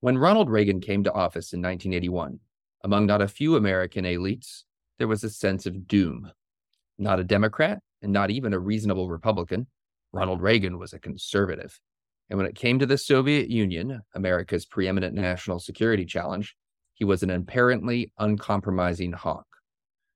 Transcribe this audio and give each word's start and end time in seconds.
When 0.00 0.16
Ronald 0.16 0.48
Reagan 0.48 0.80
came 0.80 1.02
to 1.04 1.12
office 1.12 1.52
in 1.52 1.60
1981, 1.60 2.38
among 2.84 3.06
not 3.06 3.20
a 3.20 3.26
few 3.26 3.56
American 3.56 4.04
elites, 4.04 4.62
there 4.98 5.08
was 5.08 5.24
a 5.24 5.30
sense 5.30 5.66
of 5.66 5.88
doom. 5.88 6.30
Not 6.98 7.18
a 7.18 7.24
Democrat 7.24 7.80
and 8.00 8.12
not 8.12 8.30
even 8.30 8.52
a 8.52 8.60
reasonable 8.60 9.08
Republican, 9.08 9.66
Ronald 10.12 10.40
Reagan 10.40 10.78
was 10.78 10.92
a 10.92 11.00
conservative. 11.00 11.80
And 12.30 12.36
when 12.36 12.46
it 12.46 12.54
came 12.54 12.78
to 12.78 12.86
the 12.86 12.96
Soviet 12.96 13.50
Union, 13.50 14.02
America's 14.14 14.66
preeminent 14.66 15.16
national 15.16 15.58
security 15.58 16.04
challenge, 16.04 16.54
he 16.94 17.04
was 17.04 17.24
an 17.24 17.30
apparently 17.30 18.12
uncompromising 18.18 19.14
hawk. 19.14 19.46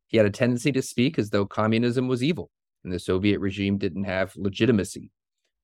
He 0.07 0.17
had 0.17 0.27
a 0.27 0.30
tendency 0.30 0.71
to 0.73 0.83
speak 0.83 1.19
as 1.19 1.30
though 1.30 1.46
communism 1.46 2.07
was 2.07 2.23
evil 2.23 2.51
and 2.85 2.93
the 2.93 3.01
Soviet 3.01 3.41
regime 3.41 3.79
didn't 3.79 4.05
have 4.05 4.33
legitimacy. 4.37 5.11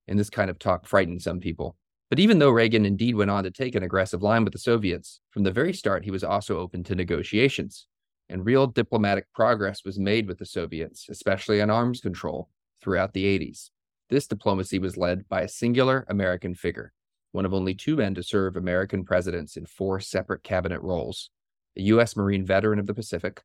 And 0.09 0.19
this 0.19 0.29
kind 0.29 0.49
of 0.49 0.59
talk 0.59 0.87
frightened 0.87 1.21
some 1.21 1.39
people. 1.39 1.77
But 2.09 2.19
even 2.19 2.39
though 2.39 2.49
Reagan 2.49 2.85
indeed 2.85 3.15
went 3.15 3.29
on 3.29 3.43
to 3.43 3.51
take 3.51 3.75
an 3.75 3.83
aggressive 3.83 4.23
line 4.23 4.43
with 4.43 4.53
the 4.53 4.59
Soviets, 4.59 5.21
from 5.29 5.43
the 5.43 5.51
very 5.51 5.73
start, 5.73 6.03
he 6.03 6.11
was 6.11 6.23
also 6.23 6.59
open 6.59 6.83
to 6.85 6.95
negotiations. 6.95 7.87
And 8.29 8.45
real 8.45 8.67
diplomatic 8.67 9.25
progress 9.33 9.83
was 9.85 9.99
made 9.99 10.27
with 10.27 10.39
the 10.39 10.45
Soviets, 10.45 11.07
especially 11.09 11.61
on 11.61 11.69
arms 11.69 12.01
control, 12.01 12.49
throughout 12.81 13.13
the 13.13 13.25
80s. 13.25 13.69
This 14.09 14.27
diplomacy 14.27 14.79
was 14.79 14.97
led 14.97 15.29
by 15.29 15.41
a 15.41 15.47
singular 15.47 16.05
American 16.09 16.55
figure, 16.55 16.93
one 17.31 17.45
of 17.45 17.53
only 17.53 17.75
two 17.75 17.95
men 17.95 18.15
to 18.15 18.23
serve 18.23 18.55
American 18.55 19.05
presidents 19.05 19.55
in 19.55 19.65
four 19.67 19.99
separate 19.99 20.43
cabinet 20.43 20.81
roles 20.81 21.29
a 21.77 21.83
U.S. 21.83 22.15
Marine 22.15 22.45
veteran 22.45 22.79
of 22.79 22.87
the 22.87 22.93
Pacific, 22.95 23.43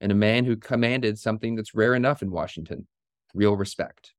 and 0.00 0.10
a 0.10 0.14
man 0.14 0.44
who 0.46 0.56
commanded 0.56 1.18
something 1.18 1.54
that's 1.54 1.74
rare 1.74 1.94
enough 1.94 2.22
in 2.22 2.30
Washington 2.30 2.86
real 3.34 3.54
respect. 3.54 4.14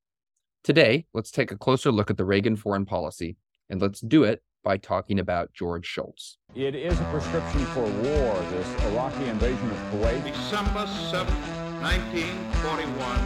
Today, 0.64 1.06
let's 1.14 1.32
take 1.32 1.52
a 1.52 1.58
closer 1.58 1.92
look 1.92 2.12
at 2.12 2.18
the 2.18 2.26
Reagan 2.26 2.56
foreign 2.56 2.86
policy, 2.86 3.36
and 3.70 3.82
let's 3.82 4.02
do 4.02 4.24
it 4.24 4.42
by 4.64 4.78
talking 4.78 5.20
about 5.20 5.54
George 5.54 5.86
Shultz. 5.86 6.38
It 6.56 6.76
is 6.76 7.00
a 7.00 7.04
prescription 7.06 7.66
for 7.68 7.84
war, 7.84 8.34
this 8.52 8.84
Iraqi 8.92 9.26
invasion 9.26 9.70
of 9.72 9.78
Kuwait. 9.92 10.24
December 10.26 10.86
7, 10.88 11.34
1941, 11.82 13.20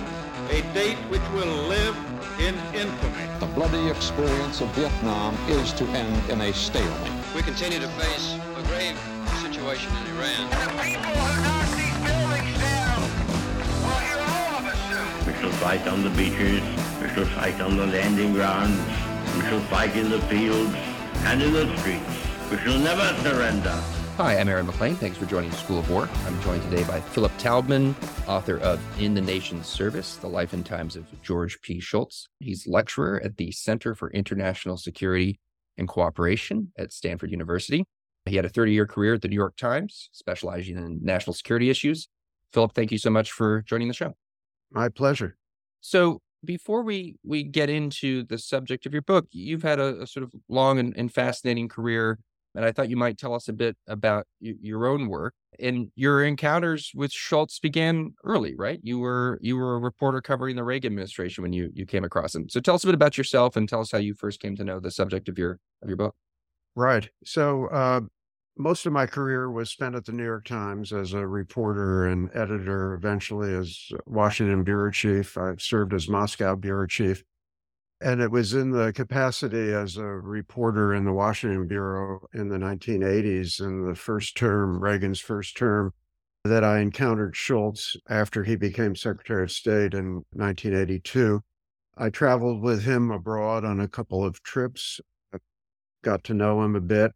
a 0.51 0.61
date 0.73 0.97
which 1.09 1.21
will 1.33 1.67
live 1.67 1.95
in 2.39 2.55
infamy. 2.75 3.25
The 3.39 3.47
bloody 3.55 3.89
experience 3.89 4.61
of 4.61 4.67
Vietnam 4.75 5.35
is 5.49 5.73
to 5.73 5.85
end 5.85 6.29
in 6.29 6.41
a 6.41 6.53
stalemate. 6.53 7.11
We 7.35 7.41
continue 7.41 7.79
to 7.79 7.87
face 7.87 8.35
a 8.57 8.63
grave 8.67 8.97
situation 9.41 9.91
in 9.97 10.15
Iran. 10.15 10.49
The 10.49 10.83
people 10.83 11.09
who 11.09 11.41
knock 11.41 11.67
these 11.73 11.97
buildings 12.05 12.53
down 12.59 13.01
will 13.81 13.99
hear 14.05 14.19
all 14.19 14.59
of 14.59 14.65
us 14.65 14.77
soon. 14.89 15.33
We 15.33 15.33
shall 15.41 15.55
fight 15.57 15.87
on 15.87 16.03
the 16.03 16.09
beaches, 16.11 16.61
we 17.01 17.09
shall 17.09 17.25
fight 17.37 17.59
on 17.61 17.77
the 17.77 17.87
landing 17.87 18.33
grounds, 18.33 18.79
we 19.35 19.41
shall 19.41 19.59
fight 19.61 19.95
in 19.95 20.09
the 20.09 20.19
fields 20.21 20.73
and 21.25 21.41
in 21.41 21.53
the 21.53 21.77
streets. 21.77 22.05
We 22.49 22.57
shall 22.57 22.77
never 22.79 23.15
surrender. 23.21 23.81
Hi, 24.17 24.37
I'm 24.37 24.49
Aaron 24.49 24.65
MacLean. 24.65 24.95
Thanks 24.95 25.17
for 25.17 25.25
joining 25.25 25.51
School 25.51 25.79
of 25.79 25.89
War. 25.89 26.09
I'm 26.25 26.41
joined 26.41 26.61
today 26.63 26.83
by 26.83 26.99
Philip 26.99 27.31
Taubman, 27.37 27.95
author 28.27 28.57
of 28.57 28.79
In 28.99 29.13
the 29.13 29.21
Nation's 29.21 29.67
Service 29.67 30.17
The 30.17 30.27
Life 30.27 30.53
and 30.53 30.65
Times 30.65 30.95
of 30.95 31.05
George 31.23 31.61
P. 31.61 31.79
Shultz. 31.79 32.27
He's 32.39 32.67
lecturer 32.67 33.21
at 33.23 33.37
the 33.37 33.51
Center 33.51 33.95
for 33.95 34.11
International 34.11 34.77
Security 34.77 35.39
and 35.77 35.87
Cooperation 35.87 36.71
at 36.77 36.91
Stanford 36.91 37.31
University. 37.31 37.85
He 38.25 38.35
had 38.35 38.45
a 38.45 38.49
30 38.49 38.73
year 38.73 38.85
career 38.85 39.15
at 39.15 39.21
the 39.21 39.27
New 39.27 39.35
York 39.35 39.55
Times, 39.55 40.09
specializing 40.11 40.77
in 40.77 40.99
national 41.01 41.33
security 41.33 41.69
issues. 41.69 42.07
Philip, 42.53 42.73
thank 42.73 42.91
you 42.91 42.97
so 42.97 43.09
much 43.09 43.31
for 43.31 43.61
joining 43.61 43.87
the 43.87 43.93
show. 43.93 44.13
My 44.71 44.89
pleasure. 44.89 45.37
So, 45.79 46.19
before 46.43 46.83
we 46.83 47.15
we 47.23 47.43
get 47.43 47.69
into 47.69 48.23
the 48.23 48.37
subject 48.37 48.85
of 48.85 48.93
your 48.93 49.01
book, 49.01 49.27
you've 49.31 49.63
had 49.63 49.79
a, 49.79 50.01
a 50.01 50.07
sort 50.07 50.23
of 50.23 50.33
long 50.49 50.79
and, 50.79 50.93
and 50.97 51.13
fascinating 51.13 51.67
career 51.67 52.19
and 52.55 52.65
I 52.65 52.71
thought 52.71 52.89
you 52.89 52.97
might 52.97 53.17
tell 53.17 53.33
us 53.33 53.47
a 53.47 53.53
bit 53.53 53.77
about 53.87 54.25
y- 54.41 54.55
your 54.61 54.85
own 54.85 55.07
work 55.07 55.33
and 55.59 55.91
your 55.95 56.23
encounters 56.23 56.91
with 56.93 57.11
Shultz 57.11 57.59
began 57.59 58.13
early, 58.23 58.55
right? 58.55 58.79
You 58.83 58.99
were 58.99 59.39
you 59.41 59.55
were 59.57 59.75
a 59.75 59.79
reporter 59.79 60.21
covering 60.21 60.55
the 60.55 60.63
Reagan 60.63 60.91
administration 60.91 61.43
when 61.43 61.53
you 61.53 61.69
you 61.73 61.85
came 61.85 62.03
across 62.03 62.35
him. 62.35 62.49
So 62.49 62.59
tell 62.59 62.75
us 62.75 62.83
a 62.83 62.87
bit 62.87 62.95
about 62.95 63.17
yourself 63.17 63.55
and 63.55 63.67
tell 63.67 63.81
us 63.81 63.91
how 63.91 63.99
you 63.99 64.13
first 64.13 64.39
came 64.39 64.55
to 64.57 64.63
know 64.63 64.79
the 64.79 64.91
subject 64.91 65.29
of 65.29 65.37
your 65.37 65.59
of 65.81 65.87
your 65.87 65.97
book. 65.97 66.15
Right. 66.75 67.09
So 67.23 67.67
uh, 67.67 68.01
most 68.61 68.85
of 68.85 68.93
my 68.93 69.05
career 69.05 69.49
was 69.49 69.69
spent 69.69 69.95
at 69.95 70.05
the 70.05 70.11
New 70.11 70.23
York 70.23 70.45
Times 70.45 70.93
as 70.93 71.13
a 71.13 71.25
reporter 71.25 72.07
and 72.07 72.29
editor. 72.33 72.93
Eventually, 72.93 73.53
as 73.53 73.91
Washington 74.05 74.63
bureau 74.63 74.91
chief, 74.91 75.37
I 75.37 75.55
served 75.57 75.93
as 75.93 76.07
Moscow 76.07 76.55
bureau 76.55 76.87
chief 76.87 77.23
and 78.01 78.19
it 78.19 78.31
was 78.31 78.53
in 78.53 78.71
the 78.71 78.91
capacity 78.93 79.71
as 79.71 79.95
a 79.97 80.03
reporter 80.03 80.93
in 80.93 81.05
the 81.05 81.13
Washington 81.13 81.67
Bureau 81.67 82.27
in 82.33 82.49
the 82.49 82.57
1980s, 82.57 83.61
in 83.61 83.85
the 83.85 83.95
first 83.95 84.35
term, 84.35 84.83
Reagan's 84.83 85.19
first 85.19 85.55
term, 85.55 85.93
that 86.43 86.63
I 86.63 86.79
encountered 86.79 87.35
Shultz 87.35 87.95
after 88.09 88.43
he 88.43 88.55
became 88.55 88.95
Secretary 88.95 89.43
of 89.43 89.51
State 89.51 89.93
in 89.93 90.25
1982. 90.33 91.43
I 91.95 92.09
traveled 92.09 92.61
with 92.63 92.83
him 92.83 93.11
abroad 93.11 93.63
on 93.63 93.79
a 93.79 93.87
couple 93.87 94.25
of 94.25 94.41
trips, 94.41 94.99
I 95.31 95.37
got 96.03 96.23
to 96.25 96.33
know 96.33 96.63
him 96.63 96.75
a 96.75 96.81
bit. 96.81 97.11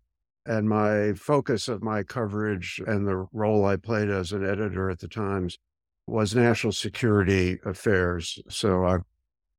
And 0.46 0.70
my 0.70 1.14
focus 1.14 1.68
of 1.68 1.82
my 1.82 2.04
coverage 2.04 2.82
and 2.86 3.08
the 3.08 3.28
role 3.34 3.66
I 3.66 3.78
played 3.78 4.10
as 4.10 4.32
an 4.32 4.46
editor 4.46 4.90
at 4.90 5.00
the 5.00 5.08
Times 5.08 5.58
was 6.08 6.36
national 6.36 6.74
security 6.74 7.58
affairs. 7.66 8.40
So 8.50 8.86
I 8.86 8.98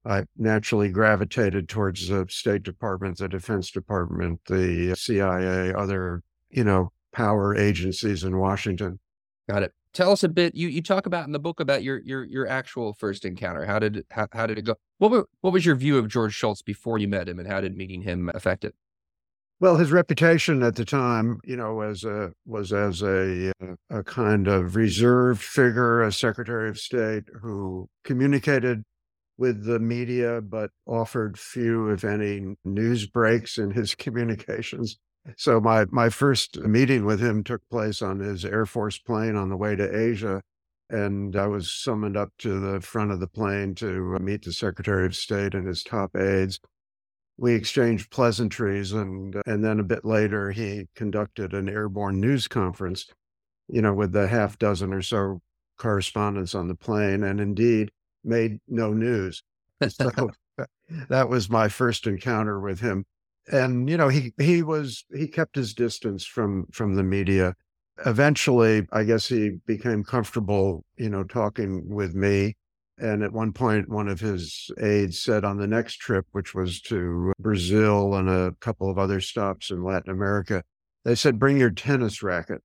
I 0.06 0.24
naturally 0.36 0.88
gravitated 0.88 1.68
towards 1.68 2.06
the 2.06 2.26
State 2.28 2.62
Department, 2.62 3.18
the 3.18 3.28
Defense 3.28 3.72
Department, 3.72 4.40
the 4.46 4.94
CIA, 4.96 5.74
other, 5.74 6.22
you 6.48 6.62
know, 6.62 6.92
power 7.12 7.56
agencies 7.56 8.22
in 8.22 8.38
Washington. 8.38 9.00
Got 9.48 9.64
it. 9.64 9.72
Tell 9.92 10.12
us 10.12 10.22
a 10.22 10.28
bit. 10.28 10.54
You 10.54 10.68
you 10.68 10.82
talk 10.82 11.06
about 11.06 11.26
in 11.26 11.32
the 11.32 11.40
book 11.40 11.58
about 11.58 11.82
your 11.82 11.98
your 12.00 12.22
your 12.24 12.46
actual 12.46 12.92
first 12.92 13.24
encounter. 13.24 13.64
How 13.64 13.78
did 13.78 14.04
how, 14.10 14.28
how 14.32 14.46
did 14.46 14.58
it 14.58 14.62
go? 14.62 14.76
What 14.98 15.10
were, 15.10 15.28
what 15.40 15.52
was 15.52 15.66
your 15.66 15.74
view 15.74 15.98
of 15.98 16.06
George 16.06 16.34
Shultz 16.34 16.62
before 16.62 16.98
you 16.98 17.08
met 17.08 17.28
him, 17.28 17.38
and 17.38 17.48
how 17.48 17.60
did 17.60 17.76
meeting 17.76 18.02
him 18.02 18.30
affect 18.34 18.64
it? 18.64 18.74
Well, 19.58 19.76
his 19.76 19.90
reputation 19.90 20.62
at 20.62 20.76
the 20.76 20.84
time, 20.84 21.40
you 21.44 21.56
know, 21.56 21.74
was 21.74 22.04
a 22.04 22.32
was 22.44 22.72
as 22.74 23.00
a 23.02 23.52
uh, 23.62 23.74
a 23.88 24.04
kind 24.04 24.48
of 24.48 24.76
reserved 24.76 25.42
figure, 25.42 26.02
a 26.02 26.12
Secretary 26.12 26.68
of 26.68 26.78
State 26.78 27.24
who 27.40 27.88
communicated 28.04 28.84
with 29.38 29.64
the 29.64 29.78
media, 29.78 30.40
but 30.42 30.70
offered 30.86 31.38
few, 31.38 31.88
if 31.90 32.04
any, 32.04 32.56
news 32.64 33.06
breaks 33.06 33.56
in 33.58 33.70
his 33.70 33.94
communications. 34.04 34.98
So 35.38 35.60
my 35.60 35.86
my 35.90 36.10
first 36.10 36.58
meeting 36.60 37.06
with 37.06 37.20
him 37.20 37.42
took 37.42 37.62
place 37.70 38.02
on 38.02 38.20
his 38.20 38.44
Air 38.44 38.66
Force 38.66 38.98
plane 38.98 39.36
on 39.36 39.48
the 39.48 39.56
way 39.56 39.74
to 39.74 39.98
Asia, 39.98 40.42
and 40.90 41.34
I 41.34 41.46
was 41.46 41.72
summoned 41.72 42.16
up 42.16 42.30
to 42.40 42.60
the 42.60 42.80
front 42.82 43.10
of 43.10 43.20
the 43.20 43.26
plane 43.26 43.74
to 43.76 44.16
uh, 44.16 44.18
meet 44.18 44.44
the 44.44 44.52
Secretary 44.52 45.06
of 45.06 45.16
State 45.16 45.54
and 45.54 45.66
his 45.66 45.82
top 45.82 46.14
aides. 46.14 46.60
We 47.38 47.54
exchanged 47.54 48.10
pleasantries, 48.10 48.92
and 48.92 49.36
uh, 49.36 49.42
and 49.46 49.64
then 49.64 49.78
a 49.78 49.84
bit 49.84 50.04
later 50.04 50.50
he 50.52 50.88
conducted 50.94 51.52
an 51.52 51.68
airborne 51.68 52.20
news 52.20 52.48
conference, 52.48 53.06
you 53.68 53.82
know, 53.82 53.94
with 53.94 54.12
the 54.12 54.28
half 54.28 54.58
dozen 54.58 54.92
or 54.92 55.02
so 55.02 55.40
correspondents 55.78 56.54
on 56.54 56.68
the 56.68 56.74
plane, 56.74 57.22
and 57.22 57.40
indeed 57.40 57.90
made 58.24 58.58
no 58.68 58.92
news. 58.92 59.42
So 59.88 60.10
uh, 60.58 60.64
that 61.08 61.28
was 61.28 61.50
my 61.50 61.68
first 61.68 62.06
encounter 62.06 62.60
with 62.60 62.80
him. 62.80 63.04
And 63.52 63.88
you 63.88 63.96
know, 63.96 64.08
he 64.08 64.32
he 64.38 64.62
was 64.62 65.04
he 65.14 65.28
kept 65.28 65.54
his 65.56 65.74
distance 65.74 66.24
from 66.24 66.66
from 66.72 66.94
the 66.94 67.04
media. 67.04 67.54
Eventually, 68.04 68.86
I 68.92 69.04
guess 69.04 69.26
he 69.26 69.58
became 69.66 70.04
comfortable, 70.04 70.84
you 70.96 71.08
know, 71.08 71.24
talking 71.24 71.88
with 71.88 72.14
me. 72.14 72.56
And 72.98 73.22
at 73.22 73.32
one 73.32 73.52
point, 73.52 73.90
one 73.90 74.08
of 74.08 74.20
his 74.20 74.70
aides 74.80 75.20
said 75.20 75.44
on 75.44 75.58
the 75.58 75.66
next 75.66 75.96
trip, 75.96 76.26
which 76.32 76.54
was 76.54 76.80
to 76.82 77.32
Brazil 77.38 78.14
and 78.14 78.28
a 78.28 78.54
couple 78.60 78.90
of 78.90 78.98
other 78.98 79.20
stops 79.20 79.70
in 79.70 79.84
Latin 79.84 80.10
America, 80.10 80.62
they 81.04 81.14
said, 81.14 81.38
bring 81.38 81.58
your 81.58 81.70
tennis 81.70 82.22
racket. 82.22 82.62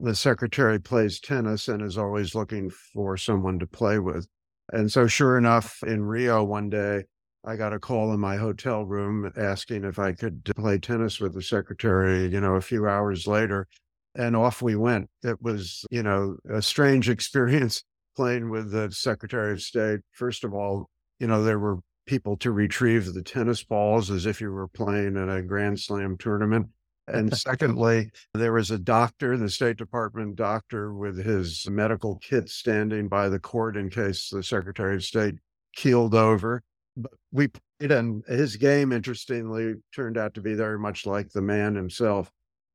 The 0.00 0.14
secretary 0.14 0.80
plays 0.80 1.20
tennis 1.20 1.68
and 1.68 1.82
is 1.82 1.98
always 1.98 2.34
looking 2.34 2.70
for 2.70 3.16
someone 3.16 3.58
to 3.60 3.66
play 3.66 3.98
with. 3.98 4.26
And 4.72 4.90
so, 4.90 5.06
sure 5.06 5.38
enough, 5.38 5.82
in 5.86 6.04
Rio 6.04 6.42
one 6.42 6.68
day, 6.68 7.04
I 7.44 7.56
got 7.56 7.72
a 7.72 7.78
call 7.78 8.12
in 8.12 8.20
my 8.20 8.36
hotel 8.36 8.84
room 8.84 9.32
asking 9.36 9.84
if 9.84 9.98
I 9.98 10.12
could 10.12 10.44
play 10.56 10.78
tennis 10.78 11.20
with 11.20 11.34
the 11.34 11.42
secretary, 11.42 12.26
you 12.26 12.40
know, 12.40 12.56
a 12.56 12.60
few 12.60 12.86
hours 12.88 13.26
later. 13.26 13.66
And 14.14 14.34
off 14.34 14.60
we 14.60 14.74
went. 14.74 15.08
It 15.22 15.40
was, 15.40 15.84
you 15.90 16.02
know, 16.02 16.36
a 16.50 16.60
strange 16.60 17.08
experience 17.10 17.84
playing 18.16 18.50
with 18.50 18.70
the 18.70 18.90
Secretary 18.90 19.52
of 19.52 19.62
State. 19.62 20.00
First 20.12 20.44
of 20.44 20.54
all, 20.54 20.88
you 21.18 21.26
know, 21.26 21.42
there 21.42 21.58
were 21.58 21.78
people 22.06 22.36
to 22.38 22.50
retrieve 22.50 23.12
the 23.12 23.22
tennis 23.22 23.62
balls 23.62 24.10
as 24.10 24.26
if 24.26 24.40
you 24.40 24.50
were 24.50 24.68
playing 24.68 25.16
in 25.16 25.28
a 25.28 25.42
Grand 25.42 25.78
Slam 25.78 26.16
tournament. 26.18 26.66
And 27.06 27.36
secondly, 27.36 28.10
there 28.34 28.52
was 28.52 28.70
a 28.70 28.78
doctor, 28.78 29.36
the 29.36 29.48
State 29.48 29.76
Department 29.76 30.36
doctor, 30.36 30.92
with 30.94 31.24
his 31.24 31.66
medical 31.68 32.16
kit 32.16 32.48
standing 32.48 33.08
by 33.08 33.28
the 33.28 33.38
court 33.38 33.76
in 33.76 33.90
case 33.90 34.28
the 34.30 34.42
Secretary 34.42 34.96
of 34.96 35.04
State 35.04 35.36
keeled 35.76 36.14
over. 36.14 36.62
But 36.96 37.12
we 37.32 37.48
played, 37.48 37.92
and 37.92 38.24
his 38.26 38.56
game, 38.56 38.92
interestingly, 38.92 39.74
turned 39.94 40.18
out 40.18 40.34
to 40.34 40.40
be 40.40 40.54
very 40.54 40.78
much 40.78 41.06
like 41.06 41.30
the 41.30 41.42
man 41.42 41.74
himself. 41.74 42.30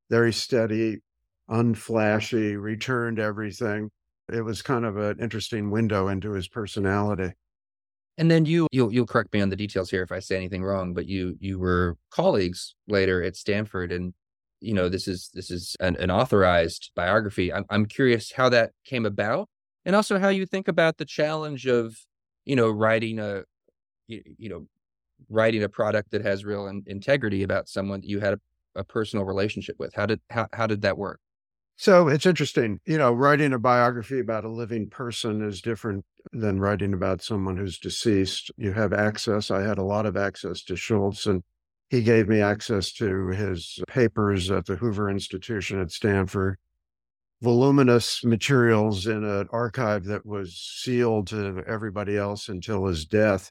very 0.08 0.32
steady, 0.32 0.98
unflashy, 1.50 2.60
returned 2.60 3.18
everything. 3.18 3.90
It 4.32 4.42
was 4.42 4.62
kind 4.62 4.84
of 4.84 4.96
an 4.96 5.18
interesting 5.20 5.70
window 5.70 6.08
into 6.08 6.32
his 6.32 6.48
personality. 6.48 7.32
And 8.18 8.30
then 8.30 8.46
you 8.46 8.66
you'll 8.72 8.92
you'll 8.92 9.06
correct 9.06 9.32
me 9.32 9.40
on 9.40 9.50
the 9.50 9.56
details 9.56 9.90
here 9.90 10.02
if 10.02 10.10
I 10.10 10.20
say 10.20 10.36
anything 10.36 10.64
wrong, 10.64 10.94
but 10.94 11.06
you 11.06 11.36
you 11.38 11.58
were 11.58 11.96
colleagues 12.10 12.74
later 12.88 13.22
at 13.22 13.36
Stanford 13.36 13.92
and 13.92 14.14
you 14.60 14.72
know 14.74 14.88
this 14.88 15.06
is 15.06 15.30
this 15.34 15.50
is 15.50 15.76
an, 15.80 15.96
an 15.96 16.10
authorized 16.10 16.92
biography. 16.96 17.52
I'm 17.52 17.64
I'm 17.70 17.86
curious 17.86 18.32
how 18.32 18.48
that 18.48 18.72
came 18.84 19.04
about 19.04 19.48
and 19.84 19.94
also 19.94 20.18
how 20.18 20.28
you 20.28 20.46
think 20.46 20.66
about 20.68 20.96
the 20.96 21.04
challenge 21.04 21.66
of 21.66 21.96
you 22.44 22.56
know 22.56 22.70
writing 22.70 23.18
a 23.18 23.42
you, 24.08 24.22
you 24.38 24.48
know 24.48 24.66
writing 25.28 25.62
a 25.62 25.68
product 25.68 26.10
that 26.12 26.22
has 26.22 26.44
real 26.44 26.66
in, 26.68 26.82
integrity 26.86 27.42
about 27.42 27.68
someone 27.68 28.00
that 28.00 28.08
you 28.08 28.20
had 28.20 28.34
a, 28.34 28.80
a 28.80 28.84
personal 28.84 29.24
relationship 29.24 29.76
with. 29.78 29.94
How 29.94 30.06
did 30.06 30.20
how 30.30 30.48
how 30.52 30.66
did 30.66 30.82
that 30.82 30.98
work? 30.98 31.20
So 31.78 32.08
it's 32.08 32.24
interesting, 32.24 32.80
you 32.86 32.96
know, 32.96 33.12
writing 33.12 33.52
a 33.52 33.58
biography 33.58 34.18
about 34.18 34.46
a 34.46 34.50
living 34.50 34.88
person 34.88 35.42
is 35.42 35.60
different 35.60 36.06
than 36.32 36.58
writing 36.58 36.94
about 36.94 37.22
someone 37.22 37.58
who's 37.58 37.78
deceased. 37.78 38.50
You 38.56 38.72
have 38.72 38.94
access. 38.94 39.50
I 39.50 39.60
had 39.60 39.76
a 39.76 39.84
lot 39.84 40.06
of 40.06 40.16
access 40.16 40.62
to 40.64 40.74
Shultz, 40.74 41.26
and 41.26 41.42
he 41.90 42.02
gave 42.02 42.28
me 42.28 42.40
access 42.40 42.92
to 42.94 43.28
his 43.28 43.78
papers 43.88 44.50
at 44.50 44.64
the 44.64 44.76
Hoover 44.76 45.10
Institution 45.10 45.78
at 45.78 45.90
Stanford, 45.90 46.56
voluminous 47.42 48.24
materials 48.24 49.06
in 49.06 49.22
an 49.22 49.46
archive 49.52 50.04
that 50.04 50.24
was 50.24 50.56
sealed 50.56 51.26
to 51.28 51.62
everybody 51.66 52.16
else 52.16 52.48
until 52.48 52.86
his 52.86 53.04
death. 53.04 53.50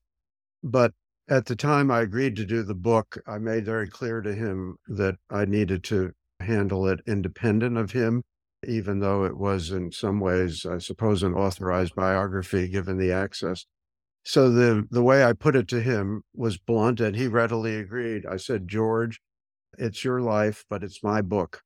But 0.63 0.93
at 1.29 1.45
the 1.45 1.55
time 1.55 1.91
I 1.91 2.01
agreed 2.01 2.35
to 2.37 2.45
do 2.45 2.63
the 2.63 2.73
book, 2.73 3.19
I 3.27 3.37
made 3.37 3.65
very 3.65 3.87
clear 3.87 4.21
to 4.21 4.33
him 4.33 4.77
that 4.87 5.15
I 5.29 5.45
needed 5.45 5.83
to 5.85 6.11
handle 6.45 6.87
it 6.87 7.01
independent 7.05 7.77
of 7.77 7.91
him, 7.91 8.23
even 8.67 8.99
though 8.99 9.25
it 9.25 9.37
was 9.37 9.71
in 9.71 9.91
some 9.91 10.19
ways, 10.19 10.65
I 10.65 10.77
suppose, 10.77 11.23
an 11.23 11.33
authorized 11.33 11.95
biography 11.95 12.67
given 12.67 12.97
the 12.97 13.11
access. 13.11 13.65
So 14.23 14.49
the 14.49 14.87
the 14.89 15.03
way 15.03 15.23
I 15.23 15.33
put 15.33 15.55
it 15.55 15.67
to 15.69 15.81
him 15.81 16.23
was 16.33 16.57
blunt 16.57 16.99
and 16.99 17.15
he 17.15 17.27
readily 17.27 17.75
agreed. 17.75 18.25
I 18.25 18.37
said, 18.37 18.67
George, 18.67 19.21
it's 19.77 20.03
your 20.03 20.21
life, 20.21 20.65
but 20.69 20.83
it's 20.83 21.03
my 21.03 21.21
book. 21.21 21.61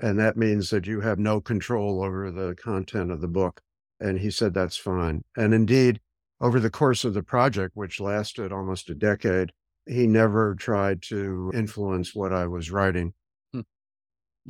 And 0.00 0.18
that 0.18 0.36
means 0.36 0.70
that 0.70 0.86
you 0.86 1.00
have 1.00 1.18
no 1.18 1.40
control 1.40 2.02
over 2.02 2.30
the 2.30 2.54
content 2.54 3.10
of 3.10 3.20
the 3.20 3.28
book. 3.28 3.60
And 3.98 4.18
he 4.20 4.30
said, 4.30 4.54
that's 4.54 4.76
fine. 4.76 5.22
And 5.36 5.52
indeed, 5.52 6.00
over 6.40 6.58
the 6.58 6.70
course 6.70 7.04
of 7.04 7.12
the 7.12 7.22
project, 7.22 7.72
which 7.74 8.00
lasted 8.00 8.50
almost 8.50 8.88
a 8.88 8.94
decade, 8.94 9.50
he 9.86 10.06
never 10.06 10.54
tried 10.54 11.02
to 11.02 11.50
influence 11.52 12.14
what 12.14 12.32
I 12.32 12.46
was 12.46 12.70
writing. 12.70 13.12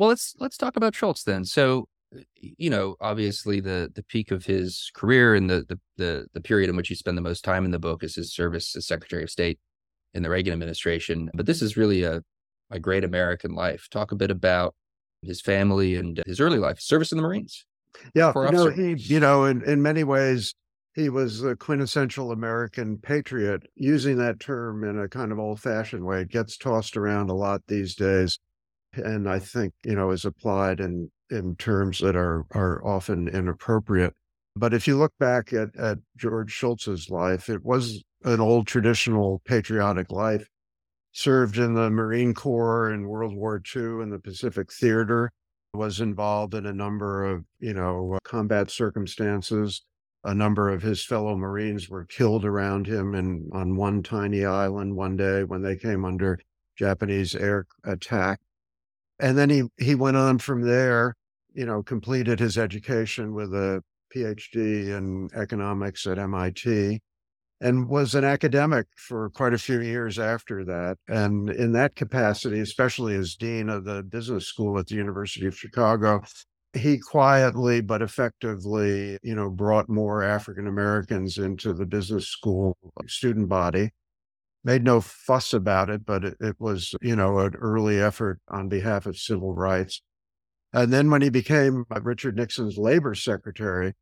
Well, 0.01 0.09
let's 0.09 0.35
let's 0.39 0.57
talk 0.57 0.77
about 0.77 0.95
Shultz 0.95 1.25
then. 1.25 1.45
So, 1.45 1.87
you 2.35 2.71
know, 2.71 2.97
obviously 3.03 3.61
the 3.61 3.93
the 3.95 4.03
peak 4.03 4.31
of 4.31 4.47
his 4.47 4.91
career 4.95 5.35
and 5.35 5.51
the 5.51 5.67
the 5.69 5.79
the, 5.99 6.27
the 6.33 6.41
period 6.41 6.71
in 6.71 6.77
which 6.77 6.89
he 6.89 6.95
spent 6.95 7.17
the 7.17 7.21
most 7.21 7.45
time 7.45 7.67
in 7.67 7.71
the 7.71 7.79
book 7.79 8.03
is 8.03 8.15
his 8.15 8.33
service 8.33 8.75
as 8.75 8.87
Secretary 8.87 9.23
of 9.23 9.29
State 9.29 9.59
in 10.15 10.23
the 10.23 10.31
Reagan 10.31 10.55
administration. 10.55 11.29
But 11.35 11.45
this 11.45 11.61
is 11.61 11.77
really 11.77 12.03
a 12.05 12.23
a 12.71 12.81
great 12.81 13.05
American 13.05 13.53
life. 13.53 13.89
Talk 13.91 14.11
a 14.11 14.17
bit 14.17 14.31
about 14.31 14.75
his 15.21 15.43
family 15.43 15.97
and 15.97 16.23
his 16.25 16.41
early 16.41 16.59
life, 16.59 16.81
service 16.81 17.13
in 17.13 17.19
the 17.19 17.23
Marines. 17.23 17.67
Yeah, 18.15 18.33
you 18.35 18.53
know, 18.53 18.71
he, 18.71 18.95
you 18.95 19.21
know, 19.21 19.45
in, 19.45 19.63
in 19.65 19.83
many 19.83 20.03
ways, 20.03 20.55
he 20.95 21.11
was 21.11 21.43
a 21.43 21.57
quintessential 21.57 22.33
American 22.33 22.97
patriot. 22.97 23.65
Using 23.75 24.17
that 24.17 24.41
term 24.41 24.83
in 24.83 24.99
a 24.99 25.09
kind 25.09 25.31
of 25.31 25.39
old 25.39 25.61
fashioned 25.61 26.07
way, 26.07 26.23
it 26.23 26.31
gets 26.31 26.57
tossed 26.57 26.97
around 26.97 27.29
a 27.29 27.35
lot 27.35 27.61
these 27.67 27.95
days 27.95 28.39
and 28.95 29.29
I 29.29 29.39
think 29.39 29.75
you 29.85 29.95
know 29.95 30.11
is 30.11 30.25
applied 30.25 30.81
in 30.81 31.11
in 31.31 31.57
terms 31.57 32.01
that 32.01 32.17
are 32.17 32.45
are 32.53 32.85
often 32.85 33.29
inappropriate. 33.29 34.15
But 34.57 34.75
if 34.75 34.87
you 34.89 34.99
look 34.99 35.13
back 35.19 35.53
at 35.53 35.77
at 35.77 35.99
George 36.17 36.53
Shultz's 36.53 37.11
life, 37.11 37.49
it 37.49 37.65
was 37.65 38.03
an 38.25 38.41
old 38.41 38.67
traditional 38.67 39.41
patriotic 39.45 40.11
life. 40.11 40.47
Served 41.13 41.59
in 41.59 41.75
the 41.75 41.91
Marine 41.91 42.35
Corps 42.35 42.93
in 42.93 43.09
World 43.09 43.35
War 43.35 43.61
II 43.75 44.03
in 44.03 44.11
the 44.11 44.21
Pacific 44.21 44.73
Theater, 44.73 45.33
was 45.75 46.01
involved 46.01 46.55
in 46.55 46.67
a 46.67 46.73
number 46.73 47.25
of 47.25 47.45
you 47.59 47.75
know 47.75 48.19
combat 48.25 48.71
circumstances. 48.71 49.83
A 50.23 50.35
number 50.35 50.69
of 50.69 50.83
his 50.83 51.03
fellow 51.03 51.35
Marines 51.35 51.89
were 51.89 52.05
killed 52.05 52.45
around 52.45 52.87
him 52.87 53.15
and 53.15 53.51
on 53.55 53.77
one 53.77 54.03
tiny 54.03 54.45
island 54.45 54.95
one 54.95 55.17
day 55.17 55.45
when 55.45 55.63
they 55.63 55.77
came 55.77 56.05
under 56.05 56.39
Japanese 56.77 57.35
air 57.35 57.67
attack 57.85 58.39
and 59.21 59.37
then 59.37 59.51
he 59.51 59.63
he 59.79 59.95
went 59.95 60.17
on 60.17 60.39
from 60.39 60.63
there 60.63 61.15
you 61.53 61.67
know 61.67 61.83
completed 61.83 62.39
his 62.39 62.59
education 62.59 63.35
with 63.35 63.53
a 63.55 63.83
phd 64.15 64.55
in 64.55 65.29
economics 65.35 66.07
at 66.07 66.19
mit 66.19 67.01
and 67.61 67.89
was 67.89 68.15
an 68.15 68.25
academic 68.25 68.87
for 68.97 69.29
quite 69.31 69.53
a 69.53 69.59
few 69.59 69.83
years 69.83 70.19
after 70.19 70.65
that. 70.65 70.97
And 71.09 71.51
in 71.51 71.73
that 71.73 71.95
capacity 71.95 72.61
especially 72.61 73.15
as 73.17 73.35
dean 73.35 73.69
of 73.69 73.85
the 73.85 74.03
business 74.03 74.47
school 74.47 74.79
at 74.79 74.87
the 74.87 74.95
university 74.95 75.47
of 75.47 75.57
chicago 75.57 76.23
he 76.73 76.99
quietly 76.99 77.81
but 77.81 78.01
effectively 78.01 79.19
you 79.23 79.35
know 79.35 79.51
brought 79.51 79.89
more 79.89 80.23
african 80.23 80.67
americans 80.67 81.39
into 81.39 81.73
the 81.73 81.87
business 81.87 82.29
school 82.29 82.77
student 83.09 83.49
body 83.49 83.91
made 84.65 84.85
no 84.85 85.01
fuss 85.01 85.53
about 85.53 85.89
it, 85.89 86.05
but 86.05 86.25
it, 86.25 86.37
it, 86.41 86.57
was, 86.59 86.95
you 87.01 87.17
know, 87.17 87.39
an 87.39 87.55
early 87.55 88.01
effort 88.01 88.41
on 88.49 88.69
behalf 88.69 89.07
of 89.07 89.17
civil 89.17 89.55
rights. 89.55 90.03
And 90.73 90.93
then 90.93 91.11
when 91.11 91.23
he 91.23 91.31
became 91.31 91.85
uh, 91.91 92.01
Richard 92.01 92.37
Nixon's 92.37 92.79
labor 92.79 93.15
secretary, 93.15 93.95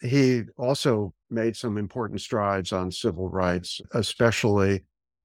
he 0.00 0.42
also 0.58 1.14
made 1.30 1.56
some 1.56 1.78
important 1.78 2.20
strides 2.20 2.72
on 2.72 2.90
civil 2.90 3.28
rights, 3.28 3.80
especially 3.94 4.82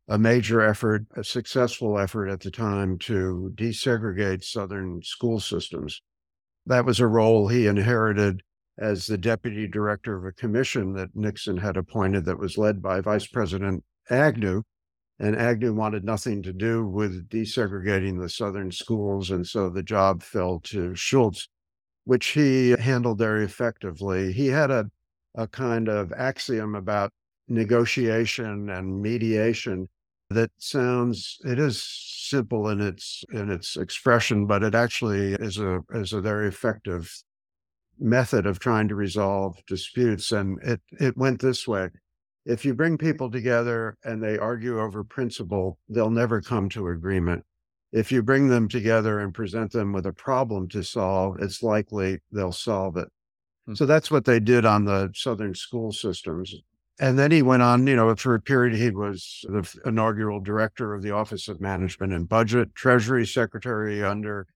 a 0.07 0.17
major 0.17 0.61
effort, 0.61 1.05
a 1.15 1.23
successful 1.23 1.99
effort 1.99 2.29
at 2.29 2.39
the 2.39 2.51
time 2.51 2.97
to 2.99 3.51
desegregate 3.55 4.43
Southern 4.43 5.01
school 5.01 5.39
systems. 5.39 6.01
That 6.65 6.85
was 6.85 6.99
a 6.99 7.07
role 7.07 7.47
he 7.47 7.67
inherited 7.67 8.41
as 8.77 9.07
the 9.07 9.17
deputy 9.17 9.67
director 9.67 10.15
of 10.15 10.25
a 10.25 10.31
commission 10.31 10.93
that 10.93 11.15
Nixon 11.15 11.57
had 11.57 11.75
appointed 11.75 12.25
that 12.25 12.39
was 12.39 12.57
led 12.57 12.81
by 12.81 13.01
Vice 13.01 13.25
President 13.25 13.83
Agnew. 14.09 14.63
And 15.19 15.35
Agnew 15.35 15.73
wanted 15.73 16.03
nothing 16.03 16.43
to 16.43 16.53
do 16.53 16.85
with 16.85 17.27
desegregating 17.29 18.21
the 18.21 18.29
Southern 18.29 18.71
schools. 18.71 19.31
And 19.31 19.47
so 19.47 19.69
the 19.69 19.81
job 19.81 20.21
fell 20.21 20.59
to 20.65 20.93
Shultz, 20.93 21.47
which 22.05 22.27
he 22.27 22.75
handled 22.79 23.17
very 23.17 23.43
effectively. 23.43 24.31
He 24.31 24.47
had 24.47 24.69
a, 24.69 24.89
a 25.33 25.47
kind 25.47 25.89
of 25.89 26.13
axiom 26.13 26.75
about 26.75 27.11
negotiation 27.47 28.69
and 28.69 29.01
mediation 29.01 29.87
that 30.29 30.51
sounds 30.57 31.37
it 31.45 31.57
is 31.57 31.81
simple 31.81 32.67
in 32.69 32.81
its 32.81 33.23
in 33.31 33.49
its 33.49 33.77
expression 33.77 34.45
but 34.45 34.63
it 34.63 34.75
actually 34.75 35.33
is 35.35 35.57
a 35.57 35.79
is 35.93 36.11
a 36.11 36.19
very 36.19 36.47
effective 36.47 37.09
method 37.99 38.45
of 38.45 38.59
trying 38.59 38.87
to 38.87 38.95
resolve 38.95 39.55
disputes 39.65 40.33
and 40.33 40.59
it 40.61 40.81
it 40.99 41.15
went 41.15 41.39
this 41.39 41.65
way 41.65 41.89
if 42.47 42.63
you 42.63 42.73
bring 42.73 42.97
people 42.97 43.29
together 43.29 43.97
and 44.05 44.23
they 44.23 44.37
argue 44.37 44.79
over 44.79 45.03
principle, 45.03 45.77
they'll 45.89 46.09
never 46.09 46.41
come 46.41 46.69
to 46.69 46.87
agreement. 46.87 47.43
If 47.91 48.09
you 48.09 48.23
bring 48.23 48.47
them 48.47 48.69
together 48.69 49.19
and 49.19 49.33
present 49.33 49.73
them 49.73 49.91
with 49.91 50.05
a 50.05 50.13
problem 50.13 50.69
to 50.69 50.81
solve, 50.81 51.41
it's 51.41 51.61
likely 51.61 52.19
they'll 52.31 52.53
solve 52.53 52.95
it. 52.95 53.09
Mm-hmm. 53.67 53.73
So 53.75 53.85
that's 53.85 54.09
what 54.09 54.23
they 54.23 54.39
did 54.39 54.65
on 54.65 54.85
the 54.85 55.11
Southern 55.13 55.55
school 55.55 55.91
systems. 55.91 56.55
And 57.01 57.19
then 57.19 57.31
he 57.31 57.41
went 57.41 57.63
on, 57.63 57.85
you 57.85 57.97
know, 57.97 58.15
for 58.15 58.35
a 58.35 58.41
period, 58.41 58.77
he 58.77 58.91
was 58.91 59.43
the 59.49 59.69
inaugural 59.85 60.39
director 60.39 60.95
of 60.95 61.03
the 61.03 61.11
Office 61.11 61.49
of 61.49 61.59
Management 61.59 62.13
and 62.13 62.29
Budget, 62.29 62.73
Treasury 62.75 63.27
Secretary 63.27 64.01
under 64.01 64.47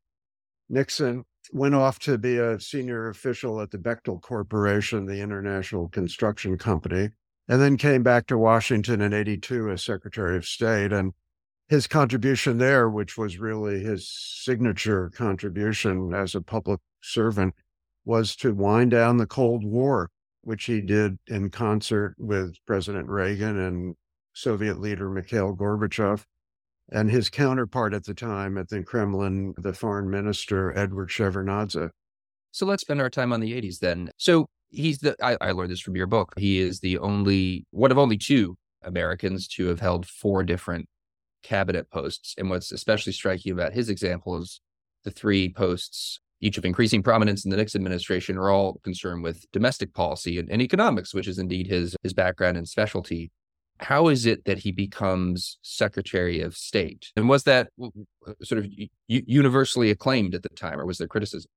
Nixon, 0.69 1.25
went 1.51 1.75
off 1.75 1.99
to 1.99 2.17
be 2.17 2.37
a 2.37 2.57
senior 2.57 3.09
official 3.09 3.59
at 3.59 3.69
the 3.69 3.77
Bechtel 3.77 4.21
Corporation, 4.21 5.05
the 5.05 5.19
international 5.19 5.89
construction 5.89 6.57
company 6.57 7.09
and 7.51 7.61
then 7.61 7.75
came 7.75 8.01
back 8.01 8.27
to 8.27 8.37
Washington 8.37 9.01
in 9.01 9.11
82 9.11 9.71
as 9.71 9.83
Secretary 9.83 10.37
of 10.37 10.45
State. 10.45 10.93
And 10.93 11.11
his 11.67 11.85
contribution 11.85 12.59
there, 12.59 12.89
which 12.89 13.17
was 13.17 13.39
really 13.39 13.83
his 13.83 14.09
signature 14.09 15.11
contribution 15.13 16.13
as 16.13 16.33
a 16.33 16.39
public 16.39 16.79
servant, 17.03 17.53
was 18.05 18.37
to 18.37 18.53
wind 18.53 18.91
down 18.91 19.17
the 19.17 19.27
Cold 19.27 19.65
War, 19.65 20.09
which 20.43 20.63
he 20.63 20.79
did 20.79 21.19
in 21.27 21.49
concert 21.49 22.15
with 22.17 22.55
President 22.65 23.09
Reagan 23.09 23.59
and 23.59 23.95
Soviet 24.31 24.79
leader 24.79 25.09
Mikhail 25.09 25.53
Gorbachev 25.53 26.23
and 26.89 27.11
his 27.11 27.29
counterpart 27.29 27.93
at 27.93 28.05
the 28.05 28.13
time 28.13 28.57
at 28.57 28.69
the 28.69 28.81
Kremlin, 28.81 29.55
the 29.57 29.73
foreign 29.73 30.09
minister, 30.09 30.77
Edward 30.77 31.09
Shevardnadze. 31.09 31.89
So 32.51 32.65
let's 32.65 32.81
spend 32.83 33.01
our 33.01 33.09
time 33.09 33.33
on 33.33 33.41
the 33.41 33.51
80s 33.61 33.79
then. 33.79 34.11
So 34.15 34.47
he's 34.71 34.99
the 34.99 35.15
I, 35.21 35.37
I 35.41 35.51
learned 35.51 35.71
this 35.71 35.79
from 35.79 35.95
your 35.95 36.07
book. 36.07 36.33
He 36.37 36.59
is 36.59 36.79
the 36.79 36.97
only 36.97 37.65
one 37.71 37.91
of 37.91 37.97
only 37.97 38.17
two 38.17 38.57
Americans 38.83 39.47
to 39.49 39.67
have 39.67 39.79
held 39.79 40.07
four 40.07 40.43
different 40.43 40.87
cabinet 41.43 41.89
posts. 41.89 42.35
And 42.37 42.49
what's 42.49 42.71
especially 42.71 43.13
striking 43.13 43.51
about 43.51 43.73
his 43.73 43.89
example 43.89 44.37
is 44.37 44.61
the 45.03 45.11
three 45.11 45.49
posts, 45.49 46.19
each 46.39 46.57
of 46.57 46.65
increasing 46.65 47.03
prominence 47.03 47.45
in 47.45 47.51
the 47.51 47.57
Nixon 47.57 47.81
administration, 47.81 48.37
are 48.37 48.49
all 48.49 48.79
concerned 48.83 49.23
with 49.23 49.45
domestic 49.51 49.93
policy 49.93 50.39
and, 50.39 50.49
and 50.49 50.61
economics, 50.61 51.13
which 51.13 51.27
is 51.27 51.39
indeed 51.39 51.67
his 51.67 51.95
his 52.03 52.13
background 52.13 52.57
and 52.57 52.67
specialty. 52.67 53.31
How 53.79 54.09
is 54.09 54.27
it 54.27 54.45
that 54.45 54.59
he 54.59 54.71
becomes 54.71 55.57
Secretary 55.63 56.39
of 56.41 56.55
State? 56.55 57.11
And 57.15 57.27
was 57.27 57.43
that 57.45 57.69
sort 58.43 58.59
of 58.59 58.67
universally 59.07 59.89
acclaimed 59.89 60.35
at 60.35 60.43
the 60.43 60.49
time, 60.49 60.79
or 60.79 60.85
was 60.85 60.99
there 60.99 61.07
criticism? 61.07 61.49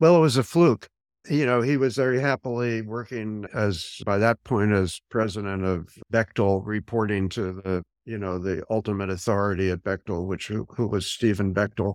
Well, 0.00 0.16
it 0.16 0.20
was 0.20 0.36
a 0.36 0.42
fluke. 0.42 0.88
You 1.28 1.46
know, 1.46 1.60
he 1.60 1.76
was 1.76 1.96
very 1.96 2.20
happily 2.20 2.82
working 2.82 3.46
as, 3.52 4.00
by 4.04 4.18
that 4.18 4.42
point, 4.44 4.72
as 4.72 5.00
president 5.10 5.64
of 5.64 5.88
Bechtel, 6.12 6.62
reporting 6.64 7.28
to 7.30 7.52
the, 7.52 7.82
you 8.04 8.18
know, 8.18 8.38
the 8.38 8.64
ultimate 8.70 9.10
authority 9.10 9.70
at 9.70 9.82
Bechtel, 9.82 10.26
which 10.26 10.46
who, 10.48 10.66
who 10.76 10.86
was 10.86 11.06
Stephen 11.06 11.52
Bechtel. 11.52 11.94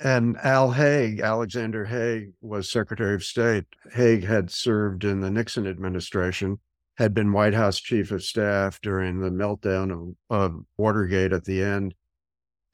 And 0.00 0.36
Al 0.44 0.72
Haig, 0.72 1.20
Alexander 1.20 1.86
Haig, 1.86 2.32
was 2.40 2.70
Secretary 2.70 3.14
of 3.14 3.24
State. 3.24 3.64
Haig 3.92 4.24
had 4.24 4.50
served 4.50 5.02
in 5.04 5.20
the 5.20 5.30
Nixon 5.30 5.66
administration, 5.66 6.60
had 6.98 7.14
been 7.14 7.32
White 7.32 7.54
House 7.54 7.80
Chief 7.80 8.10
of 8.12 8.22
Staff 8.22 8.80
during 8.80 9.20
the 9.20 9.30
meltdown 9.30 9.90
of, 9.90 10.14
of 10.30 10.60
Watergate 10.76 11.32
at 11.32 11.44
the 11.44 11.62
end. 11.62 11.94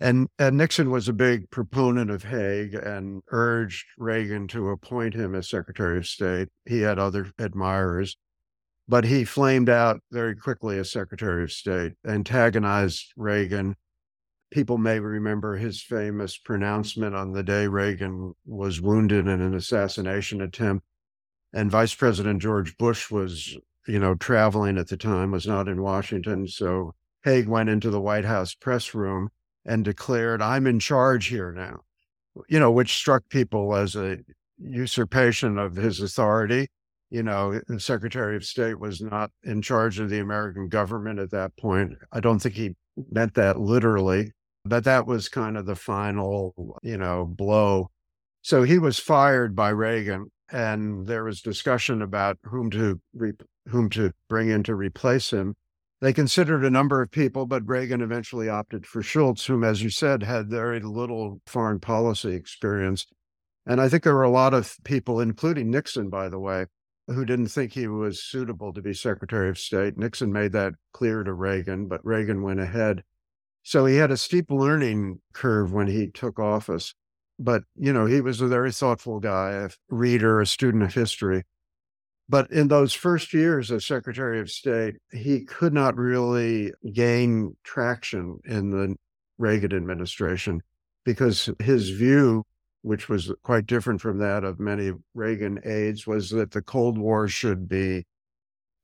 And, 0.05 0.29
and 0.39 0.59
Nixon 0.59 0.91
was 0.91 1.09
a 1.09 1.15
big 1.15 1.51
proponent 1.51 2.11
of 2.11 2.25
Haig 2.25 2.75
and 2.75 3.23
urged 3.29 3.87
Reagan 3.97 4.47
to 4.49 4.69
appoint 4.69 5.15
him 5.15 5.35
as 5.35 5.49
Secretary 5.49 5.97
of 5.97 6.07
State. 6.07 6.51
He 6.67 6.83
had 6.83 6.99
other 6.99 7.33
admirers, 7.39 8.19
but 8.87 9.07
he 9.07 9.25
flamed 9.25 9.71
out 9.71 10.03
very 10.13 10.37
quickly 10.37 10.77
as 10.77 10.93
Secretary 10.93 11.43
of 11.43 11.53
State, 11.53 11.95
antagonized 12.07 13.15
Reagan. 13.17 13.77
People 14.51 14.77
may 14.77 15.01
remember 15.01 15.57
his 15.57 15.83
famous 15.83 16.37
pronouncement 16.37 17.15
on 17.15 17.33
the 17.33 17.43
day 17.43 17.67
Reagan 17.67 18.35
was 18.45 18.83
wounded 18.83 19.27
in 19.27 19.41
an 19.41 19.55
assassination 19.55 20.43
attempt. 20.43 20.85
And 21.55 21.71
Vice 21.71 21.95
President 21.95 22.43
George 22.43 22.77
Bush 22.77 23.11
was, 23.11 23.57
you 23.89 24.01
know, 24.01 24.17
traveling 24.17 24.77
at 24.77 24.89
the 24.89 24.99
time, 24.99 25.31
was 25.31 25.47
not 25.47 25.67
in 25.67 25.81
Washington. 25.81 26.47
So 26.47 26.95
Haig 27.23 27.49
went 27.49 27.71
into 27.71 27.89
the 27.89 28.03
White 28.03 28.27
House 28.27 28.53
press 28.53 28.93
room 28.93 29.31
and 29.65 29.85
declared, 29.85 30.43
I'm 30.43 30.67
in 30.67 30.79
charge 30.79 31.27
here 31.27 31.53
now, 31.53 31.81
you 32.49 32.59
know, 32.59 32.71
which 32.71 32.95
struck 32.95 33.29
people 33.29 33.75
as 33.75 33.97
a 33.97 34.19
usurpation 34.59 35.59
of 35.59 35.77
his 35.77 36.01
authority. 36.01 36.69
You 37.11 37.23
know, 37.23 37.61
the 37.69 37.79
Secretary 37.79 38.37
of 38.37 38.45
State 38.45 38.81
was 38.81 39.01
not 39.01 39.31
in 39.45 39.63
charge 39.63 40.01
of 40.01 40.11
the 40.11 40.19
American 40.19 40.69
government 40.69 41.19
at 41.19 41.31
that 41.31 41.57
point. 41.57 41.93
I 42.13 42.21
don't 42.21 42.41
think 42.41 42.55
he 42.55 42.75
meant 43.11 43.35
that 43.35 43.61
literally, 43.61 44.33
but 44.65 44.85
that 44.85 45.07
was 45.07 45.29
kind 45.29 45.57
of 45.57 45.67
the 45.67 45.77
final, 45.77 46.79
you 46.83 46.97
know, 46.97 47.25
blow. 47.25 47.91
So 48.43 48.63
he 48.63 48.79
was 48.79 48.99
fired 48.99 49.55
by 49.55 49.71
Reagan, 49.71 50.31
and 50.51 51.07
there 51.07 51.25
was 51.25 51.41
discussion 51.41 52.03
about 52.03 52.39
whom 52.45 52.71
to 52.71 53.01
re- 53.15 53.33
whom 53.69 53.89
to 53.91 54.13
bring 54.29 54.51
in 54.51 54.63
to 54.65 54.75
replace 54.75 55.31
him. 55.31 55.55
They 56.05 56.13
considered 56.13 56.67
a 56.67 56.71
number 56.71 57.01
of 57.01 57.11
people, 57.11 57.47
but 57.47 57.67
Reagan 57.67 58.03
eventually 58.03 58.47
opted 58.47 58.85
for 58.85 59.03
Shultz, 59.03 59.47
whom, 59.47 59.65
as 59.65 59.83
you 59.83 59.89
said, 59.89 60.23
had 60.23 60.51
very 60.51 60.79
little 60.81 61.41
foreign 61.47 61.81
policy 61.81 62.35
experience. 62.35 63.07
And 63.65 63.81
I 63.81 63.89
think 63.89 64.03
there 64.03 64.13
were 64.13 64.23
a 64.23 64.29
lot 64.29 64.53
of 64.53 64.77
people, 64.85 65.19
including 65.19 65.71
Nixon, 65.71 66.11
by 66.11 66.29
the 66.29 66.39
way, 66.39 66.67
who 67.07 67.25
didn't 67.25 67.47
think 67.47 67.73
he 67.73 67.87
was 67.87 68.23
suitable 68.23 68.75
to 68.75 68.83
be 68.83 68.93
Secretary 68.93 69.49
of 69.49 69.57
State. 69.57 69.97
Nixon 69.97 70.31
made 70.31 70.53
that 70.53 70.75
clear 70.93 71.25
to 71.25 71.33
Reagan, 71.33 71.89
but 71.89 72.05
Reagan 72.05 72.43
went 72.43 72.61
ahead. 72.61 73.03
So 73.63 73.87
he 73.87 73.97
had 73.97 74.11
a 74.11 74.19
steep 74.19 74.51
learning 74.51 75.23
curve 75.33 75.73
when 75.73 75.87
he 75.87 76.09
took 76.09 76.39
office. 76.39 76.95
But, 77.39 77.63
you 77.77 77.95
know, 77.95 78.05
he 78.05 78.21
was 78.21 78.43
a 78.43 78.47
very 78.47 78.73
thoughtful 78.73 79.21
guy, 79.21 79.53
a 79.53 79.71
reader, 79.89 80.43
a 80.43 80.47
student 80.47 80.83
of 80.83 80.93
history. 80.93 81.45
But 82.29 82.51
in 82.51 82.69
those 82.69 82.95
first 82.95 83.35
years 83.35 83.71
as 83.71 83.85
Secretary 83.85 84.41
of 84.41 84.51
State, 84.51 84.97
he 85.13 85.45
could 85.45 85.75
not 85.75 85.97
really 85.97 86.73
gain 86.93 87.57
traction 87.65 88.39
in 88.47 88.71
the 88.71 88.97
Reagan 89.39 89.75
administration 89.75 90.63
because 91.05 91.51
his 91.59 91.91
view, 91.91 92.45
which 92.83 93.09
was 93.09 93.31
quite 93.43 93.67
different 93.67 94.01
from 94.01 94.19
that 94.19 94.43
of 94.43 94.59
many 94.59 94.93
Reagan 95.15 95.61
aides, 95.65 96.07
was 96.07 96.31
that 96.31 96.53
the 96.53 96.63
Cold 96.63 96.97
War 96.97 97.29
should 97.29 97.69
be 97.69 98.05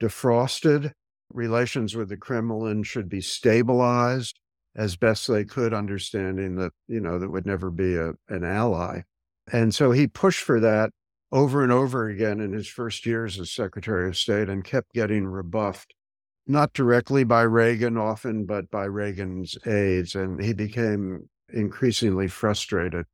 defrosted, 0.01 0.93
relations 1.33 1.97
with 1.97 2.09
the 2.09 2.17
Kremlin 2.17 2.83
should 2.83 3.09
be 3.09 3.21
stabilized 3.21 4.39
as 4.77 4.97
best 4.97 5.27
they 5.27 5.45
could, 5.45 5.73
understanding 5.73 6.57
that, 6.57 6.73
you 6.89 7.01
know, 7.01 7.19
that 7.19 7.31
would 7.31 7.47
never 7.47 7.71
be 7.71 7.97
a, 7.97 8.13
an 8.29 8.45
ally. 8.45 9.01
And 9.53 9.75
so 9.75 9.91
he 9.91 10.07
pushed 10.07 10.43
for 10.43 10.61
that 10.61 10.91
over 11.33 11.63
and 11.63 11.73
over 11.73 12.09
again 12.09 12.41
in 12.41 12.53
his 12.53 12.69
first 12.69 13.07
years 13.07 13.39
as 13.39 13.53
Secretary 13.53 14.09
of 14.09 14.17
State 14.17 14.49
and 14.49 14.65
kept 14.65 14.93
getting 14.93 15.27
rebuffed, 15.27 15.95
not 16.47 16.73
directly 16.73 17.25
by 17.25 17.43
Reagan 17.43 17.97
often, 17.97 18.47
but 18.47 18.71
by 18.71 18.85
Reagan's 18.85 19.57
aides. 19.67 20.15
And 20.15 20.43
he 20.43 20.53
became 20.53 21.29
increasingly 21.53 22.29
frustrated. 22.29 23.07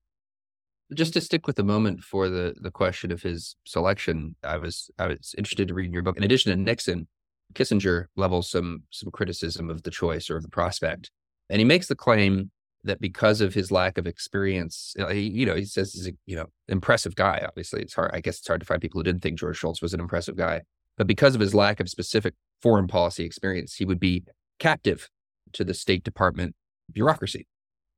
Just 0.94 1.14
to 1.14 1.20
stick 1.20 1.46
with 1.46 1.56
the 1.56 1.64
moment 1.64 2.02
for 2.02 2.28
the, 2.28 2.54
the 2.60 2.70
question 2.70 3.10
of 3.10 3.22
his 3.22 3.56
selection, 3.64 4.36
I 4.44 4.56
was 4.56 4.88
I 4.98 5.08
was 5.08 5.34
interested 5.36 5.68
to 5.68 5.74
read 5.74 5.92
your 5.92 6.02
book. 6.02 6.16
In 6.16 6.22
addition 6.22 6.52
to 6.52 6.62
Nixon, 6.62 7.08
Kissinger 7.54 8.06
levels 8.16 8.48
some 8.48 8.84
some 8.90 9.10
criticism 9.10 9.68
of 9.68 9.82
the 9.82 9.90
choice 9.90 10.30
or 10.30 10.36
of 10.36 10.44
the 10.44 10.48
prospect. 10.48 11.10
And 11.50 11.58
he 11.58 11.64
makes 11.64 11.88
the 11.88 11.96
claim 11.96 12.50
that 12.86 13.00
because 13.00 13.40
of 13.40 13.54
his 13.54 13.70
lack 13.70 13.98
of 13.98 14.06
experience, 14.06 14.94
uh, 14.98 15.08
you 15.08 15.44
know, 15.44 15.54
he 15.54 15.64
says 15.64 15.92
he's 15.92 16.08
a 16.08 16.12
you 16.26 16.36
know 16.36 16.46
impressive 16.68 17.14
guy. 17.14 17.44
Obviously, 17.46 17.82
it's 17.82 17.94
hard. 17.94 18.10
I 18.14 18.20
guess 18.20 18.38
it's 18.38 18.48
hard 18.48 18.60
to 18.60 18.66
find 18.66 18.80
people 18.80 18.98
who 18.98 19.04
didn't 19.04 19.22
think 19.22 19.38
George 19.38 19.58
Shultz 19.58 19.82
was 19.82 19.94
an 19.94 20.00
impressive 20.00 20.36
guy. 20.36 20.62
But 20.96 21.06
because 21.06 21.34
of 21.34 21.40
his 21.40 21.54
lack 21.54 21.80
of 21.80 21.88
specific 21.88 22.34
foreign 22.62 22.86
policy 22.86 23.24
experience, 23.24 23.74
he 23.74 23.84
would 23.84 24.00
be 24.00 24.24
captive 24.58 25.10
to 25.52 25.64
the 25.64 25.74
State 25.74 26.04
Department 26.04 26.54
bureaucracy. 26.92 27.46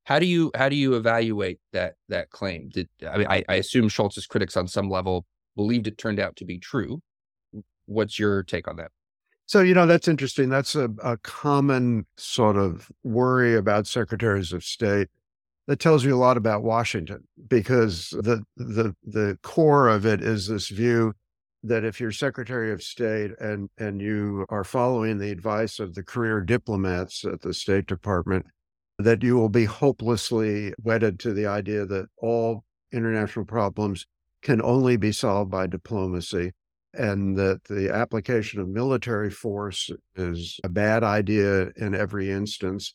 How 0.04 0.18
do 0.18 0.26
you 0.26 0.50
how 0.54 0.68
do 0.68 0.76
you 0.76 0.95
evaluate 0.95 1.59
that 1.73 1.95
that 2.09 2.30
claim? 2.30 2.71
Did 2.71 2.88
I 3.09 3.18
mean 3.18 3.26
I, 3.28 3.45
I 3.49 3.54
assume 3.57 3.88
Shultz's 3.88 4.26
critics 4.26 4.57
on 4.57 4.66
some 4.66 4.90
level 4.90 5.26
believed 5.54 5.87
it 5.87 5.99
turned 5.99 6.18
out 6.18 6.37
to 6.37 6.45
be 6.45 6.59
true. 6.59 7.00
What's 7.87 8.18
your 8.18 8.42
take 8.42 8.68
on 8.68 8.76
that? 8.76 8.90
So, 9.48 9.62
you 9.62 9.72
know, 9.72 9.86
that's 9.86 10.08
interesting. 10.08 10.50
That's 10.50 10.74
a, 10.74 10.90
a 11.02 11.16
common 11.16 12.04
sort 12.18 12.58
of 12.58 12.92
worry 13.02 13.56
about 13.56 13.86
secretaries 13.86 14.52
of 14.52 14.62
state 14.62 15.08
that 15.66 15.80
tells 15.80 16.04
you 16.04 16.14
a 16.14 16.20
lot 16.20 16.36
about 16.36 16.62
Washington 16.62 17.26
because 17.48 18.10
the 18.10 18.44
the 18.58 18.94
the 19.04 19.38
core 19.42 19.88
of 19.88 20.04
it 20.04 20.20
is 20.20 20.48
this 20.48 20.68
view 20.68 21.14
that 21.62 21.82
if 21.82 21.98
you're 21.98 22.12
Secretary 22.12 22.70
of 22.72 22.82
State 22.82 23.30
and 23.40 23.70
and 23.78 24.02
you 24.02 24.44
are 24.50 24.64
following 24.64 25.16
the 25.16 25.30
advice 25.30 25.80
of 25.80 25.94
the 25.94 26.02
career 26.02 26.42
diplomats 26.42 27.24
at 27.24 27.40
the 27.40 27.54
State 27.54 27.86
Department, 27.86 28.44
that 28.98 29.22
you 29.22 29.38
will 29.38 29.48
be 29.48 29.64
hopelessly 29.64 30.74
wedded 30.82 31.18
to 31.20 31.32
the 31.32 31.46
idea 31.46 31.86
that 31.86 32.08
all 32.18 32.64
international 32.92 33.46
problems 33.46 34.06
can 34.42 34.60
only 34.60 34.98
be 34.98 35.10
solved 35.10 35.50
by 35.50 35.66
diplomacy 35.66 36.52
and 36.98 37.36
that 37.38 37.64
the 37.64 37.90
application 37.94 38.60
of 38.60 38.68
military 38.68 39.30
force 39.30 39.90
is 40.16 40.58
a 40.64 40.68
bad 40.68 41.04
idea 41.04 41.70
in 41.76 41.94
every 41.94 42.30
instance 42.30 42.94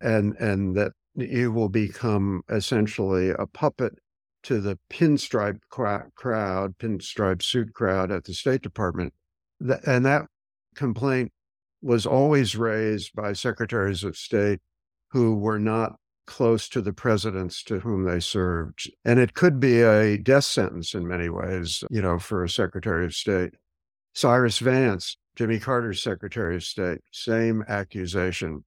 and 0.00 0.34
and 0.36 0.74
that 0.76 0.92
you 1.14 1.52
will 1.52 1.68
become 1.68 2.42
essentially 2.48 3.30
a 3.30 3.46
puppet 3.46 3.92
to 4.42 4.60
the 4.60 4.78
pinstripe 4.90 5.60
crowd 5.68 6.78
pinstripe 6.78 7.42
suit 7.42 7.72
crowd 7.74 8.10
at 8.10 8.24
the 8.24 8.34
state 8.34 8.62
department. 8.62 9.12
And 9.86 10.04
that 10.04 10.26
complaint 10.74 11.30
was 11.80 12.06
always 12.06 12.56
raised 12.56 13.14
by 13.14 13.34
secretaries 13.34 14.02
of 14.02 14.16
state 14.16 14.60
who 15.10 15.36
were 15.36 15.58
not 15.58 15.96
close 16.26 16.68
to 16.68 16.80
the 16.80 16.92
presidents 16.92 17.62
to 17.64 17.80
whom 17.80 18.04
they 18.04 18.20
served. 18.20 18.90
And 19.04 19.18
it 19.18 19.34
could 19.34 19.58
be 19.58 19.80
a 19.82 20.16
death 20.16 20.44
sentence 20.44 20.94
in 20.94 21.06
many 21.06 21.28
ways, 21.28 21.84
you 21.90 22.02
know, 22.02 22.18
for 22.18 22.44
a 22.44 22.48
Secretary 22.48 23.04
of 23.04 23.14
State. 23.14 23.54
Cyrus 24.14 24.58
Vance, 24.58 25.16
Jimmy 25.36 25.58
Carter's 25.58 26.02
Secretary 26.02 26.56
of 26.56 26.64
State, 26.64 27.00
same 27.10 27.64
accusation. 27.66 28.64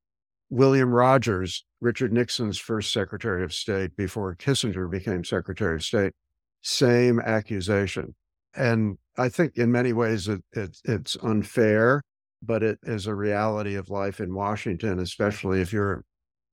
William 0.49 0.91
Rogers, 0.91 1.65
Richard 1.81 2.13
Nixon's 2.13 2.57
first 2.57 2.91
Secretary 2.91 3.43
of 3.43 3.53
State 3.53 3.95
before 3.95 4.35
Kissinger 4.35 4.89
became 4.89 5.23
Secretary 5.23 5.75
of 5.75 5.83
State, 5.83 6.13
same 6.61 7.19
accusation. 7.19 8.15
And 8.55 8.97
I 9.17 9.29
think 9.29 9.57
in 9.57 9.71
many 9.71 9.93
ways 9.93 10.27
it, 10.27 10.43
it, 10.53 10.77
it's 10.83 11.15
unfair, 11.21 12.01
but 12.41 12.63
it 12.63 12.79
is 12.83 13.07
a 13.07 13.15
reality 13.15 13.75
of 13.75 13.89
life 13.89 14.19
in 14.19 14.33
Washington, 14.33 14.99
especially 14.99 15.61
if 15.61 15.73
you're 15.73 16.03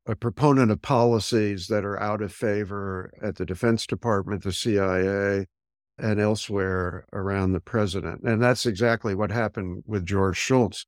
a 0.06 0.16
proponent 0.16 0.70
of 0.70 0.82
policies 0.82 1.68
that 1.68 1.84
are 1.84 2.00
out 2.00 2.22
of 2.22 2.32
favor 2.32 3.12
at 3.22 3.36
the 3.36 3.46
Defense 3.46 3.86
Department, 3.86 4.42
the 4.42 4.52
CIA, 4.52 5.46
and 5.98 6.20
elsewhere 6.20 7.06
around 7.12 7.52
the 7.52 7.60
president. 7.60 8.22
And 8.22 8.42
that's 8.42 8.66
exactly 8.66 9.14
what 9.14 9.30
happened 9.30 9.84
with 9.86 10.04
George 10.04 10.36
Shultz. 10.36 10.86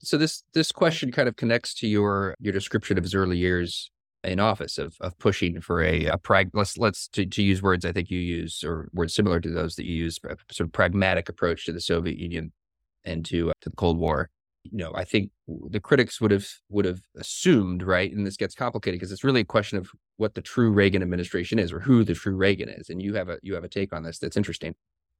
So 0.00 0.18
this 0.18 0.42
this 0.52 0.72
question 0.72 1.10
kind 1.10 1.28
of 1.28 1.36
connects 1.36 1.74
to 1.76 1.86
your 1.86 2.34
your 2.38 2.52
description 2.52 2.98
of 2.98 3.04
his 3.04 3.14
early 3.14 3.38
years 3.38 3.90
in 4.24 4.40
office 4.40 4.76
of 4.76 4.96
of 5.00 5.18
pushing 5.18 5.60
for 5.60 5.82
a, 5.82 6.06
a 6.06 6.18
prag 6.18 6.50
let's 6.52 6.76
let's 6.76 7.08
to, 7.08 7.24
to 7.24 7.42
use 7.42 7.62
words 7.62 7.84
I 7.84 7.92
think 7.92 8.10
you 8.10 8.18
use 8.18 8.62
or 8.62 8.88
words 8.92 9.14
similar 9.14 9.40
to 9.40 9.48
those 9.48 9.76
that 9.76 9.86
you 9.86 9.94
use 9.94 10.18
sort 10.50 10.66
of 10.66 10.72
pragmatic 10.72 11.28
approach 11.28 11.64
to 11.66 11.72
the 11.72 11.80
Soviet 11.80 12.18
Union 12.18 12.52
and 13.04 13.24
to 13.26 13.50
uh, 13.50 13.52
to 13.62 13.70
the 13.70 13.76
Cold 13.76 13.98
War. 13.98 14.28
You 14.72 14.78
know, 14.78 14.92
I 14.94 15.04
think 15.04 15.30
the 15.46 15.80
critics 15.80 16.20
would 16.20 16.30
have 16.30 16.46
would 16.68 16.84
have 16.84 17.00
assumed, 17.16 17.82
right? 17.82 18.12
And 18.12 18.26
this 18.26 18.36
gets 18.36 18.54
complicated 18.54 19.00
because 19.00 19.12
it's 19.12 19.24
really 19.24 19.40
a 19.40 19.44
question 19.44 19.78
of 19.78 19.90
what 20.16 20.34
the 20.34 20.42
true 20.42 20.70
Reagan 20.70 21.02
administration 21.02 21.58
is 21.58 21.72
or 21.72 21.80
who 21.80 22.04
the 22.04 22.14
true 22.14 22.36
Reagan 22.36 22.68
is. 22.68 22.88
And 22.90 23.02
you 23.02 23.14
have 23.14 23.28
a 23.28 23.38
you 23.42 23.54
have 23.54 23.64
a 23.64 23.68
take 23.68 23.92
on 23.92 24.02
this 24.02 24.18
that's 24.18 24.36
interesting. 24.36 24.74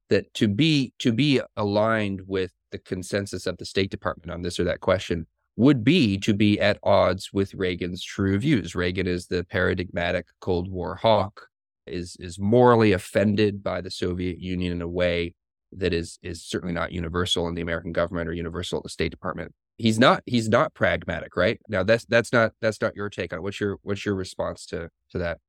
That 0.09 0.33
to 0.35 0.47
be 0.47 0.93
to 0.99 1.11
be 1.11 1.41
aligned 1.55 2.21
with 2.27 2.51
the 2.71 2.79
consensus 2.79 3.45
of 3.45 3.57
the 3.57 3.65
State 3.65 3.91
Department 3.91 4.31
on 4.31 4.41
this 4.41 4.59
or 4.59 4.63
that 4.65 4.81
question 4.81 5.27
would 5.55 5.83
be 5.83 6.17
to 6.19 6.33
be 6.33 6.59
at 6.59 6.77
odds 6.83 7.33
with 7.33 7.53
Reagan's 7.55 8.03
true 8.03 8.37
views. 8.37 8.75
Reagan 8.75 9.07
is 9.07 9.27
the 9.27 9.43
paradigmatic 9.43 10.27
Cold 10.39 10.69
War 10.69 10.95
hawk, 10.95 11.47
is 11.85 12.15
is 12.19 12.39
morally 12.39 12.91
offended 12.91 13.63
by 13.63 13.81
the 13.81 13.91
Soviet 13.91 14.39
Union 14.39 14.71
in 14.71 14.81
a 14.81 14.87
way 14.87 15.33
that 15.71 15.93
is 15.93 16.19
is 16.21 16.43
certainly 16.43 16.73
not 16.73 16.91
universal 16.91 17.47
in 17.47 17.55
the 17.55 17.61
American 17.61 17.91
government 17.91 18.29
or 18.29 18.33
universal 18.33 18.77
at 18.77 18.83
the 18.83 18.89
State 18.89 19.11
Department. 19.11 19.53
He's 19.77 19.99
not 19.99 20.23
he's 20.25 20.49
not 20.49 20.73
pragmatic, 20.73 21.35
right? 21.35 21.59
Now 21.67 21.83
that's 21.83 22.05
that's 22.05 22.33
not 22.33 22.53
that's 22.61 22.81
not 22.81 22.95
your 22.95 23.09
take 23.09 23.33
on 23.33 23.39
it. 23.39 23.41
What's 23.41 23.59
your 23.59 23.77
what's 23.83 24.05
your 24.05 24.15
response 24.15 24.65
to 24.67 24.89
to 25.11 25.17
that? 25.19 25.39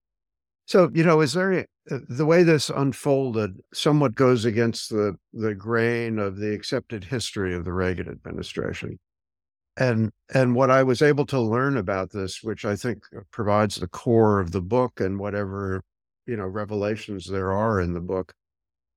So, 0.67 0.91
you 0.93 1.03
know, 1.03 1.23
is 1.23 1.33
there 1.33 1.67
uh, 1.91 1.99
the 2.11 2.27
way 2.27 2.43
this 2.43 2.69
unfolded 2.69 3.59
somewhat 3.73 4.15
goes 4.15 4.45
against 4.45 4.91
the 4.91 5.17
the 5.33 5.55
grain 5.55 6.19
of 6.19 6.37
the 6.37 6.53
accepted 6.53 7.05
history 7.05 7.55
of 7.55 7.65
the 7.65 7.73
Reagan 7.73 8.09
administration 8.09 8.99
and 9.79 10.11
and 10.35 10.55
what 10.55 10.71
i 10.71 10.83
was 10.83 11.01
able 11.01 11.25
to 11.25 11.41
learn 11.41 11.77
about 11.77 12.11
this 12.11 12.43
which 12.43 12.65
i 12.65 12.75
think 12.75 13.05
uh, 13.17 13.21
provides 13.31 13.77
the 13.77 13.87
core 13.89 14.41
of 14.41 14.51
the 14.51 14.61
book 14.61 15.01
and 15.01 15.19
whatever 15.19 15.83
you 16.27 16.37
know 16.37 16.47
revelations 16.47 17.27
there 17.27 17.53
are 17.53 17.81
in 17.81 17.95
the 17.95 18.01
book 18.01 18.33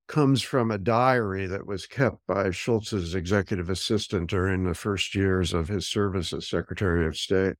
comes 0.08 0.42
from 0.42 0.70
a 0.70 0.78
diary 0.78 1.46
that 1.46 1.66
was 1.66 1.86
kept 1.86 2.18
by 2.26 2.50
Shultz's 2.50 3.14
executive 3.14 3.70
assistant 3.70 4.28
during 4.28 4.64
the 4.64 4.74
first 4.74 5.14
years 5.14 5.52
of 5.52 5.68
his 5.68 5.86
service 5.86 6.32
as 6.32 6.48
secretary 6.48 7.06
of 7.06 7.16
state 7.16 7.54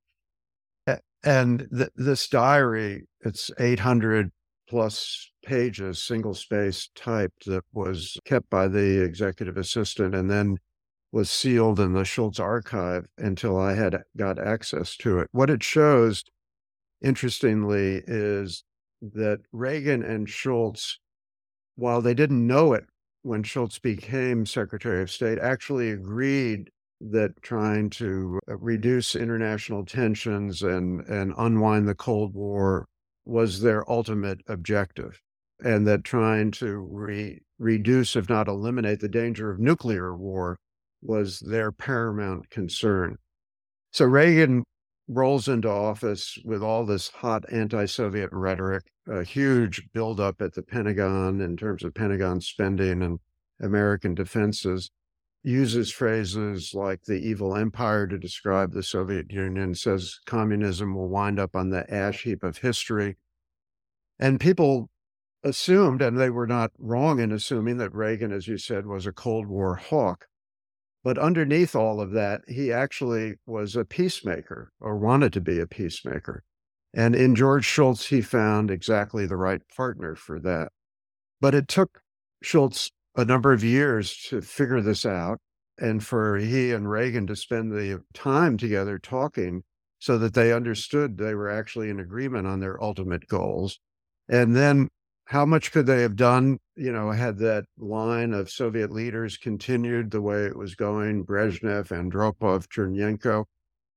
and 1.25 1.69
th- 1.75 1.91
this 1.95 2.29
diary 2.29 3.05
it's 3.21 3.51
800 3.59 4.31
plus 4.69 5.31
pages 5.45 6.03
single 6.03 6.35
space 6.35 6.89
typed 6.95 7.47
that 7.47 7.65
was 7.73 8.19
kept 8.25 8.49
by 8.51 8.69
the 8.69 9.03
executive 9.03 9.57
assistant 9.57 10.15
and 10.15 10.31
then 10.31 10.57
was 11.11 11.31
sealed 11.31 11.79
in 11.79 11.93
the 11.93 12.05
Shultz 12.05 12.41
archive 12.41 13.05
until 13.19 13.59
I 13.59 13.75
had 13.75 14.03
got 14.17 14.39
access 14.39 14.97
to 14.99 15.19
it. 15.19 15.29
What 15.31 15.51
it 15.51 15.63
shows, 15.63 16.25
interestingly, 17.03 18.03
is 18.07 18.65
that 19.03 19.41
Reagan 19.53 20.03
and 20.03 20.27
Shultz, 20.27 20.99
while 21.77 22.01
they 22.03 22.15
didn't 22.15 22.47
know 22.47 22.73
it 22.73 22.87
when 23.23 23.43
Shultz 23.43 23.79
became 23.79 24.47
Secretary 24.47 25.03
of 25.03 25.11
State, 25.11 25.39
actually 25.39 25.91
agreed 25.91 26.71
that 27.01 27.43
trying 27.43 27.91
to 27.91 28.39
uh, 28.49 28.57
reduce 28.57 29.17
international 29.17 29.85
tensions 29.85 30.63
and, 30.63 31.01
and 31.07 31.33
unwind 31.37 31.89
the 31.89 31.95
Cold 31.95 32.35
War 32.35 32.87
was 33.25 33.61
their 33.61 33.89
ultimate 33.91 34.41
objective, 34.49 35.21
and 35.65 35.87
that 35.87 36.05
trying 36.05 36.51
to 36.53 36.79
re- 36.79 37.41
reduce, 37.59 38.17
if 38.17 38.29
not 38.29 38.49
eliminate, 38.49 39.01
the 39.01 39.09
danger 39.09 39.51
of 39.51 39.59
nuclear 39.59 40.17
war 40.17 40.57
was 41.01 41.41
their 41.41 41.73
paramount 41.73 42.51
concern. 42.51 43.17
So 43.93 44.05
Reagan 44.05 44.65
rolls 45.15 45.49
into 45.49 45.69
office 45.69 46.39
with 46.45 46.63
all 46.63 46.85
this 46.85 47.09
hot 47.09 47.45
anti 47.53 47.87
Soviet 47.87 48.31
rhetoric, 48.33 48.85
a 49.09 49.23
huge 49.23 49.89
buildup 49.93 50.41
at 50.41 50.55
the 50.55 50.63
Pentagon 50.63 51.41
in 51.41 51.57
terms 51.57 51.85
of 51.85 51.95
Pentagon 51.95 52.41
spending 52.41 53.03
and 53.03 53.19
American 53.61 54.15
defenses, 54.15 54.91
uses 55.43 55.91
phrases 55.91 56.73
like 56.75 57.03
the 57.05 57.15
evil 57.15 57.57
empire 57.57 58.07
to 58.07 58.19
describe 58.19 58.73
the 58.73 58.83
Soviet 58.83 59.31
Union, 59.31 59.75
says 59.75 60.19
communism 60.27 60.95
will 60.95 61.09
wind 61.09 61.39
up 61.39 61.55
on 61.57 61.71
the 61.71 61.93
ash 61.93 62.23
heap 62.23 62.43
of 62.43 62.59
history. 62.59 63.17
And 64.19 64.39
people 64.39 64.89
assumed, 65.43 66.03
and 66.03 66.19
they 66.19 66.31
were 66.31 66.47
not 66.47 66.71
wrong 66.79 67.19
in 67.19 67.33
assuming, 67.33 67.79
that 67.79 67.95
Reagan, 67.95 68.33
as 68.33 68.47
you 68.47 68.59
said, 68.59 68.87
was 68.87 69.07
a 69.07 69.13
Cold 69.13 69.47
War 69.47 69.75
hawk. 69.75 70.27
But 71.05 71.19
underneath 71.19 71.75
all 71.75 72.01
of 72.01 72.13
that, 72.13 72.43
he 72.47 72.73
actually 72.73 73.35
was 73.47 73.75
a 73.75 73.85
peacemaker 73.85 74.73
or 74.81 74.97
wanted 74.97 75.33
to 75.33 75.41
be 75.41 75.59
a 75.59 75.67
peacemaker. 75.67 76.45
And 76.95 77.17
in 77.17 77.35
George 77.35 77.65
Shultz, 77.65 78.07
he 78.07 78.21
found 78.21 78.71
exactly 78.71 79.27
the 79.27 79.37
right 79.37 79.63
partner 79.75 80.15
for 80.15 80.39
that. 80.41 80.71
But 81.41 81.55
it 81.55 81.67
took 81.67 82.01
Shultz 82.43 82.91
a 83.17 83.25
number 83.25 83.53
of 83.53 83.65
years 83.65 84.17
to 84.29 84.41
figure 84.43 84.81
this 84.81 85.05
out 85.05 85.39
and 85.79 86.05
for 86.05 86.37
he 86.37 86.71
and 86.73 86.91
Reagan 86.91 87.27
to 87.27 87.37
spend 87.37 87.73
the 87.73 88.03
time 88.15 88.57
together 88.57 88.99
talking 88.99 89.65
so 89.99 90.19
that 90.19 90.35
they 90.35 90.53
understood 90.53 91.17
they 91.17 91.35
were 91.35 91.49
actually 91.49 91.89
in 91.91 91.99
agreement 91.99 92.47
on 92.47 92.61
their 92.61 92.83
ultimate 92.83 93.27
goals. 93.27 93.81
And 94.29 94.55
then 94.55 94.89
how 95.33 95.47
much 95.47 95.73
could 95.73 95.87
they 95.87 96.03
have 96.03 96.15
done? 96.15 96.59
You 96.77 96.93
know, 96.93 97.11
had 97.11 97.39
that 97.39 97.65
line 97.79 98.35
of 98.35 98.51
Soviet 98.51 98.93
leaders 98.93 99.39
continued 99.39 100.11
the 100.11 100.21
way 100.21 100.45
it 100.45 100.59
was 100.59 100.75
going, 100.75 101.25
Brezhnev, 101.25 101.89
Andropov, 101.89 102.69
Chernenko, 102.69 103.47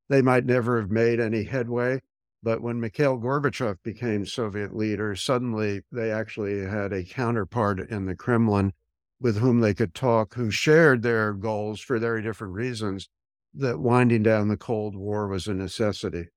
they 0.07 0.21
might 0.21 0.45
never 0.45 0.79
have 0.79 0.89
made 0.89 1.19
any 1.19 1.43
headway. 1.43 1.99
But 2.41 2.61
when 2.61 2.79
Mikhail 2.79 3.17
Gorbachev 3.17 3.83
became 3.83 4.25
Soviet 4.25 4.73
leader, 4.73 5.13
suddenly 5.13 5.81
they 5.91 6.09
actually 6.09 6.65
had 6.65 6.93
a 6.93 7.03
counterpart 7.03 7.81
in 7.89 8.05
the 8.05 8.15
Kremlin 8.15 8.71
with 9.19 9.39
whom 9.39 9.59
they 9.59 9.73
could 9.73 9.93
talk, 9.93 10.35
who 10.35 10.49
shared 10.49 11.01
their 11.01 11.33
goals 11.33 11.81
for 11.81 11.99
very 11.99 12.21
different 12.21 12.53
reasons, 12.53 13.09
that 13.53 13.79
winding 13.79 14.23
down 14.23 14.47
the 14.47 14.55
Cold 14.55 14.95
War 14.95 15.27
was 15.27 15.47
a 15.49 15.53
necessity. 15.53 16.27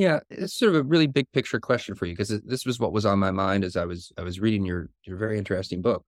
Yeah, 0.00 0.20
it's 0.30 0.54
sort 0.54 0.74
of 0.74 0.76
a 0.76 0.88
really 0.88 1.06
big 1.06 1.30
picture 1.32 1.60
question 1.60 1.94
for 1.94 2.06
you 2.06 2.14
because 2.14 2.30
this 2.30 2.64
was 2.64 2.80
what 2.80 2.94
was 2.94 3.04
on 3.04 3.18
my 3.18 3.30
mind 3.30 3.64
as 3.64 3.76
I 3.76 3.84
was 3.84 4.10
I 4.16 4.22
was 4.22 4.40
reading 4.40 4.64
your 4.64 4.88
your 5.04 5.18
very 5.18 5.36
interesting 5.36 5.82
book. 5.82 6.06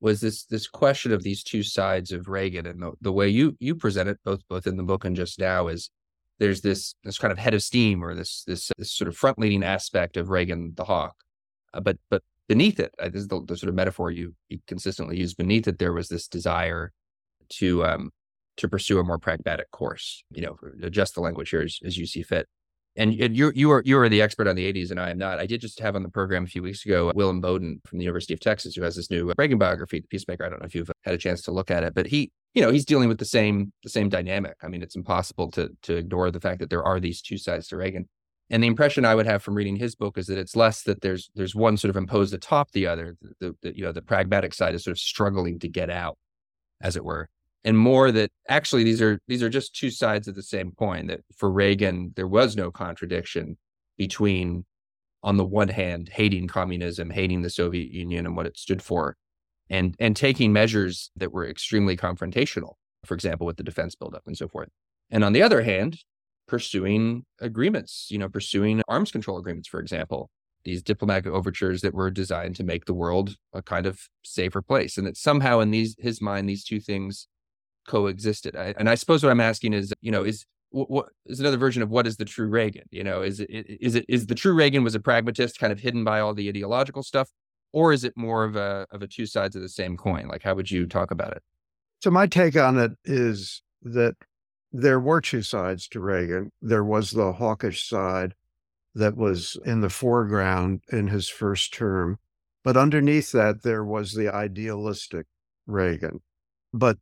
Was 0.00 0.22
this 0.22 0.46
this 0.46 0.66
question 0.66 1.12
of 1.12 1.22
these 1.22 1.42
two 1.42 1.62
sides 1.62 2.10
of 2.10 2.26
Reagan 2.26 2.64
and 2.64 2.80
the, 2.80 2.92
the 3.02 3.12
way 3.12 3.28
you 3.28 3.54
you 3.60 3.74
present 3.74 4.08
it 4.08 4.18
both 4.24 4.40
both 4.48 4.66
in 4.66 4.78
the 4.78 4.82
book 4.82 5.04
and 5.04 5.14
just 5.14 5.38
now 5.38 5.68
is 5.68 5.90
there's 6.38 6.62
this 6.62 6.94
this 7.04 7.18
kind 7.18 7.32
of 7.32 7.36
head 7.36 7.52
of 7.52 7.62
steam 7.62 8.02
or 8.02 8.14
this 8.14 8.44
this, 8.46 8.72
this 8.78 8.90
sort 8.90 9.08
of 9.08 9.16
front 9.16 9.38
leading 9.38 9.62
aspect 9.62 10.16
of 10.16 10.30
Reagan 10.30 10.72
the 10.74 10.84
hawk, 10.84 11.14
uh, 11.74 11.80
but 11.80 11.98
but 12.08 12.22
beneath 12.48 12.80
it, 12.80 12.94
uh, 12.98 13.10
this 13.10 13.20
is 13.20 13.28
the, 13.28 13.44
the, 13.46 13.58
sort 13.58 13.68
of 13.68 13.74
metaphor 13.74 14.10
you, 14.10 14.34
you 14.48 14.58
consistently 14.66 15.18
use. 15.18 15.34
Beneath 15.34 15.68
it, 15.68 15.78
there 15.78 15.92
was 15.92 16.08
this 16.08 16.28
desire 16.28 16.92
to 17.50 17.84
um 17.84 18.10
to 18.56 18.70
pursue 18.70 19.00
a 19.00 19.04
more 19.04 19.18
pragmatic 19.18 19.70
course. 19.70 20.24
You 20.30 20.46
know, 20.46 20.56
adjust 20.82 21.14
the 21.14 21.20
language 21.20 21.50
here 21.50 21.60
as, 21.60 21.78
as 21.84 21.98
you 21.98 22.06
see 22.06 22.22
fit 22.22 22.48
and 22.96 23.14
you 23.14 23.52
you 23.54 23.70
are 23.72 23.82
you 23.84 23.98
are 23.98 24.08
the 24.08 24.22
expert 24.22 24.46
on 24.46 24.56
the 24.56 24.72
80s 24.72 24.90
and 24.90 25.00
I 25.00 25.10
am 25.10 25.18
not. 25.18 25.38
I 25.38 25.46
did 25.46 25.60
just 25.60 25.80
have 25.80 25.96
on 25.96 26.02
the 26.02 26.08
program 26.08 26.44
a 26.44 26.46
few 26.46 26.62
weeks 26.62 26.84
ago 26.84 27.10
William 27.14 27.42
Inboden 27.42 27.84
from 27.86 27.98
the 27.98 28.04
University 28.04 28.34
of 28.34 28.40
Texas 28.40 28.74
who 28.74 28.82
has 28.82 28.96
this 28.96 29.10
new 29.10 29.32
Reagan 29.36 29.58
biography, 29.58 30.00
The 30.00 30.06
Peacemaker. 30.06 30.44
I 30.44 30.48
don't 30.48 30.60
know 30.60 30.66
if 30.66 30.74
you've 30.74 30.90
had 31.02 31.14
a 31.14 31.18
chance 31.18 31.42
to 31.42 31.50
look 31.50 31.70
at 31.70 31.82
it, 31.82 31.94
but 31.94 32.06
he 32.06 32.30
you 32.54 32.62
know 32.62 32.70
he's 32.70 32.84
dealing 32.84 33.08
with 33.08 33.18
the 33.18 33.24
same 33.24 33.72
the 33.82 33.90
same 33.90 34.08
dynamic. 34.08 34.56
I 34.62 34.68
mean, 34.68 34.82
it's 34.82 34.96
impossible 34.96 35.50
to 35.52 35.70
to 35.82 35.96
ignore 35.96 36.30
the 36.30 36.40
fact 36.40 36.60
that 36.60 36.70
there 36.70 36.84
are 36.84 37.00
these 37.00 37.20
two 37.20 37.38
sides 37.38 37.68
to 37.68 37.76
Reagan. 37.76 38.08
And 38.50 38.62
the 38.62 38.66
impression 38.68 39.06
I 39.06 39.14
would 39.14 39.26
have 39.26 39.42
from 39.42 39.54
reading 39.54 39.76
his 39.76 39.94
book 39.94 40.18
is 40.18 40.26
that 40.26 40.36
it's 40.36 40.54
less 40.54 40.82
that 40.82 41.00
there's 41.00 41.30
there's 41.34 41.54
one 41.54 41.76
sort 41.76 41.90
of 41.90 41.96
imposed 41.96 42.34
atop 42.34 42.70
the 42.72 42.86
other. 42.86 43.16
The, 43.40 43.56
the 43.62 43.76
you 43.76 43.84
know 43.84 43.92
the 43.92 44.02
pragmatic 44.02 44.54
side 44.54 44.74
is 44.74 44.84
sort 44.84 44.92
of 44.92 44.98
struggling 44.98 45.58
to 45.60 45.68
get 45.68 45.90
out, 45.90 46.16
as 46.80 46.96
it 46.96 47.04
were 47.04 47.28
and 47.64 47.78
more 47.78 48.12
that 48.12 48.30
actually 48.48 48.84
these 48.84 49.00
are 49.00 49.18
these 49.26 49.42
are 49.42 49.48
just 49.48 49.74
two 49.74 49.90
sides 49.90 50.28
of 50.28 50.34
the 50.34 50.42
same 50.42 50.72
coin 50.72 51.06
that 51.06 51.20
for 51.36 51.50
Reagan 51.50 52.12
there 52.16 52.28
was 52.28 52.56
no 52.56 52.70
contradiction 52.70 53.56
between 53.96 54.64
on 55.22 55.36
the 55.36 55.44
one 55.44 55.68
hand 55.68 56.10
hating 56.12 56.46
communism 56.46 57.10
hating 57.10 57.42
the 57.42 57.50
Soviet 57.50 57.90
Union 57.90 58.26
and 58.26 58.36
what 58.36 58.46
it 58.46 58.58
stood 58.58 58.82
for 58.82 59.16
and 59.70 59.96
and 59.98 60.16
taking 60.16 60.52
measures 60.52 61.10
that 61.16 61.32
were 61.32 61.48
extremely 61.48 61.96
confrontational 61.96 62.74
for 63.04 63.14
example 63.14 63.46
with 63.46 63.56
the 63.56 63.62
defense 63.62 63.94
buildup 63.94 64.22
and 64.26 64.36
so 64.36 64.48
forth 64.48 64.68
and 65.10 65.24
on 65.24 65.32
the 65.32 65.42
other 65.42 65.62
hand 65.62 65.98
pursuing 66.46 67.24
agreements 67.40 68.08
you 68.10 68.18
know 68.18 68.28
pursuing 68.28 68.82
arms 68.88 69.10
control 69.10 69.38
agreements 69.38 69.68
for 69.68 69.80
example 69.80 70.30
these 70.64 70.82
diplomatic 70.82 71.26
overtures 71.26 71.82
that 71.82 71.94
were 71.94 72.10
designed 72.10 72.56
to 72.56 72.64
make 72.64 72.86
the 72.86 72.94
world 72.94 73.36
a 73.52 73.62
kind 73.62 73.86
of 73.86 74.00
safer 74.22 74.62
place 74.62 74.98
and 74.98 75.06
that 75.06 75.16
somehow 75.16 75.60
in 75.60 75.70
these 75.70 75.96
his 75.98 76.20
mind 76.20 76.48
these 76.48 76.64
two 76.64 76.80
things 76.80 77.28
coexisted. 77.86 78.56
I, 78.56 78.74
and 78.78 78.88
I 78.88 78.94
suppose 78.94 79.22
what 79.22 79.30
I'm 79.30 79.40
asking 79.40 79.72
is, 79.72 79.92
you 80.00 80.10
know, 80.10 80.24
is 80.24 80.44
what, 80.70 81.06
is 81.26 81.40
another 81.40 81.56
version 81.56 81.82
of 81.82 81.90
what 81.90 82.06
is 82.06 82.16
the 82.16 82.24
true 82.24 82.48
Reagan? 82.48 82.84
You 82.90 83.04
know, 83.04 83.22
is 83.22 83.40
it 83.40 83.50
is 83.50 83.94
it 83.94 84.04
is 84.08 84.26
the 84.26 84.34
true 84.34 84.54
Reagan 84.54 84.82
was 84.84 84.94
a 84.94 85.00
pragmatist, 85.00 85.58
kind 85.58 85.72
of 85.72 85.80
hidden 85.80 86.04
by 86.04 86.20
all 86.20 86.34
the 86.34 86.48
ideological 86.48 87.02
stuff, 87.02 87.30
or 87.72 87.92
is 87.92 88.04
it 88.04 88.16
more 88.16 88.44
of 88.44 88.56
a 88.56 88.86
of 88.90 89.02
a 89.02 89.06
two 89.06 89.26
sides 89.26 89.54
of 89.54 89.62
the 89.62 89.68
same 89.68 89.96
coin? 89.96 90.28
Like, 90.28 90.42
how 90.42 90.54
would 90.54 90.70
you 90.70 90.86
talk 90.86 91.10
about 91.10 91.32
it? 91.32 91.42
So 92.02 92.10
my 92.10 92.26
take 92.26 92.56
on 92.56 92.78
it 92.78 92.92
is 93.04 93.62
that 93.82 94.14
there 94.72 94.98
were 94.98 95.20
two 95.20 95.42
sides 95.42 95.86
to 95.88 96.00
Reagan. 96.00 96.50
There 96.60 96.84
was 96.84 97.12
the 97.12 97.32
hawkish 97.32 97.88
side, 97.88 98.34
that 98.94 99.16
was 99.16 99.58
in 99.64 99.80
the 99.80 99.90
foreground 99.90 100.82
in 100.90 101.08
his 101.08 101.28
first 101.28 101.74
term. 101.74 102.18
But 102.62 102.76
underneath 102.76 103.32
that, 103.32 103.62
there 103.62 103.84
was 103.84 104.14
the 104.14 104.28
idealistic 104.28 105.26
Reagan. 105.66 106.20
But 106.72 106.98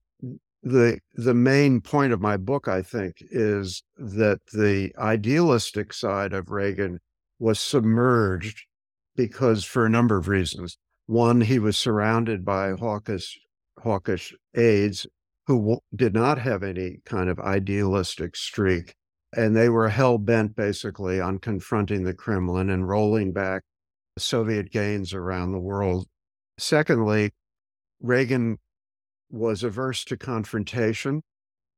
the 0.63 0.99
the 1.15 1.35
main 1.35 1.81
point 1.81 2.13
of 2.13 2.21
my 2.21 2.37
book, 2.37 2.69
I 2.69 2.83
think, 2.83 3.17
is 3.31 3.83
that 3.97 4.39
the 4.53 4.93
idealistic 4.99 5.93
side 5.93 6.33
of 6.33 6.51
Reagan 6.51 7.01
was 7.39 7.59
submerged 7.59 8.65
because 9.17 9.65
for 9.65 9.85
a 9.85 9.91
number 9.91 10.17
of 10.17 10.29
reasons. 10.29 10.79
One, 11.07 11.41
he 11.41 11.59
was 11.59 11.77
surrounded 11.77 12.45
by 12.45 12.73
hawkish 12.73 13.39
hawkish 13.81 14.35
aides 14.55 15.07
who 15.47 15.81
did 15.95 16.15
not 16.15 16.39
have 16.39 16.63
any 16.63 17.01
kind 17.05 17.29
of 17.29 17.41
idealistic 17.41 18.37
streak. 18.37 18.95
And 19.35 19.57
they 19.57 19.69
were 19.69 19.89
hell 19.89 20.19
bent 20.19 20.55
basically 20.55 21.21
on 21.21 21.39
confronting 21.39 22.05
the 22.05 22.15
Kremlin 22.15 22.71
and 22.71 22.89
rolling 22.89 23.33
back 23.33 23.63
Soviet 24.19 24.71
gains 24.71 25.13
around 25.15 25.53
the 25.53 25.59
world. 25.59 26.07
Secondly, 26.59 27.33
Reagan 28.01 28.59
was 29.33 29.65
averse 29.65 30.05
to 30.05 30.17
confrontation. 30.17 31.23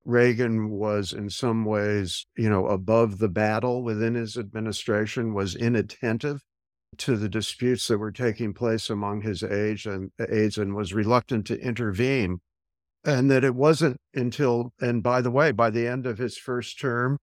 Reagan 0.05 0.69
was 0.69 1.13
in 1.13 1.31
some 1.31 1.65
ways, 1.65 2.27
you 2.37 2.51
know, 2.51 2.67
above 2.67 3.19
the 3.19 3.29
battle 3.29 3.83
within 3.83 4.15
his 4.15 4.37
administration, 4.37 5.33
was 5.33 5.55
inattentive 5.55 6.43
to 6.99 7.17
the 7.17 7.29
disputes 7.29 7.89
that 7.89 7.99
were 7.99 8.13
taking 8.13 8.53
place 8.53 8.91
among 8.91 9.23
his 9.23 9.43
aides 9.43 9.87
and 9.87 10.11
aides 10.29 10.59
and 10.59 10.75
was 10.75 10.93
reluctant 10.93 11.47
to 11.47 11.59
intervene. 11.61 12.41
And 13.05 13.31
that 13.31 13.45
it 13.45 13.55
wasn't 13.55 13.99
until, 14.15 14.73
and 14.81 15.03
by 15.03 15.21
the 15.21 15.31
way, 15.31 15.53
by 15.53 15.71
the 15.71 15.87
end 15.87 16.07
of 16.07 16.19
his 16.19 16.37
first 16.39 16.81
term, 16.81 17.19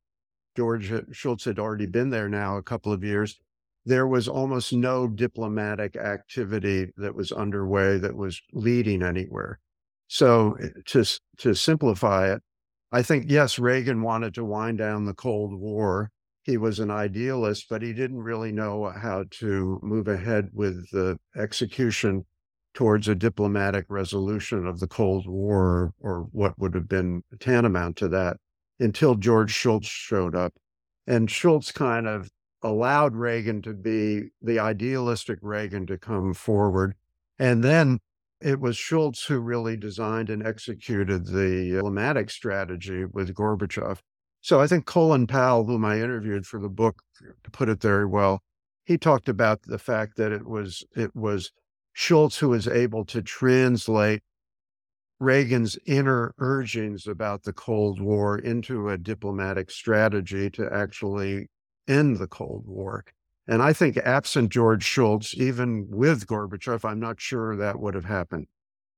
George 0.55 0.91
Shultz 1.11 1.45
had 1.45 1.59
already 1.59 1.87
been 1.87 2.09
there 2.09 2.29
now 2.29 2.57
a 2.57 2.63
couple 2.63 2.91
of 2.91 3.03
years. 3.03 3.39
There 3.85 4.07
was 4.07 4.27
almost 4.27 4.73
no 4.73 5.07
diplomatic 5.07 5.95
activity 5.95 6.91
that 6.97 7.15
was 7.15 7.31
underway 7.31 7.97
that 7.97 8.15
was 8.15 8.41
leading 8.53 9.01
anywhere. 9.01 9.59
So 10.13 10.57
eh, 10.61 10.67
to 10.87 11.05
to 11.37 11.55
simplify 11.55 12.33
it, 12.33 12.41
I 12.91 13.01
think 13.01 13.27
yes, 13.29 13.57
Reagan 13.57 14.01
wanted 14.01 14.33
to 14.33 14.43
wind 14.43 14.77
down 14.77 15.05
the 15.05 15.13
Cold 15.13 15.57
War. 15.57 16.11
He 16.43 16.57
was 16.57 16.79
an 16.79 16.91
idealist, 16.91 17.67
but 17.69 17.81
he 17.81 17.93
didn't 17.93 18.21
really 18.21 18.51
know 18.51 18.89
how 18.89 19.23
to 19.39 19.79
move 19.81 20.09
ahead 20.09 20.49
with 20.51 20.89
the 20.91 21.17
execution 21.37 22.25
towards 22.73 23.07
a 23.07 23.15
diplomatic 23.15 23.85
resolution 23.87 24.67
of 24.67 24.81
the 24.81 24.87
Cold 24.87 25.27
War 25.29 25.93
or 26.01 26.27
what 26.33 26.59
would 26.59 26.75
have 26.75 26.89
been 26.89 27.23
tantamount 27.39 27.95
to 27.97 28.09
that 28.09 28.35
until 28.81 29.15
George 29.15 29.51
Shultz 29.51 29.87
showed 29.87 30.35
up. 30.35 30.53
And 31.07 31.31
Shultz 31.31 31.71
kind 31.71 32.05
of 32.05 32.29
allowed 32.61 33.15
Reagan 33.15 33.61
to 33.61 33.73
be 33.73 34.31
the 34.41 34.59
idealistic 34.59 35.39
Reagan 35.41 35.85
to 35.87 35.97
come 35.97 36.33
forward. 36.33 36.95
And 37.39 37.63
then 37.63 37.99
it 38.41 38.59
was 38.59 38.77
Shultz 38.77 39.25
who 39.25 39.39
really 39.39 39.77
designed 39.77 40.29
and 40.29 40.45
executed 40.45 41.27
the 41.27 41.71
diplomatic 41.75 42.29
strategy 42.29 43.05
with 43.05 43.33
Gorbachev. 43.33 43.99
So 44.41 44.59
I 44.59 44.67
think 44.67 44.85
Colin 44.85 45.27
Powell, 45.27 45.65
whom 45.65 45.85
I 45.85 46.01
interviewed 46.01 46.45
for 46.47 46.59
the 46.59 46.69
book, 46.69 47.03
put 47.51 47.69
it 47.69 47.81
very 47.81 48.05
well. 48.05 48.41
He 48.83 48.97
talked 48.97 49.29
about 49.29 49.61
the 49.63 49.77
fact 49.77 50.17
that 50.17 50.31
it 50.31 50.47
was 50.47 50.83
it 50.95 51.15
was 51.15 51.51
Shultz 51.93 52.39
who 52.39 52.49
was 52.49 52.67
able 52.67 53.05
to 53.05 53.21
translate 53.21 54.23
Reagan's 55.19 55.77
inner 55.85 56.33
urgings 56.39 57.05
about 57.05 57.43
the 57.43 57.53
Cold 57.53 58.01
War 58.01 58.39
into 58.39 58.89
a 58.89 58.97
diplomatic 58.97 59.69
strategy 59.69 60.49
to 60.49 60.67
actually 60.73 61.49
end 61.87 62.17
the 62.17 62.27
Cold 62.27 62.63
War. 62.65 63.05
And 63.47 63.61
I 63.61 63.73
think 63.73 63.97
absent 63.97 64.51
George 64.51 64.83
Shultz, 64.83 65.33
even 65.35 65.87
with 65.89 66.27
Gorbachev, 66.27 66.85
I'm 66.85 66.99
not 66.99 67.19
sure 67.19 67.55
that 67.55 67.79
would 67.79 67.95
have 67.95 68.05
happened. 68.05 68.47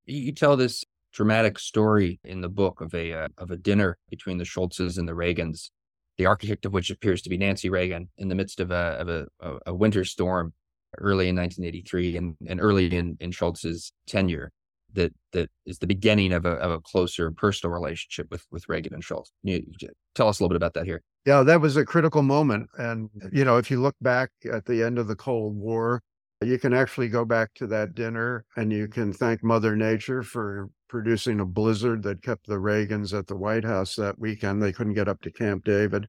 You 0.05 0.33
tell 0.33 0.57
this 0.57 0.83
dramatic 1.13 1.57
story 1.59 2.19
in 2.23 2.41
the 2.41 2.49
book 2.49 2.81
of 2.81 2.93
a 2.93 3.13
uh, 3.13 3.27
of 3.37 3.51
a 3.51 3.57
dinner 3.57 3.97
between 4.09 4.37
the 4.37 4.43
Shultzes 4.43 4.97
and 4.97 5.07
the 5.07 5.13
Reagans, 5.13 5.69
the 6.17 6.25
architect 6.25 6.65
of 6.65 6.73
which 6.73 6.89
appears 6.89 7.21
to 7.21 7.29
be 7.29 7.37
Nancy 7.37 7.69
Reagan 7.69 8.09
in 8.17 8.27
the 8.27 8.35
midst 8.35 8.59
of 8.59 8.71
a 8.71 8.97
of 8.99 9.09
a, 9.09 9.59
a 9.67 9.73
winter 9.73 10.03
storm 10.03 10.53
early 10.99 11.29
in 11.29 11.35
1983 11.35 12.17
and, 12.17 12.35
and 12.47 12.61
early 12.61 12.93
in, 12.93 13.17
in 13.19 13.31
Shultz's 13.31 13.93
tenure 14.07 14.51
that 14.93 15.13
that 15.31 15.49
is 15.65 15.79
the 15.79 15.87
beginning 15.87 16.33
of 16.33 16.45
a, 16.45 16.53
of 16.53 16.71
a 16.71 16.79
closer 16.79 17.31
personal 17.31 17.73
relationship 17.73 18.27
with 18.31 18.45
with 18.51 18.67
Reagan 18.69 18.93
and 18.93 19.03
Shultz. 19.03 19.31
You, 19.43 19.63
you 19.79 19.89
tell 20.15 20.27
us 20.27 20.39
a 20.39 20.43
little 20.43 20.53
bit 20.53 20.57
about 20.57 20.73
that 20.75 20.85
here. 20.85 21.01
Yeah, 21.25 21.43
that 21.43 21.61
was 21.61 21.77
a 21.77 21.85
critical 21.85 22.21
moment. 22.21 22.69
And, 22.77 23.09
you 23.31 23.45
know, 23.45 23.57
if 23.57 23.71
you 23.71 23.81
look 23.81 23.95
back 24.01 24.29
at 24.51 24.65
the 24.65 24.83
end 24.83 24.99
of 24.99 25.07
the 25.07 25.15
Cold 25.15 25.55
War, 25.55 26.01
you 26.41 26.59
can 26.59 26.73
actually 26.73 27.07
go 27.07 27.23
back 27.23 27.53
to 27.55 27.67
that 27.67 27.95
dinner 27.95 28.45
and 28.57 28.73
you 28.73 28.89
can 28.89 29.13
thank 29.13 29.41
Mother 29.41 29.77
Nature 29.77 30.21
for 30.21 30.69
producing 30.89 31.39
a 31.39 31.45
blizzard 31.45 32.03
that 32.03 32.21
kept 32.21 32.47
the 32.47 32.55
Reagans 32.55 33.17
at 33.17 33.27
the 33.27 33.37
White 33.37 33.63
House 33.63 33.95
that 33.95 34.19
weekend. 34.19 34.61
They 34.61 34.73
couldn't 34.73 34.95
get 34.95 35.07
up 35.07 35.21
to 35.21 35.31
Camp 35.31 35.63
David. 35.63 36.07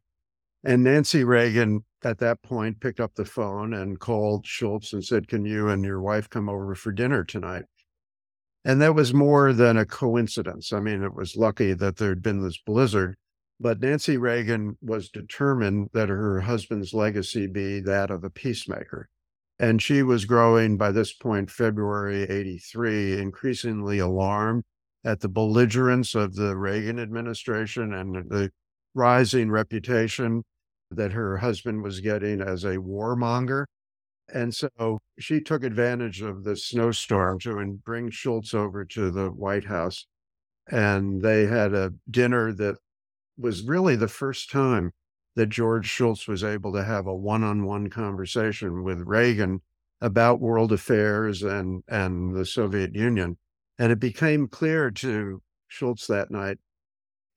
And 0.64 0.82
Nancy 0.82 1.22
Reagan 1.22 1.84
at 2.02 2.18
that 2.18 2.42
point 2.42 2.80
picked 2.80 2.98
up 2.98 3.14
the 3.14 3.24
phone 3.24 3.74
and 3.74 4.00
called 4.00 4.44
Shultz 4.46 4.92
and 4.94 5.04
said, 5.04 5.28
Can 5.28 5.44
you 5.44 5.68
and 5.68 5.84
your 5.84 6.00
wife 6.00 6.28
come 6.28 6.48
over 6.48 6.74
for 6.74 6.90
dinner 6.90 7.22
tonight? 7.22 7.64
And 8.64 8.80
that 8.80 8.94
was 8.94 9.12
more 9.12 9.52
than 9.52 9.76
a 9.76 9.84
coincidence. 9.84 10.72
I 10.72 10.80
mean, 10.80 11.02
it 11.02 11.14
was 11.14 11.36
lucky 11.36 11.74
that 11.74 11.96
there'd 11.96 12.22
been 12.22 12.42
this 12.42 12.58
blizzard 12.58 13.16
but 13.60 13.80
Nancy 13.80 14.16
Reagan 14.16 14.76
was 14.82 15.08
determined 15.08 15.90
that 15.92 16.08
her 16.08 16.40
husband's 16.40 16.92
legacy 16.92 17.46
be 17.46 17.80
that 17.80 18.10
of 18.10 18.24
a 18.24 18.30
peacemaker. 18.30 19.08
And 19.58 19.80
she 19.80 20.02
was 20.02 20.24
growing 20.24 20.76
by 20.76 20.90
this 20.90 21.12
point, 21.12 21.50
February 21.50 22.24
83, 22.24 23.20
increasingly 23.20 24.00
alarmed 24.00 24.64
at 25.04 25.20
the 25.20 25.28
belligerence 25.28 26.14
of 26.14 26.34
the 26.34 26.56
Reagan 26.56 26.98
administration 26.98 27.94
and 27.94 28.28
the 28.28 28.50
rising 28.94 29.50
reputation 29.50 30.42
that 30.90 31.12
her 31.12 31.38
husband 31.38 31.82
was 31.82 32.00
getting 32.00 32.40
as 32.40 32.64
a 32.64 32.78
warmonger. 32.78 33.66
And 34.32 34.54
so 34.54 35.00
she 35.18 35.40
took 35.40 35.64
advantage 35.64 36.22
of 36.22 36.44
the 36.44 36.56
snowstorm 36.56 37.38
to 37.40 37.78
bring 37.84 38.10
Shultz 38.10 38.54
over 38.54 38.84
to 38.86 39.10
the 39.10 39.28
White 39.28 39.64
House. 39.64 40.06
And 40.70 41.22
they 41.22 41.46
had 41.46 41.74
a 41.74 41.92
dinner 42.10 42.52
that 42.54 42.76
was 43.36 43.62
really 43.62 43.96
the 43.96 44.08
first 44.08 44.50
time 44.50 44.92
that 45.36 45.48
George 45.48 45.86
Shultz 45.86 46.26
was 46.26 46.44
able 46.44 46.72
to 46.72 46.84
have 46.84 47.06
a 47.06 47.14
one-on-one 47.14 47.90
conversation 47.90 48.82
with 48.82 49.02
Reagan 49.02 49.60
about 50.00 50.40
world 50.40 50.72
affairs 50.72 51.42
and 51.42 51.82
and 51.88 52.34
the 52.34 52.46
Soviet 52.46 52.94
Union. 52.94 53.36
And 53.78 53.90
it 53.92 54.00
became 54.00 54.48
clear 54.48 54.90
to 54.90 55.42
Shultz 55.68 56.06
that 56.06 56.30
night 56.30 56.58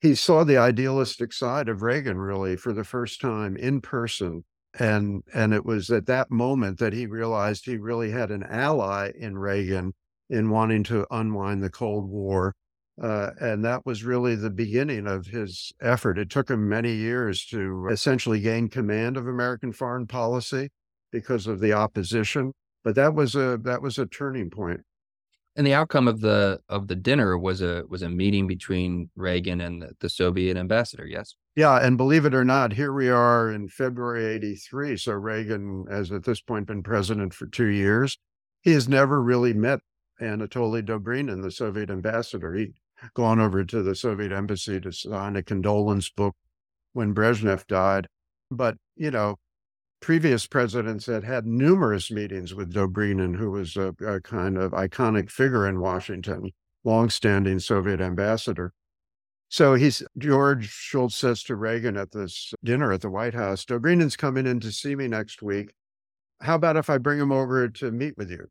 he 0.00 0.14
saw 0.14 0.44
the 0.44 0.56
idealistic 0.56 1.32
side 1.32 1.68
of 1.68 1.82
Reagan 1.82 2.18
really 2.18 2.56
for 2.56 2.72
the 2.72 2.84
first 2.84 3.20
time 3.20 3.56
in 3.56 3.80
person. 3.80 4.44
And 4.78 5.22
and 5.34 5.54
it 5.54 5.64
was 5.64 5.90
at 5.90 6.06
that 6.06 6.30
moment 6.30 6.78
that 6.78 6.92
he 6.92 7.06
realized 7.06 7.64
he 7.64 7.78
really 7.78 8.10
had 8.10 8.30
an 8.30 8.42
ally 8.42 9.12
in 9.18 9.38
Reagan 9.38 9.94
in 10.28 10.50
wanting 10.50 10.84
to 10.84 11.06
unwind 11.10 11.62
the 11.62 11.70
Cold 11.70 12.08
War 12.08 12.54
uh, 13.00 13.30
and 13.40 13.64
that 13.64 13.86
was 13.86 14.02
really 14.02 14.34
the 14.34 14.50
beginning 14.50 15.06
of 15.06 15.26
his 15.26 15.72
effort. 15.80 16.18
It 16.18 16.30
took 16.30 16.50
him 16.50 16.68
many 16.68 16.94
years 16.94 17.44
to 17.46 17.88
essentially 17.90 18.40
gain 18.40 18.68
command 18.68 19.16
of 19.16 19.28
American 19.28 19.72
foreign 19.72 20.06
policy 20.06 20.70
because 21.12 21.46
of 21.46 21.60
the 21.60 21.72
opposition. 21.72 22.52
But 22.82 22.96
that 22.96 23.14
was 23.14 23.36
a 23.36 23.58
that 23.62 23.82
was 23.82 23.98
a 23.98 24.06
turning 24.06 24.50
point. 24.50 24.80
And 25.54 25.66
the 25.66 25.74
outcome 25.74 26.08
of 26.08 26.20
the 26.20 26.60
of 26.68 26.88
the 26.88 26.96
dinner 26.96 27.38
was 27.38 27.60
a 27.60 27.84
was 27.88 28.02
a 28.02 28.08
meeting 28.08 28.46
between 28.46 29.10
Reagan 29.14 29.60
and 29.60 29.82
the, 29.82 29.92
the 30.00 30.08
Soviet 30.08 30.56
ambassador. 30.56 31.06
Yes. 31.06 31.34
Yeah, 31.58 31.84
and 31.84 31.96
believe 31.96 32.24
it 32.24 32.36
or 32.36 32.44
not, 32.44 32.74
here 32.74 32.92
we 32.92 33.08
are 33.08 33.50
in 33.50 33.66
February 33.66 34.24
'83. 34.26 34.96
So 34.96 35.14
Reagan 35.14 35.86
has 35.90 36.12
at 36.12 36.22
this 36.22 36.40
point 36.40 36.68
been 36.68 36.84
president 36.84 37.34
for 37.34 37.46
two 37.46 37.66
years. 37.66 38.16
He 38.60 38.74
has 38.74 38.88
never 38.88 39.20
really 39.20 39.52
met 39.52 39.80
Anatoly 40.20 40.86
Dobrynin, 40.86 41.42
the 41.42 41.50
Soviet 41.50 41.90
ambassador. 41.90 42.54
He 42.54 42.74
gone 43.12 43.40
over 43.40 43.64
to 43.64 43.82
the 43.82 43.96
Soviet 43.96 44.30
embassy 44.30 44.80
to 44.80 44.92
sign 44.92 45.34
a 45.34 45.42
condolence 45.42 46.08
book 46.10 46.36
when 46.92 47.12
Brezhnev 47.12 47.66
died. 47.66 48.06
But, 48.52 48.76
you 48.94 49.10
know, 49.10 49.34
previous 49.98 50.46
presidents 50.46 51.06
had 51.06 51.24
had 51.24 51.44
numerous 51.44 52.08
meetings 52.08 52.54
with 52.54 52.72
Dobrynin, 52.72 53.34
who 53.34 53.50
was 53.50 53.76
a, 53.76 53.96
a 54.06 54.20
kind 54.20 54.58
of 54.58 54.70
iconic 54.70 55.28
figure 55.28 55.66
in 55.66 55.80
Washington, 55.80 56.52
longstanding 56.84 57.58
Soviet 57.58 58.00
ambassador. 58.00 58.72
So 59.48 59.74
he's 59.74 60.02
George 60.18 60.70
Shultz 60.70 61.16
says 61.16 61.42
to 61.44 61.56
Reagan 61.56 61.96
at 61.96 62.12
this 62.12 62.52
dinner 62.62 62.92
at 62.92 63.00
the 63.00 63.10
White 63.10 63.34
House, 63.34 63.64
Dobrynin's 63.64 64.16
coming 64.16 64.46
in 64.46 64.60
to 64.60 64.70
see 64.70 64.94
me 64.94 65.08
next 65.08 65.42
week. 65.42 65.72
How 66.42 66.54
about 66.54 66.76
if 66.76 66.90
I 66.90 66.98
bring 66.98 67.18
him 67.18 67.32
over 67.32 67.68
to 67.68 67.90
meet 67.90 68.16
with 68.16 68.30
you? 68.30 68.48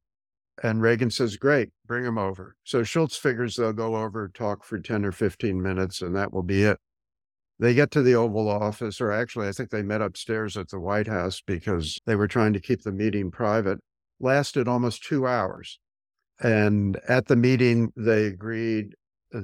And 0.64 0.82
Reagan 0.82 1.12
says, 1.12 1.38
Great, 1.38 1.70
bring 1.86 2.04
him 2.04 2.18
over. 2.18 2.56
So 2.64 2.84
Shultz 2.84 3.16
figures 3.16 3.56
they'll 3.56 3.74
go 3.74 3.96
over, 3.96 4.28
talk 4.28 4.64
for 4.64 4.80
10 4.80 5.06
or 5.06 5.12
15 5.12 5.62
minutes, 5.62 6.02
and 6.02 6.16
that 6.16 6.34
will 6.34 6.44
be 6.44 6.64
it. 6.64 6.80
They 7.60 7.74
get 7.74 7.92
to 7.92 8.02
the 8.02 8.16
Oval 8.16 8.50
Office, 8.50 9.00
or 9.00 9.12
actually, 9.12 9.48
I 9.48 9.52
think 9.52 9.70
they 9.70 9.84
met 9.84 10.02
upstairs 10.02 10.58
at 10.58 10.70
the 10.70 10.80
White 10.80 11.08
House 11.08 11.42
because 11.46 12.00
they 12.06 12.16
were 12.16 12.28
trying 12.28 12.54
to 12.54 12.60
keep 12.60 12.84
the 12.84 12.92
meeting 12.92 13.32
private. 13.32 13.80
Lasted 14.20 14.68
almost 14.68 15.04
two 15.04 15.28
hours. 15.28 15.80
And 16.40 17.00
at 17.08 17.28
the 17.28 17.36
meeting, 17.36 17.92
they 17.96 18.26
agreed 18.26 18.96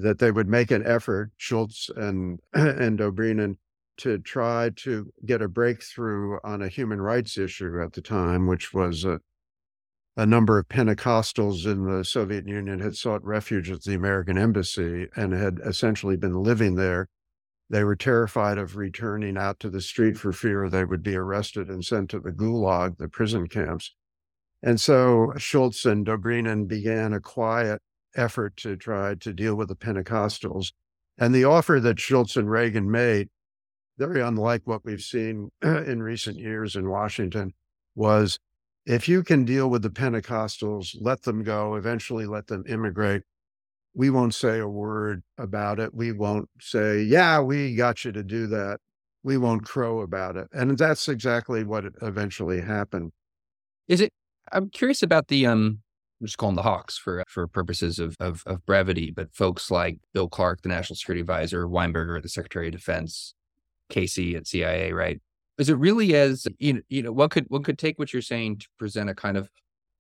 that 0.02 0.20
they 0.20 0.32
would 0.32 0.48
make 0.48 0.72
an 0.72 0.86
effort, 0.86 1.32
Shultz 1.38 1.90
and, 1.96 2.40
and 2.54 3.00
to 3.98 4.18
try 4.20 4.72
to 4.76 5.12
get 5.26 5.42
a 5.42 5.48
breakthrough 5.48 6.40
on 6.44 6.62
a 6.62 6.68
human 6.68 7.02
rights 7.02 7.38
issue 7.38 7.82
at 7.82 7.94
the 7.94 8.02
time, 8.02 8.48
which 8.48 8.74
was 8.74 9.06
a, 9.06 9.20
a 10.18 10.26
number 10.26 10.58
of 10.58 10.68
Pentecostals 10.68 11.66
in 11.66 11.86
the 11.86 12.04
Soviet 12.04 12.48
Union 12.48 12.80
had 12.80 12.96
sought 12.96 13.24
refuge 13.24 13.70
at 13.70 13.84
the 13.84 13.94
American 13.94 14.38
embassy 14.38 15.08
and 15.16 15.34
had 15.34 15.60
essentially 15.64 16.18
been 16.18 16.42
living 16.42 16.76
there. 16.76 17.08
They 17.70 17.84
were 17.84 17.96
terrified 17.96 18.58
of 18.58 18.78
returning 18.78 19.38
out 19.38 19.60
to 19.60 19.70
the 19.70 19.82
street 19.82 20.18
for 20.18 20.32
fear 20.32 20.70
they 20.70 20.86
would 20.86 21.04
be 21.04 21.16
arrested 21.16 21.70
and 21.70 21.86
sent 21.86 22.10
to 22.12 22.20
the 22.20 22.32
Gulag, 22.32 22.98
the 22.98 23.08
prison 23.08 23.48
camps. 23.48 23.94
And 24.62 24.80
so 24.80 25.34
Shultz 25.38 25.86
and 25.86 26.06
Dobrynin 26.06 26.68
began 26.68 27.14
a 27.14 27.20
quiet 27.20 27.82
effort 28.16 28.58
to 28.58 28.76
try 28.76 29.16
to 29.16 29.34
deal 29.34 29.56
with 29.56 29.68
the 29.68 29.76
Pentecostals. 29.76 30.72
And 31.18 31.34
the 31.34 31.46
offer 31.46 31.80
that 31.80 32.00
Shultz 32.00 32.36
and 32.36 32.50
Reagan 32.50 32.90
made 32.90 33.30
very 33.98 34.22
unlike 34.22 34.62
what 34.66 34.84
we've 34.84 35.02
seen 35.02 35.50
in 35.62 36.02
recent 36.02 36.38
years 36.38 36.76
in 36.76 36.90
Washington, 36.90 37.54
was 37.96 38.40
if 38.86 39.08
you 39.08 39.24
can 39.24 39.46
deal 39.46 39.70
with 39.70 39.82
the 39.82 39.90
Pentecostals, 39.90 40.96
let 41.00 41.24
them 41.24 41.44
go, 41.44 41.76
eventually 41.76 42.26
let 42.26 42.48
them 42.48 42.64
immigrate. 42.68 43.22
We 43.94 44.10
won't 44.10 44.34
say 44.34 44.60
a 44.60 44.68
word 44.68 45.22
about 45.38 45.80
it. 45.80 45.94
We 45.94 46.12
won't 46.12 46.50
say, 46.60 47.02
yeah, 47.02 47.40
we 47.40 47.76
got 47.76 48.04
you 48.04 48.12
to 48.12 48.24
do 48.24 48.48
that. 48.48 48.80
We 49.22 49.38
won't 49.38 49.66
crow 49.66 50.02
about 50.02 50.36
it. 50.36 50.48
And 50.52 50.78
that's 50.78 51.08
exactly 51.08 51.64
what 51.64 51.86
eventually 52.02 52.62
happened. 52.62 53.12
Is 53.88 54.02
it? 54.02 54.12
I'm 54.52 54.70
curious 54.70 55.04
about 55.04 55.28
the 55.28 55.46
um 55.46 55.83
I'm 56.24 56.28
just 56.28 56.38
calling 56.38 56.56
the 56.56 56.62
Hawks 56.62 56.98
for 56.98 57.22
for 57.28 57.48
purposes 57.48 58.00
of, 58.00 58.16
of, 58.22 58.44
of 58.46 58.66
brevity, 58.66 59.12
but 59.12 59.36
folks 59.36 59.70
like 59.70 59.98
Bill 60.14 60.30
Clark, 60.30 60.62
the 60.62 60.70
National 60.70 60.96
Security 60.96 61.20
Advisor, 61.20 61.68
Weinberger, 61.68 62.22
the 62.22 62.30
Secretary 62.30 62.68
of 62.68 62.72
Defense, 62.72 63.34
Casey 63.90 64.38
at 64.38 64.48
CIA, 64.48 64.94
right? 64.94 65.20
Is 65.58 65.68
it 65.68 65.78
really 65.78 66.16
as 66.16 66.48
you 66.60 66.76
know, 66.76 66.82
you 66.88 67.04
know, 67.04 67.12
one 67.12 67.28
could 67.28 67.44
one 67.50 67.62
could 67.62 67.78
take 67.78 68.00
what 68.00 68.14
you're 68.14 68.22
saying 68.22 68.60
to 68.60 68.68
present 68.80 69.10
a 69.10 69.14
kind 69.14 69.36
of, 69.36 69.50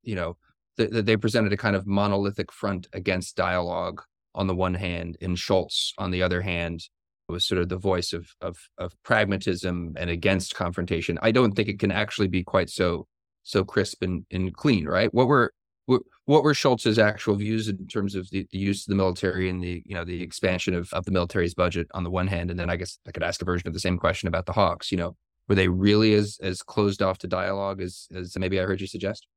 you 0.01 0.15
know, 0.15 0.37
that 0.77 0.93
the, 0.93 1.01
they 1.01 1.17
presented 1.17 1.51
a 1.51 1.57
kind 1.57 1.75
of 1.75 1.85
monolithic 1.85 2.53
front 2.53 2.87
against 2.93 3.35
dialogue 3.35 4.01
on 4.33 4.47
the 4.47 4.55
one 4.55 4.75
hand, 4.75 5.17
and 5.19 5.37
Shultz 5.37 5.91
on 5.97 6.09
the 6.09 6.23
other 6.23 6.39
hand 6.39 6.87
was 7.27 7.43
sort 7.43 7.59
of 7.59 7.67
the 7.67 7.75
voice 7.75 8.13
of 8.13 8.33
of 8.39 8.57
of 8.77 8.95
pragmatism 9.03 9.95
and 9.97 10.09
against 10.09 10.55
confrontation. 10.55 11.19
I 11.21 11.31
don't 11.31 11.51
think 11.51 11.67
it 11.67 11.79
can 11.79 11.91
actually 11.91 12.29
be 12.29 12.45
quite 12.45 12.69
so 12.69 13.07
so 13.43 13.65
crisp 13.65 14.03
and, 14.03 14.25
and 14.31 14.55
clean, 14.55 14.85
right? 14.85 15.13
What 15.13 15.27
were 15.27 15.51
what 15.85 16.43
were 16.43 16.53
Shultz's 16.53 16.97
actual 16.97 17.35
views 17.35 17.67
in 17.67 17.85
terms 17.87 18.15
of 18.15 18.29
the, 18.29 18.47
the, 18.51 18.57
use 18.57 18.83
of 18.83 18.91
the 18.91 18.95
military 18.95 19.49
and 19.49 19.61
the 19.61 19.83
you 19.85 19.93
know 19.93 20.05
the 20.05 20.21
expansion 20.21 20.73
of, 20.73 20.91
of 20.93 21.05
the 21.05 21.11
military's 21.11 21.53
budget 21.53 21.87
on 21.93 22.03
the 22.03 22.09
one 22.09 22.27
hand, 22.27 22.49
and 22.49 22.59
then 22.59 22.69
I 22.69 22.77
guess 22.77 22.97
I 23.07 23.11
could 23.11 23.23
ask 23.23 23.41
a 23.41 23.45
version 23.45 23.67
of 23.67 23.73
the 23.73 23.79
same 23.79 23.97
question 23.97 24.27
about 24.27 24.45
the 24.45 24.53
Hawks. 24.53 24.91
You 24.91 24.97
know, 24.97 25.15
were 25.47 25.55
they 25.55 25.67
really 25.67 26.13
as 26.13 26.37
as 26.41 26.61
closed 26.61 27.01
off 27.01 27.17
to 27.19 27.27
dialogue 27.27 27.81
as 27.81 28.07
as 28.15 28.37
maybe 28.37 28.59
I 28.59 28.63
heard 28.63 28.81
you 28.81 28.87
suggest? 28.87 29.27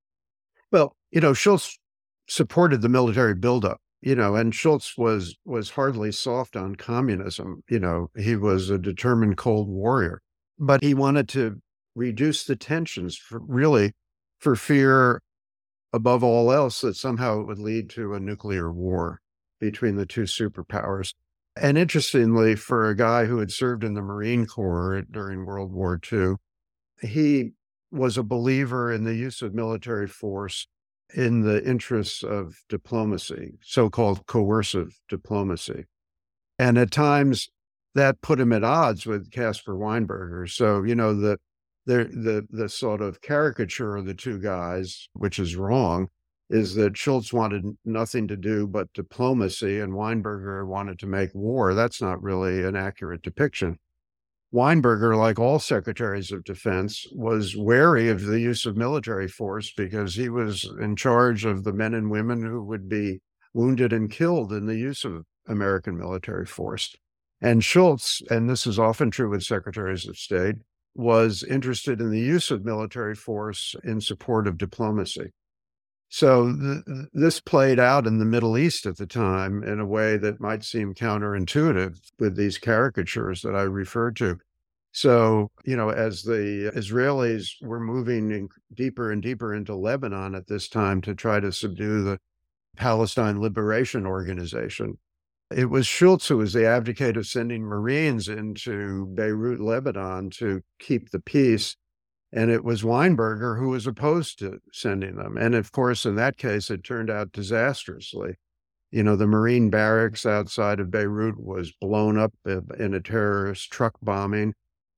Well, 0.71 0.97
you 1.11 1.21
know, 1.21 1.33
Shultz 1.33 1.79
supported 2.29 2.83
the 2.83 2.89
military 2.89 3.35
buildup. 3.35 3.81
You 4.03 4.15
know, 4.15 4.37
and 4.37 4.55
Shultz 4.55 4.97
was 4.97 5.35
was 5.45 5.71
hardly 5.71 6.13
soft 6.13 6.55
on 6.55 6.77
communism. 6.77 7.65
You 7.69 7.81
know, 7.81 8.11
he 8.17 8.37
was 8.37 8.71
a 8.71 8.79
determined 8.79 9.37
Cold 9.37 9.69
Warrior, 9.69 10.23
but 10.59 10.83
he 10.83 10.95
wanted 10.95 11.29
to 11.31 11.61
reduce 11.97 12.45
the 12.45 12.55
tensions 12.55 13.17
for 13.17 13.41
really 13.41 13.93
for 14.39 14.55
fear 14.55 15.23
above 15.92 16.22
all 16.22 16.53
else, 16.53 16.81
that 16.81 16.96
somehow 16.96 17.40
it 17.40 17.46
would 17.46 17.59
lead 17.59 17.90
to 17.90 18.14
a 18.14 18.20
nuclear 18.20 18.72
war 18.72 19.20
between 19.61 19.96
the 19.96 20.07
two 20.07 20.22
superpowers. 20.22 21.14
And 21.61 21.79
interestingly, 21.79 22.55
for 22.55 22.88
a 22.88 22.96
guy 22.96 23.25
who 23.25 23.38
had 23.38 23.51
served 23.51 23.83
in 23.83 23.94
the 23.94 24.03
Marine 24.03 24.46
Corps 24.46 25.03
during 25.11 25.46
World 25.46 25.72
War 25.72 25.99
II, 26.12 26.35
he 27.01 27.53
was 27.90 28.18
a 28.18 28.22
believer 28.22 28.92
in 28.92 29.05
the 29.05 29.14
use 29.14 29.40
of 29.42 29.55
military 29.55 30.07
force 30.07 30.66
in 31.14 31.42
the 31.42 31.64
interests 31.64 32.22
of 32.22 32.57
diplomacy, 32.68 33.59
so 33.62 33.88
called 33.88 34.27
coercive 34.27 34.99
diplomacy. 35.09 35.85
And 36.59 36.77
at 36.77 36.90
times 36.90 37.49
that 37.94 38.20
put 38.20 38.38
him 38.38 38.53
at 38.53 38.62
odds 38.62 39.07
with 39.07 39.31
Caspar 39.31 39.75
Weinberger. 39.75 40.49
So, 40.51 40.83
you 40.83 40.94
know, 40.94 41.14
the 41.14 41.38
the 41.87 42.05
the 42.05 42.46
the 42.51 42.68
sort 42.68 43.01
of 43.01 43.20
caricature 43.20 43.96
of 43.96 44.07
the 44.07 44.14
two 44.14 44.38
guys, 44.38 45.09
which 45.14 45.38
is 45.38 45.57
wrong, 45.57 46.09
is 46.51 46.75
that 46.75 46.96
Shultz 46.96 47.33
wanted 47.33 47.64
nothing 47.85 48.29
to 48.29 48.37
do 48.37 48.66
but 48.66 48.92
diplomacy 48.92 49.81
and 49.81 49.92
Weinberger 49.92 50.66
wanted 50.66 50.99
to 51.01 51.07
make 51.07 51.35
war. 51.35 51.75
That's 51.75 52.03
not 52.03 52.22
really 52.22 52.62
an 52.64 52.77
accurate 52.77 53.22
depiction. 53.22 53.79
Weinberger, 54.53 55.16
like 55.16 55.38
all 55.38 55.59
secretaries 55.59 56.31
of 56.31 56.44
defense, 56.44 57.07
was 57.12 57.57
wary 57.57 58.09
of 58.09 58.22
the 58.22 58.40
use 58.40 58.64
of 58.64 58.77
military 58.77 59.29
force 59.29 59.72
because 59.77 60.14
he 60.14 60.29
was 60.29 60.64
in 60.81 60.94
charge 60.96 61.44
of 61.44 61.64
the 61.64 61.72
men 61.72 61.94
and 61.94 62.11
women 62.11 62.42
who 62.42 62.62
would 62.64 62.88
be 62.88 63.20
wounded 63.53 63.92
and 63.92 64.11
killed 64.11 64.53
in 64.53 64.66
the 64.66 64.77
use 64.77 65.05
of 65.05 65.25
American 65.49 65.99
military 65.99 66.46
force. 66.46 66.94
And 67.40 67.62
Shultz, 67.62 68.22
and 68.31 68.49
this 68.49 68.66
is 68.66 68.79
often 68.79 69.11
true 69.11 69.31
with 69.31 69.42
secretaries 69.42 70.09
of 70.09 70.16
state, 70.16 70.57
was 70.97 71.43
interested 71.43 72.01
in 72.01 72.11
the 72.11 72.21
use 72.21 72.51
of 72.51 72.65
military 72.65 73.15
force 73.15 73.75
in 73.85 74.01
support 74.01 74.47
of 74.47 74.59
diplomacy. 74.59 75.33
So 76.09 76.53
th- 76.53 77.07
this 77.13 77.41
played 77.41 77.79
out 77.79 78.07
in 78.07 78.19
the 78.19 78.25
Middle 78.25 78.57
East 78.57 78.87
at 78.87 78.97
the 78.97 79.07
time 79.07 79.63
in 79.63 79.81
a 79.81 79.87
way 79.87 80.17
that 80.17 80.41
might 80.41 80.65
seem 80.65 80.95
counterintuitive 80.95 81.99
with 82.19 82.37
these 82.37 82.59
caricatures 82.59 83.43
that 83.43 83.55
I 83.55 83.63
referred 83.63 84.17
to. 84.17 84.39
So, 84.93 85.51
you 85.65 85.77
know, 85.77 85.91
as 85.91 86.23
the 86.23 86.73
Israelis 86.75 87.49
were 87.61 87.81
moving 87.81 88.49
deeper 88.73 89.13
and 89.13 89.21
deeper 89.21 89.53
into 89.53 89.75
Lebanon 89.75 90.35
at 90.35 90.47
this 90.47 90.69
time 90.69 91.03
to 91.03 91.15
try 91.15 91.41
to 91.41 91.53
subdue 91.53 92.03
the 92.03 92.19
Palestine 92.77 93.41
Liberation 93.41 94.07
Organization, 94.07 94.97
it 95.51 95.71
was 95.71 95.87
Shultz 95.87 96.29
who 96.29 96.39
was 96.39 96.53
the 96.53 96.67
advocate 96.67 97.17
of 97.17 97.27
sending 97.27 97.63
Marines 97.63 98.29
into 98.29 99.07
Beirut, 99.07 99.61
Lebanon 99.61 100.31
to 100.31 100.63
keep 100.79 101.11
the 101.11 101.21
peace. 101.21 101.77
And 102.33 102.51
it 102.51 102.65
was 102.65 102.83
Weinberger 102.83 103.59
who 103.59 103.69
was 103.69 103.87
opposed 103.87 104.41
to 104.41 104.59
sending 104.73 105.17
them. 105.17 105.37
And 105.37 105.55
of 105.55 105.71
course, 105.71 106.05
in 106.05 106.17
that 106.17 106.37
case, 106.37 106.71
it 106.71 106.83
turned 106.83 107.09
out 107.09 107.33
disastrously. 107.33 108.35
You 108.91 109.05
know, 109.05 109.17
the 109.17 109.27
Marine 109.27 109.71
barracks 109.71 110.27
outside 110.27 110.81
of 110.81 110.91
Beirut 110.91 111.39
was 111.39 111.73
blown 111.81 112.19
up 112.19 112.33
in 112.45 112.95
a 112.95 113.01
terrorist 113.01 113.71
truck 113.71 113.95
bombing. 114.03 114.55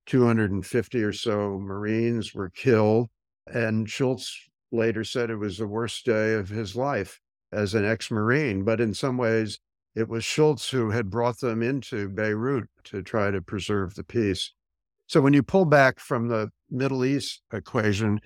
250 0.07 1.03
or 1.03 1.13
so 1.13 1.59
Marines 1.59 2.33
were 2.33 2.49
killed. 2.49 3.09
And 3.45 3.87
Shultz 3.87 4.49
later 4.71 5.03
said 5.03 5.29
it 5.29 5.35
was 5.35 5.59
the 5.59 5.67
worst 5.67 6.05
day 6.05 6.33
of 6.33 6.49
his 6.49 6.75
life 6.75 7.19
as 7.51 7.75
an 7.75 7.85
ex 7.85 8.09
Marine. 8.09 8.63
But 8.63 8.81
in 8.81 8.93
some 8.93 9.17
ways, 9.17 9.59
it 9.95 10.07
was 10.07 10.23
Shultz 10.23 10.69
who 10.69 10.91
had 10.91 11.09
brought 11.09 11.39
them 11.39 11.61
into 11.61 12.09
Beirut 12.09 12.69
to 12.85 13.01
try 13.01 13.31
to 13.31 13.41
preserve 13.41 13.95
the 13.95 14.03
peace. 14.03 14.53
So 15.07 15.21
when 15.21 15.33
you 15.33 15.43
pull 15.43 15.65
back 15.65 15.99
from 15.99 16.27
the 16.27 16.49
Middle 16.69 17.03
East 17.03 17.41
equation, 17.51 18.21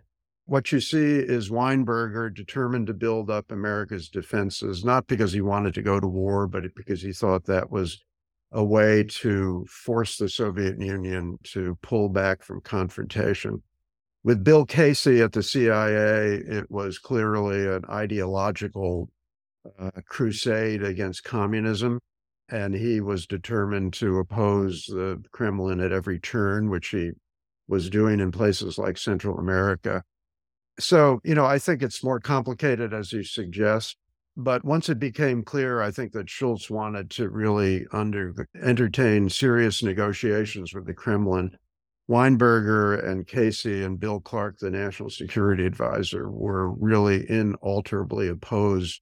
what 0.46 0.72
you 0.72 0.82
see 0.82 1.20
is 1.20 1.50
Weinberger 1.50 2.34
determined 2.34 2.88
to 2.88 2.94
build 2.94 3.30
up 3.30 3.52
America's 3.52 4.10
defenses, 4.10 4.84
not 4.84 5.08
because 5.08 5.32
he 5.32 5.42
wanted 5.42 5.74
to 5.76 5.82
go 5.82 6.00
to 6.00 6.08
war, 6.08 6.48
but 6.48 6.64
because 6.76 7.02
he 7.02 7.14
thought 7.14 7.46
that 7.46 7.72
was 7.72 8.04
a 8.52 8.64
way 8.64 9.04
to 9.04 9.66
force 9.70 10.18
the 10.18 10.28
Soviet 10.28 10.80
Union 10.80 11.40
to 11.44 11.78
pull 11.82 12.10
back 12.10 12.44
from 12.44 12.62
confrontation. 12.62 13.64
With 14.24 14.44
Bill 14.44 14.66
Casey 14.66 15.22
at 15.22 15.32
the 15.32 15.44
CIA, 15.44 16.36
it 16.36 16.70
was 16.70 17.00
clearly 17.00 17.66
an 17.68 17.84
ideological 17.90 19.10
Uh, 19.80 19.92
crusade 20.06 20.84
against 20.84 21.24
communism. 21.24 21.98
And 22.50 22.76
he 22.76 23.00
was 23.00 23.26
determined 23.26 23.94
to 23.94 24.20
oppose 24.20 24.86
the 24.88 25.24
Kremlin 25.32 25.80
at 25.80 25.94
every 25.94 26.20
turn, 26.20 26.70
which 26.70 26.90
he 26.90 27.12
was 27.70 27.90
doing 27.90 28.20
in 28.20 28.32
places 28.32 28.78
like 28.78 28.98
Central 28.98 29.38
America. 29.38 30.04
So, 30.80 31.22
you 31.24 31.34
know, 31.34 31.46
I 31.46 31.60
think 31.60 31.82
it's 31.82 32.04
more 32.04 32.20
complicated 32.20 32.94
as 32.94 33.14
you 33.14 33.24
suggest. 33.24 33.96
But 34.36 34.66
once 34.66 34.90
it 34.90 35.00
became 35.00 35.44
clear, 35.44 35.82
I 35.82 35.92
think 35.92 36.12
that 36.12 36.30
Shultz 36.30 36.70
wanted 36.70 37.10
to 37.12 37.30
really 37.30 37.86
under, 37.94 38.34
entertain 38.62 39.30
serious 39.30 39.82
negotiations 39.82 40.74
with 40.74 40.86
the 40.86 40.94
Kremlin. 40.94 41.56
Weinberger 42.10 43.08
and 43.08 43.26
Casey 43.26 43.84
and 43.84 43.98
Bill 43.98 44.20
Clark, 44.20 44.58
the 44.60 44.70
national 44.70 45.10
security 45.10 45.66
advisor, 45.66 46.30
were 46.30 46.70
really 46.74 47.26
inalterably 47.30 48.28
opposed 48.28 49.00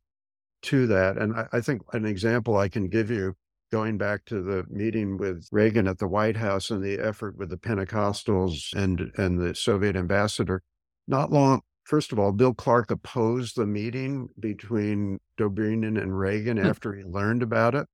to 0.63 0.87
that. 0.87 1.17
And 1.17 1.33
I, 1.35 1.47
I 1.53 1.61
think 1.61 1.81
an 1.93 2.05
example 2.05 2.57
I 2.57 2.69
can 2.69 2.87
give 2.87 3.09
you 3.09 3.35
going 3.71 3.97
back 3.97 4.25
to 4.25 4.41
the 4.41 4.65
meeting 4.69 5.17
with 5.17 5.47
Reagan 5.51 5.87
at 5.87 5.97
the 5.97 6.07
White 6.07 6.37
House 6.37 6.69
and 6.69 6.83
the 6.83 6.99
effort 6.99 7.37
with 7.37 7.49
the 7.49 7.57
Pentecostals 7.57 8.73
and 8.75 9.11
and 9.17 9.39
the 9.39 9.55
Soviet 9.55 9.95
ambassador. 9.95 10.61
Not 11.07 11.31
long, 11.31 11.61
first 11.85 12.11
of 12.11 12.19
all, 12.19 12.31
Bill 12.31 12.53
Clark 12.53 12.91
opposed 12.91 13.55
the 13.55 13.65
meeting 13.65 14.29
between 14.39 15.19
Dobrynin 15.37 16.01
and 16.01 16.17
Reagan 16.17 16.57
Hmm. 16.57 16.65
after 16.65 16.93
he 16.93 17.03
learned 17.03 17.43
about 17.43 17.75
it. 17.75 17.87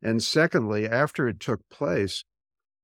And 0.00 0.22
secondly, 0.22 0.88
after 0.88 1.26
it 1.28 1.40
took 1.40 1.68
place, 1.68 2.24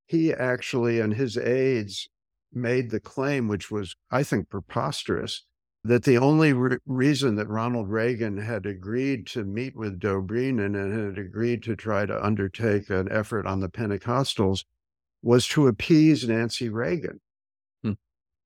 he 0.07 0.33
actually 0.33 0.99
and 1.01 1.15
his 1.15 1.37
aides 1.39 2.09
made 2.53 2.91
the 2.91 3.01
claim, 3.01 3.49
which 3.49 3.71
was, 3.71 3.97
I 4.11 4.23
think, 4.23 4.49
preposterous, 4.49 5.45
that 5.85 6.05
the 6.05 6.17
only 6.17 6.53
re- 6.55 6.79
reason 6.87 7.37
that 7.37 7.49
Ronald 7.49 7.91
Reagan 7.91 8.39
had 8.39 8.65
agreed 8.65 9.27
to 9.29 9.45
meet 9.45 9.77
with 9.77 10.01
Dobrynin 10.01 10.75
and 10.75 11.17
had 11.17 11.19
agreed 11.23 11.63
to 11.65 11.77
try 11.77 12.07
to 12.07 12.25
undertake 12.25 12.89
an 12.89 13.09
effort 13.13 13.47
on 13.47 13.61
the 13.61 13.69
Pentecostals 13.69 14.65
was 15.23 15.47
to 15.49 15.67
appease 15.67 16.27
Nancy 16.27 16.71
Reagan. 16.71 17.21
Hmm. 17.83 17.93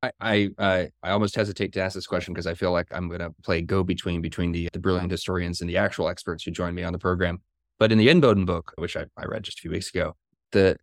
I 0.02 0.10
I 0.20 0.48
I, 0.58 0.90
I 1.02 1.10
almost 1.10 1.36
hesitate 1.36 1.72
to 1.74 1.80
ask 1.80 1.94
this 1.94 2.08
question 2.08 2.34
because 2.34 2.46
I 2.48 2.54
feel 2.54 2.72
like 2.72 2.88
I'm 2.90 3.08
going 3.08 3.20
to 3.20 3.32
play 3.44 3.62
go 3.62 3.84
between 3.84 4.20
between 4.20 4.50
the 4.50 4.68
the 4.72 4.80
brilliant 4.80 5.10
historians 5.10 5.60
and 5.60 5.70
the 5.70 5.76
actual 5.76 6.08
experts 6.08 6.42
who 6.42 6.50
joined 6.50 6.74
me 6.74 6.82
on 6.82 6.92
the 6.92 6.98
program. 6.98 7.38
But 7.78 7.92
in 7.92 7.98
the 7.98 8.08
Inboden 8.08 8.46
book, 8.46 8.72
which 8.76 8.96
I, 8.96 9.04
I 9.16 9.26
read 9.26 9.44
just 9.44 9.60
a 9.60 9.62
few 9.62 9.70
weeks 9.70 9.90
ago, 9.90 10.16
the 10.50 10.76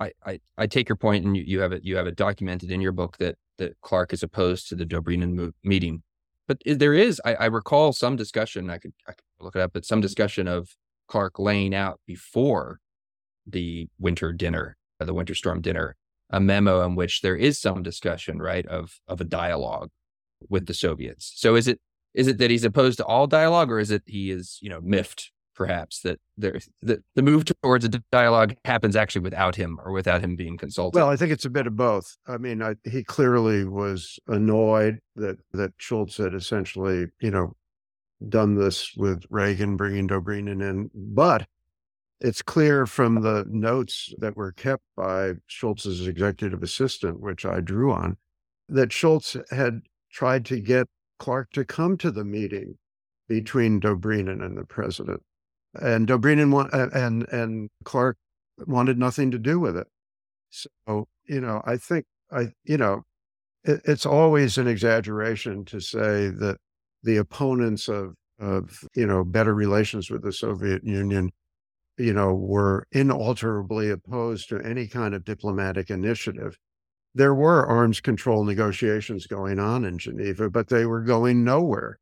I, 0.00 0.12
I 0.24 0.40
I 0.56 0.66
take 0.66 0.88
your 0.88 0.96
point 0.96 1.26
and 1.26 1.36
you, 1.36 1.44
you 1.46 1.60
have 1.60 1.72
it 1.72 1.84
you 1.84 1.96
have 1.96 2.06
it 2.06 2.16
documented 2.16 2.70
in 2.70 2.80
your 2.80 2.92
book 2.92 3.18
that 3.18 3.36
that 3.58 3.80
Clark 3.80 4.12
is 4.12 4.22
opposed 4.22 4.68
to 4.68 4.74
the 4.74 4.86
Dobrynin 4.86 5.52
meeting. 5.62 6.02
But 6.48 6.62
there 6.64 6.94
is 6.94 7.20
I, 7.24 7.34
I 7.34 7.44
recall 7.46 7.92
some 7.92 8.16
discussion 8.16 8.70
I 8.70 8.78
could 8.78 8.92
I 9.08 9.12
could 9.12 9.24
look 9.40 9.56
it 9.56 9.62
up, 9.62 9.72
but 9.72 9.84
some 9.84 10.00
discussion 10.00 10.48
of 10.48 10.74
Clark 11.08 11.38
laying 11.38 11.74
out 11.74 12.00
before 12.06 12.80
the 13.46 13.88
winter 13.98 14.32
dinner, 14.32 14.76
uh, 15.00 15.04
the 15.04 15.14
winter 15.14 15.34
storm 15.34 15.60
dinner, 15.60 15.96
a 16.30 16.40
memo 16.40 16.84
in 16.84 16.94
which 16.94 17.20
there 17.20 17.36
is 17.36 17.60
some 17.60 17.82
discussion, 17.82 18.40
right, 18.40 18.66
of 18.66 19.00
of 19.06 19.20
a 19.20 19.24
dialogue 19.24 19.90
with 20.48 20.66
the 20.66 20.74
Soviets. 20.74 21.32
So 21.36 21.54
is 21.54 21.68
it 21.68 21.80
is 22.14 22.26
it 22.26 22.38
that 22.38 22.50
he's 22.50 22.64
opposed 22.64 22.98
to 22.98 23.06
all 23.06 23.26
dialogue, 23.26 23.70
or 23.70 23.78
is 23.78 23.90
it 23.90 24.02
he 24.06 24.30
is 24.30 24.58
you 24.60 24.68
know 24.68 24.80
miffed 24.80 25.30
perhaps 25.54 26.00
that 26.00 26.18
there 26.36 26.58
that 26.82 27.00
the 27.14 27.22
move 27.22 27.44
towards 27.44 27.84
a 27.84 27.88
dialogue 28.10 28.54
happens 28.64 28.96
actually 28.96 29.22
without 29.22 29.56
him 29.56 29.78
or 29.84 29.92
without 29.92 30.22
him 30.22 30.36
being 30.36 30.56
consulted? 30.56 30.98
Well, 30.98 31.08
I 31.08 31.16
think 31.16 31.32
it's 31.32 31.44
a 31.44 31.50
bit 31.50 31.66
of 31.66 31.76
both. 31.76 32.16
I 32.26 32.38
mean, 32.38 32.62
I, 32.62 32.74
he 32.84 33.04
clearly 33.04 33.64
was 33.64 34.18
annoyed 34.26 34.98
that 35.16 35.38
that 35.52 35.72
Shultz 35.78 36.16
had 36.16 36.34
essentially, 36.34 37.06
you 37.20 37.30
know, 37.30 37.54
done 38.28 38.54
this 38.54 38.94
with 38.96 39.24
Reagan, 39.30 39.76
bringing 39.76 40.08
Dobrynin 40.08 40.62
in. 40.62 40.90
But 40.94 41.46
it's 42.20 42.42
clear 42.42 42.86
from 42.86 43.22
the 43.22 43.44
notes 43.48 44.14
that 44.18 44.36
were 44.36 44.52
kept 44.52 44.84
by 44.96 45.32
Shultz's 45.48 46.06
executive 46.06 46.62
assistant, 46.62 47.20
which 47.20 47.44
I 47.44 47.60
drew 47.60 47.92
on, 47.92 48.16
that 48.68 48.92
Shultz 48.92 49.36
had 49.50 49.82
tried 50.10 50.44
to 50.46 50.60
get 50.60 50.86
Clark 51.18 51.50
to 51.52 51.64
come 51.64 51.96
to 51.98 52.10
the 52.10 52.24
meeting 52.24 52.78
between 53.28 53.80
Dobrynin 53.80 54.44
and 54.44 54.56
the 54.56 54.64
president, 54.64 55.22
and 55.80 56.06
Dobrynin 56.06 56.50
wa- 56.52 56.68
uh, 56.72 56.88
and 56.92 57.26
and 57.28 57.70
Clark 57.84 58.16
wanted 58.66 58.98
nothing 58.98 59.30
to 59.30 59.38
do 59.38 59.58
with 59.58 59.76
it. 59.76 59.86
So, 60.50 61.08
you 61.26 61.40
know, 61.40 61.62
I 61.64 61.76
think 61.76 62.04
I, 62.30 62.48
you 62.64 62.76
know, 62.76 63.02
it, 63.64 63.80
it's 63.84 64.06
always 64.06 64.58
an 64.58 64.68
exaggeration 64.68 65.64
to 65.66 65.80
say 65.80 66.28
that 66.28 66.58
the 67.02 67.16
opponents 67.16 67.88
of, 67.88 68.14
of, 68.38 68.84
you 68.94 69.06
know, 69.06 69.24
better 69.24 69.54
relations 69.54 70.10
with 70.10 70.22
the 70.22 70.32
Soviet 70.32 70.84
Union, 70.84 71.30
you 71.98 72.12
know, 72.12 72.34
were 72.34 72.86
inalterably 72.92 73.90
opposed 73.90 74.48
to 74.50 74.60
any 74.60 74.86
kind 74.86 75.14
of 75.14 75.24
diplomatic 75.24 75.90
initiative. 75.90 76.58
There 77.14 77.34
were 77.34 77.66
arms 77.66 78.00
control 78.00 78.44
negotiations 78.44 79.26
going 79.26 79.58
on 79.58 79.84
in 79.84 79.98
Geneva, 79.98 80.48
but 80.48 80.68
they 80.68 80.86
were 80.86 81.02
going 81.02 81.44
nowhere 81.44 81.98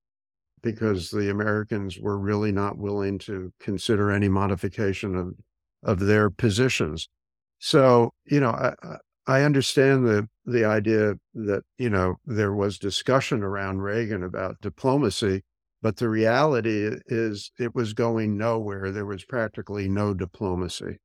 because 0.62 1.10
the 1.10 1.30
Americans 1.30 1.98
were 1.98 2.18
really 2.18 2.52
not 2.52 2.78
willing 2.78 3.18
to 3.20 3.52
consider 3.60 4.10
any 4.10 4.28
modification 4.28 5.14
of, 5.16 5.34
of 5.82 6.00
their 6.06 6.30
positions. 6.30 7.08
So, 7.58 8.12
you 8.26 8.40
know, 8.40 8.50
I, 8.50 8.74
I- 9.26 9.42
understand 9.42 10.06
the 10.06 10.28
the 10.44 10.64
idea 10.64 11.14
that 11.34 11.62
you 11.78 11.88
know 11.90 12.16
there 12.26 12.52
was 12.52 12.78
discussion 12.78 13.42
around 13.42 13.80
Reagan 13.82 14.24
about 14.24 14.60
diplomacy, 14.60 15.42
but 15.82 15.96
the 15.98 16.08
reality 16.08 16.90
is 17.06 17.52
it 17.58 17.74
was 17.74 17.92
going 17.92 18.36
nowhere. 18.36 18.90
There 18.90 19.06
was 19.06 19.24
practically 19.24 19.88
no 19.88 20.14
diplomacy. 20.14 20.98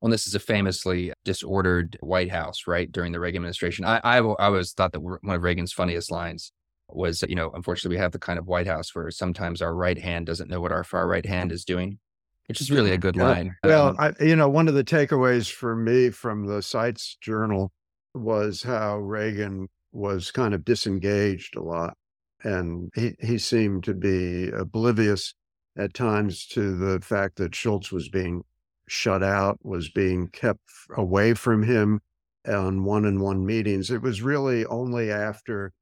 Well, 0.00 0.10
this 0.10 0.26
is 0.26 0.34
a 0.34 0.40
famously 0.40 1.12
disordered 1.24 1.96
White 2.00 2.30
House, 2.32 2.66
right? 2.66 2.90
During 2.90 3.12
the 3.12 3.20
Reagan 3.20 3.42
administration, 3.42 3.84
I 3.84 4.00
I, 4.02 4.18
I 4.18 4.46
always 4.46 4.72
thought 4.72 4.92
that 4.92 5.00
one 5.00 5.18
of 5.24 5.42
Reagan's 5.42 5.72
funniest 5.72 6.10
lines 6.10 6.52
was, 6.96 7.22
you 7.28 7.34
know, 7.34 7.50
unfortunately, 7.54 7.96
we 7.96 8.00
have 8.00 8.12
the 8.12 8.18
kind 8.18 8.38
of 8.38 8.46
White 8.46 8.66
House 8.66 8.94
where 8.94 9.10
sometimes 9.10 9.62
our 9.62 9.74
right 9.74 9.98
hand 9.98 10.26
doesn't 10.26 10.50
know 10.50 10.60
what 10.60 10.72
our 10.72 10.84
far 10.84 11.06
right 11.06 11.26
hand 11.26 11.52
is 11.52 11.64
doing, 11.64 11.98
which 12.46 12.60
is 12.60 12.70
really 12.70 12.92
a 12.92 12.98
good 12.98 13.16
line. 13.16 13.56
Well, 13.64 13.88
Um, 13.88 13.96
I, 13.98 14.12
you 14.24 14.36
know, 14.36 14.48
one 14.48 14.68
of 14.68 14.74
the 14.74 14.84
takeaways 14.84 15.50
for 15.50 15.76
me 15.76 16.10
from 16.10 16.46
the 16.46 16.62
Sites 16.62 17.16
Journal 17.20 17.72
was 18.14 18.62
how 18.62 18.98
Reagan 18.98 19.68
was 19.92 20.30
kind 20.30 20.54
of 20.54 20.64
disengaged 20.64 21.56
a 21.56 21.62
lot, 21.62 21.96
and 22.42 22.90
he 22.94 23.14
he 23.20 23.38
seemed 23.38 23.84
to 23.84 23.94
be 23.94 24.48
oblivious 24.50 25.34
at 25.78 25.94
times 25.94 26.46
to 26.48 26.76
the 26.76 27.00
fact 27.00 27.36
that 27.36 27.54
Shultz 27.54 27.90
was 27.90 28.08
being 28.08 28.42
shut 28.88 29.22
out, 29.22 29.58
was 29.62 29.88
being 29.88 30.28
kept 30.28 30.60
away 30.96 31.32
from 31.34 31.62
him 31.62 32.00
on 32.46 32.84
one-on-one 32.84 33.46
meetings. 33.46 33.90
It 33.90 34.02
was 34.02 34.20
really 34.20 34.66
only 34.66 35.10
after 35.10 35.72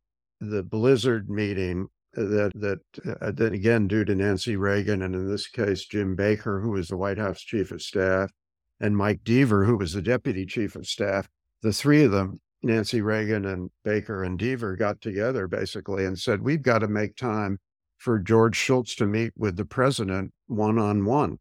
the 0.41 0.63
Blizzard 0.63 1.29
meeting 1.29 1.89
that 2.15 2.51
that 2.55 2.81
uh, 3.07 3.45
again 3.45 3.87
due 3.87 4.05
to 4.05 4.15
Nancy 4.15 4.57
Reagan 4.57 5.03
and 5.03 5.15
in 5.15 5.31
this 5.31 5.47
case 5.47 5.85
Jim 5.85 6.17
Baker 6.17 6.61
who 6.61 6.71
was 6.71 6.89
the 6.89 6.97
White 6.97 7.19
House 7.19 7.41
chief 7.41 7.71
of 7.71 7.83
staff 7.83 8.33
and 8.81 8.97
Mike 8.97 9.23
Deaver 9.23 9.65
who 9.65 9.77
was 9.77 9.93
the 9.93 10.03
deputy 10.03 10.45
chief 10.45 10.75
of 10.75 10.87
staff 10.87 11.29
the 11.63 11.73
three 11.73 12.03
of 12.03 12.11
them 12.11 12.41
Nancy 12.63 13.01
Reagan 13.01 13.45
and 13.47 13.71
Baker 13.85 14.25
and 14.25 14.39
Deaver 14.39 14.77
got 14.77 15.01
together 15.01 15.47
basically 15.47 16.05
and 16.05 16.19
said 16.19 16.43
we've 16.43 16.63
got 16.63 16.81
to 16.81 16.89
make 16.89 17.17
time 17.17 17.59
for 17.99 18.19
George 18.19 18.57
Shultz 18.57 18.97
to 18.97 19.07
meet 19.07 19.33
with 19.37 19.57
the 19.57 19.65
president 19.65 20.33
one 20.49 20.79
on 20.79 21.05
one 21.05 21.39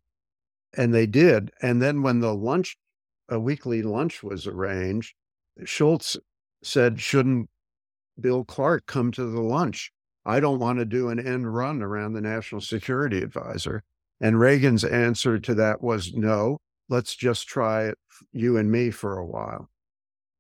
and 0.78 0.94
they 0.94 1.08
did 1.08 1.50
and 1.64 1.82
then 1.82 2.04
when 2.04 2.20
the 2.20 2.36
lunch 2.36 2.78
a 3.28 3.40
weekly 3.40 3.82
lunch 3.82 4.22
was 4.22 4.46
arranged 4.46 5.16
Shultz 5.66 6.16
said 6.62 7.00
shouldn't 7.00 7.50
Bill 8.22 8.44
Clark 8.44 8.86
come 8.86 9.12
to 9.14 9.26
the 9.26 9.42
lunch 9.42 9.92
I 10.26 10.40
don't 10.40 10.60
want 10.60 10.80
to 10.80 10.86
do 10.86 11.10
an 11.10 11.20
end 11.20 11.52
run 11.54 11.82
around 11.82 12.14
the 12.14 12.22
national 12.22 12.62
security 12.62 13.20
advisor. 13.20 13.84
And 14.22 14.40
Reagan's 14.40 14.84
answer 14.84 15.40
to 15.40 15.56
that 15.56 15.82
was 15.82 16.14
no, 16.14 16.60
let's 16.90 17.16
just 17.16 17.48
try 17.48 17.86
it, 17.86 17.98
you 18.32 18.58
and 18.58 18.72
me, 18.72 18.92
for 18.92 19.18
a 19.18 19.26
while. 19.26 19.70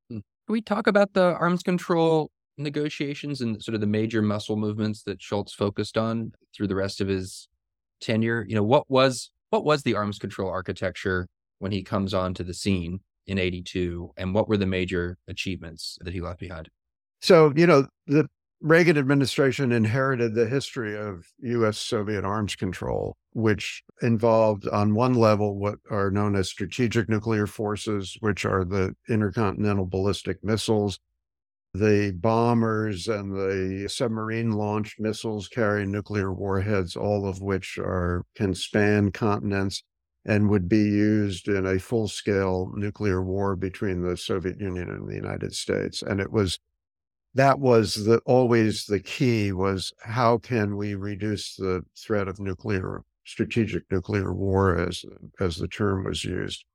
Hmm. 0.10 0.20
Can 0.46 0.54
we 0.54 0.62
talk 0.62 0.88
about 0.88 1.13
the 1.13 1.34
arms 1.39 1.63
control 1.63 2.30
negotiations 2.58 3.42
and 3.42 3.63
sort 3.63 3.74
of 3.74 3.82
the 3.82 3.88
major 3.88 4.22
muscle 4.22 4.58
movements 4.58 5.04
that 5.04 5.22
Shultz 5.22 5.54
focused 5.54 5.98
on 5.98 6.34
through 6.56 6.68
the 6.68 6.76
rest 6.76 7.00
of 7.00 7.08
his 7.08 7.48
tenure? 8.02 8.46
You 8.48 8.56
know, 8.56 8.63
what 8.63 8.89
was 8.89 9.32
what 9.50 9.63
was 9.63 9.84
the 9.84 9.96
arms 9.96 10.20
control 10.20 10.52
architecture 10.52 11.28
when 11.58 11.72
he 11.72 11.84
comes 11.84 12.13
onto 12.13 12.44
the 12.44 12.54
scene 12.54 13.00
in 13.26 13.39
82 13.39 14.12
and 14.18 14.36
what 14.36 14.50
were 14.50 14.58
the 14.58 14.65
major 14.65 15.18
achievements 15.28 15.98
that 16.02 16.13
he 16.13 16.22
left 16.22 16.39
behind? 16.39 16.70
So, 17.22 17.54
you 17.56 17.68
know, 17.68 17.88
the 18.08 18.30
Reagan 18.62 18.98
administration 18.98 19.72
inherited 19.72 20.36
the 20.36 20.48
history 20.48 20.98
of 20.98 21.26
US 21.40 21.78
Soviet 21.78 22.26
arms 22.26 22.56
control, 22.56 23.16
which 23.32 23.84
involved, 24.02 24.68
on 24.68 24.96
one 24.96 25.14
level, 25.14 25.58
what 25.58 25.80
are 25.90 26.12
known 26.12 26.36
as 26.36 26.50
strategic 26.50 27.08
nuclear 27.08 27.48
forces, 27.48 28.18
which 28.20 28.46
are 28.46 28.66
the 28.66 28.96
intercontinental 29.08 29.86
ballistic 29.86 30.44
missiles, 30.44 31.00
the 31.74 32.12
bombers, 32.12 33.08
and 33.08 33.34
the 33.36 33.88
submarine 33.90 34.52
launched 34.52 35.00
missiles 35.00 35.48
carrying 35.48 35.92
nuclear 35.92 36.34
warheads, 36.34 36.96
all 36.96 37.28
of 37.28 37.42
which 37.42 37.78
are 37.78 38.26
can 38.36 38.54
span 38.54 39.12
continents 39.12 39.84
and 40.26 40.50
would 40.50 40.67
be 40.67 40.80
used 40.80 41.48
in 41.48 41.65
a 41.65 41.80
full 41.80 42.08
scale 42.08 42.72
nuclear 42.76 43.24
war 43.24 43.56
between 43.56 44.02
the 44.02 44.17
Soviet 44.17 44.60
Union 44.60 44.90
and 44.90 45.08
the 45.10 45.15
United 45.15 45.54
States. 45.54 46.02
And 46.02 46.20
it 46.20 46.32
was 46.32 46.60
that 47.36 47.60
was 47.60 48.06
the 48.06 48.19
always 48.25 48.86
the 48.86 49.00
key 49.00 49.52
was 49.52 49.94
how 50.02 50.38
can 50.38 50.75
we 50.75 50.96
reduce 50.96 51.56
the 51.56 51.84
threat 51.98 52.27
of 52.27 52.40
nuclear 52.40 53.04
strategic 53.25 53.84
nuclear 53.92 54.34
war 54.34 54.77
as 54.77 55.06
as 55.40 55.58
the 55.58 55.67
term 55.67 56.04
was 56.04 56.23
used 56.23 56.65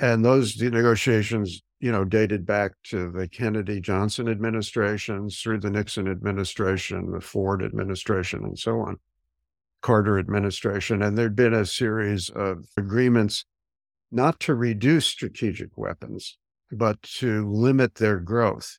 and 0.00 0.24
those 0.24 0.60
negotiations 0.60 1.62
you 1.80 1.92
know 1.92 2.04
dated 2.04 2.46
back 2.46 2.72
to 2.82 3.10
the 3.10 3.28
kennedy 3.28 3.80
johnson 3.80 4.28
administrations 4.28 5.40
through 5.40 5.58
the 5.58 5.70
nixon 5.70 6.08
administration 6.08 7.10
the 7.10 7.20
ford 7.20 7.62
administration 7.62 8.42
and 8.44 8.58
so 8.58 8.80
on 8.80 8.98
Carter 9.84 10.18
administration, 10.18 11.02
and 11.02 11.18
there'd 11.18 11.36
been 11.36 11.52
a 11.52 11.66
series 11.66 12.30
of 12.30 12.64
agreements 12.78 13.44
not 14.10 14.40
to 14.40 14.54
reduce 14.54 15.06
strategic 15.06 15.76
weapons, 15.76 16.38
but 16.72 17.02
to 17.02 17.46
limit 17.46 17.96
their 17.96 18.18
growth. 18.18 18.78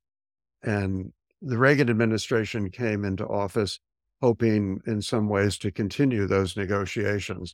And 0.65 1.13
the 1.41 1.57
Reagan 1.57 1.89
administration 1.89 2.69
came 2.71 3.05
into 3.05 3.25
office 3.25 3.79
hoping 4.21 4.81
in 4.87 5.01
some 5.01 5.29
ways 5.29 5.57
to 5.59 5.71
continue 5.71 6.25
those 6.25 6.57
negotiations. 6.57 7.53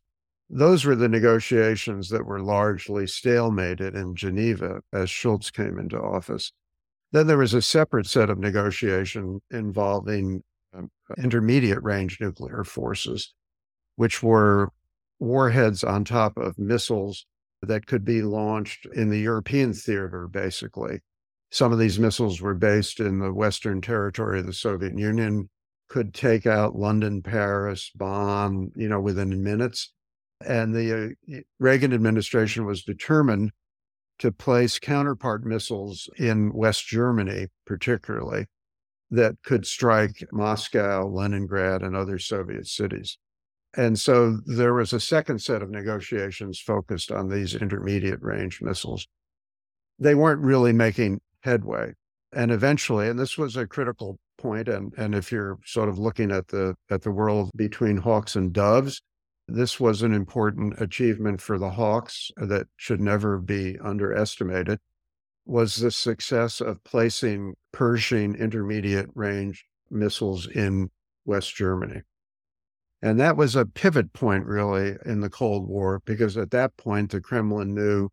Those 0.49 0.85
were 0.85 0.95
the 0.95 1.09
negotiations 1.09 2.09
that 2.09 2.25
were 2.25 2.41
largely 2.41 3.03
stalemated 3.05 3.95
in 3.95 4.15
Geneva 4.15 4.81
as 4.93 5.09
Shultz 5.09 5.51
came 5.51 5.77
into 5.77 5.99
office. 5.99 6.53
Then 7.11 7.27
there 7.27 7.37
was 7.37 7.53
a 7.53 7.61
separate 7.61 8.05
set 8.05 8.29
of 8.29 8.39
negotiation 8.39 9.41
involving 9.51 10.43
um, 10.73 10.89
intermediate 11.17 11.83
range 11.83 12.21
nuclear 12.21 12.63
forces, 12.63 13.33
which 13.97 14.23
were 14.23 14.71
warheads 15.19 15.83
on 15.83 16.05
top 16.05 16.37
of 16.37 16.57
missiles 16.57 17.25
that 17.61 17.85
could 17.85 18.05
be 18.05 18.21
launched 18.21 18.85
in 18.93 19.09
the 19.09 19.19
European 19.19 19.73
theater, 19.73 20.27
basically. 20.27 21.01
Some 21.51 21.73
of 21.73 21.79
these 21.79 21.99
missiles 21.99 22.41
were 22.41 22.53
based 22.53 22.99
in 22.99 23.19
the 23.19 23.33
Western 23.33 23.81
territory 23.81 24.39
of 24.39 24.45
the 24.45 24.53
Soviet 24.53 24.97
Union, 24.97 25.49
could 25.89 26.13
take 26.13 26.45
out 26.45 26.77
London, 26.77 27.21
Paris, 27.21 27.91
Bonn, 27.93 28.71
you 28.75 28.87
know, 28.87 29.01
within 29.01 29.43
minutes. 29.43 29.91
And 30.45 30.73
the 30.73 31.15
uh, 31.29 31.39
Reagan 31.59 31.93
administration 31.93 32.65
was 32.65 32.83
determined 32.83 33.51
to 34.19 34.31
place 34.31 34.79
counterpart 34.79 35.43
missiles 35.43 36.09
in 36.17 36.53
West 36.53 36.87
Germany, 36.87 37.47
particularly, 37.65 38.45
that 39.09 39.35
could 39.43 39.67
strike 39.67 40.23
Moscow, 40.31 41.05
Leningrad, 41.07 41.81
and 41.81 41.95
other 41.95 42.17
Soviet 42.17 42.67
cities. 42.67 43.17
And 43.75 43.99
so 43.99 44.37
there 44.45 44.73
was 44.73 44.93
a 44.93 44.99
second 44.99 45.41
set 45.41 45.61
of 45.61 45.69
negotiations 45.69 46.59
focused 46.59 47.11
on 47.11 47.27
these 47.27 47.55
intermediate 47.55 48.21
range 48.21 48.61
missiles. 48.61 49.07
They 49.99 50.15
weren't 50.15 50.41
really 50.41 50.71
making 50.71 51.19
headway. 51.41 51.93
And 52.33 52.51
eventually, 52.51 53.09
and 53.09 53.19
this 53.19 53.37
was 53.37 53.57
a 53.57 53.67
critical 53.67 54.17
point, 54.37 54.67
and, 54.67 54.93
and 54.97 55.13
if 55.13 55.31
you're 55.31 55.59
sort 55.65 55.89
of 55.89 55.99
looking 55.99 56.31
at 56.31 56.47
the 56.47 56.75
at 56.89 57.01
the 57.01 57.11
world 57.11 57.51
between 57.55 57.97
hawks 57.97 58.35
and 58.35 58.53
doves, 58.53 59.01
this 59.47 59.79
was 59.79 60.01
an 60.01 60.13
important 60.13 60.79
achievement 60.81 61.41
for 61.41 61.57
the 61.57 61.71
Hawks 61.71 62.31
that 62.37 62.67
should 62.77 63.01
never 63.01 63.37
be 63.37 63.77
underestimated. 63.83 64.79
Was 65.45 65.77
the 65.77 65.91
success 65.91 66.61
of 66.61 66.83
placing 66.83 67.55
Pershing 67.73 68.35
intermediate 68.35 69.09
range 69.15 69.65
missiles 69.89 70.47
in 70.47 70.89
West 71.25 71.55
Germany. 71.55 72.01
And 73.01 73.19
that 73.19 73.35
was 73.35 73.55
a 73.55 73.65
pivot 73.65 74.13
point, 74.13 74.45
really, 74.45 74.95
in 75.05 75.21
the 75.21 75.29
Cold 75.29 75.67
War, 75.67 76.01
because 76.05 76.37
at 76.37 76.51
that 76.51 76.77
point, 76.77 77.11
the 77.11 77.19
Kremlin 77.19 77.73
knew 77.73 78.09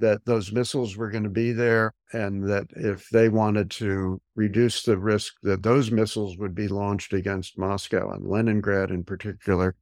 that 0.00 0.24
those 0.24 0.52
missiles 0.52 0.96
were 0.96 1.10
going 1.10 1.24
to 1.24 1.30
be 1.30 1.52
there 1.52 1.94
and 2.12 2.48
that 2.48 2.66
if 2.76 3.08
they 3.10 3.28
wanted 3.28 3.70
to 3.70 4.20
reduce 4.34 4.82
the 4.82 4.98
risk 4.98 5.34
that 5.42 5.62
those 5.62 5.90
missiles 5.90 6.36
would 6.38 6.54
be 6.54 6.68
launched 6.68 7.12
against 7.12 7.58
Moscow 7.58 8.10
and 8.12 8.26
Leningrad 8.26 8.90
in 8.90 9.04
particular, 9.04 9.74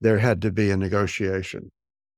there 0.00 0.18
had 0.18 0.42
to 0.42 0.50
be 0.50 0.70
a 0.70 0.76
negotiation. 0.76 1.70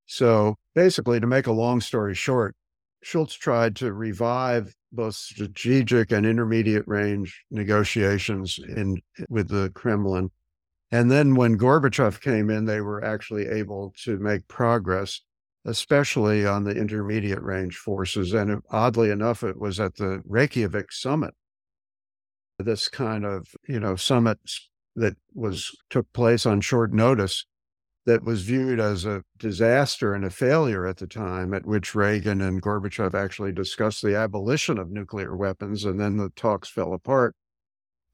So 0.07 0.57
basically, 0.75 1.21
to 1.21 1.27
make 1.27 1.47
a 1.47 1.53
long 1.53 1.81
story 1.81 2.15
short, 2.15 2.55
Shultz 3.03 3.35
tried 3.35 3.77
to 3.77 3.93
revive 3.93 4.75
both 4.93 5.15
strategic 5.15 6.13
and 6.13 6.25
intermediate 6.25 6.87
range 6.87 7.45
negotiations 7.51 8.59
in 8.59 9.01
with 9.29 9.49
the 9.49 9.71
Kremlin 9.75 10.31
and 10.91 11.11
then 11.11 11.35
when 11.35 11.59
Gorbachev 11.59 12.21
came 12.21 12.49
in, 12.49 12.65
they 12.65 12.81
were 12.81 13.05
actually 13.05 13.49
able 13.49 13.93
to 14.05 14.19
make 14.19 14.47
progress, 14.47 15.21
especially 15.67 16.47
on 16.47 16.63
the 16.63 16.71
intermediate 16.71 17.43
range 17.43 17.77
forces. 17.77 18.33
And 18.33 18.63
oddly 18.71 19.11
enough, 19.11 19.43
it 19.43 19.59
was 19.59 19.81
at 19.81 19.97
the 19.97 20.23
Reykjavik 20.25 20.93
summit, 20.93 21.35
this 22.59 22.89
kind 22.89 23.25
of, 23.25 23.49
you 23.69 23.81
know, 23.81 23.97
summit 23.97 24.39
that 24.95 25.17
was 25.35 25.77
took 25.91 26.11
place 26.13 26.47
on 26.47 26.61
short 26.61 26.93
notice 26.93 27.45
that 28.07 28.23
was 28.23 28.43
viewed 28.43 28.79
as 28.79 29.05
a 29.05 29.25
disaster 29.37 30.15
and 30.15 30.25
a 30.25 30.31
failure 30.31 30.87
at 30.87 30.99
the 30.99 31.09
time, 31.09 31.53
at 31.53 31.67
which 31.67 31.97
Reagan 31.97 32.41
and 32.41 32.63
Gorbachev 32.63 33.15
actually 33.15 33.51
discussed 33.51 34.01
the 34.01 34.15
abolition 34.15 34.79
of 34.79 34.93
nuclear 34.93 35.37
weapons, 35.37 35.85
and 35.85 35.99
then 35.99 36.17
the 36.17 36.31
talks 36.37 36.69
fell 36.69 36.95
apart. 36.95 37.35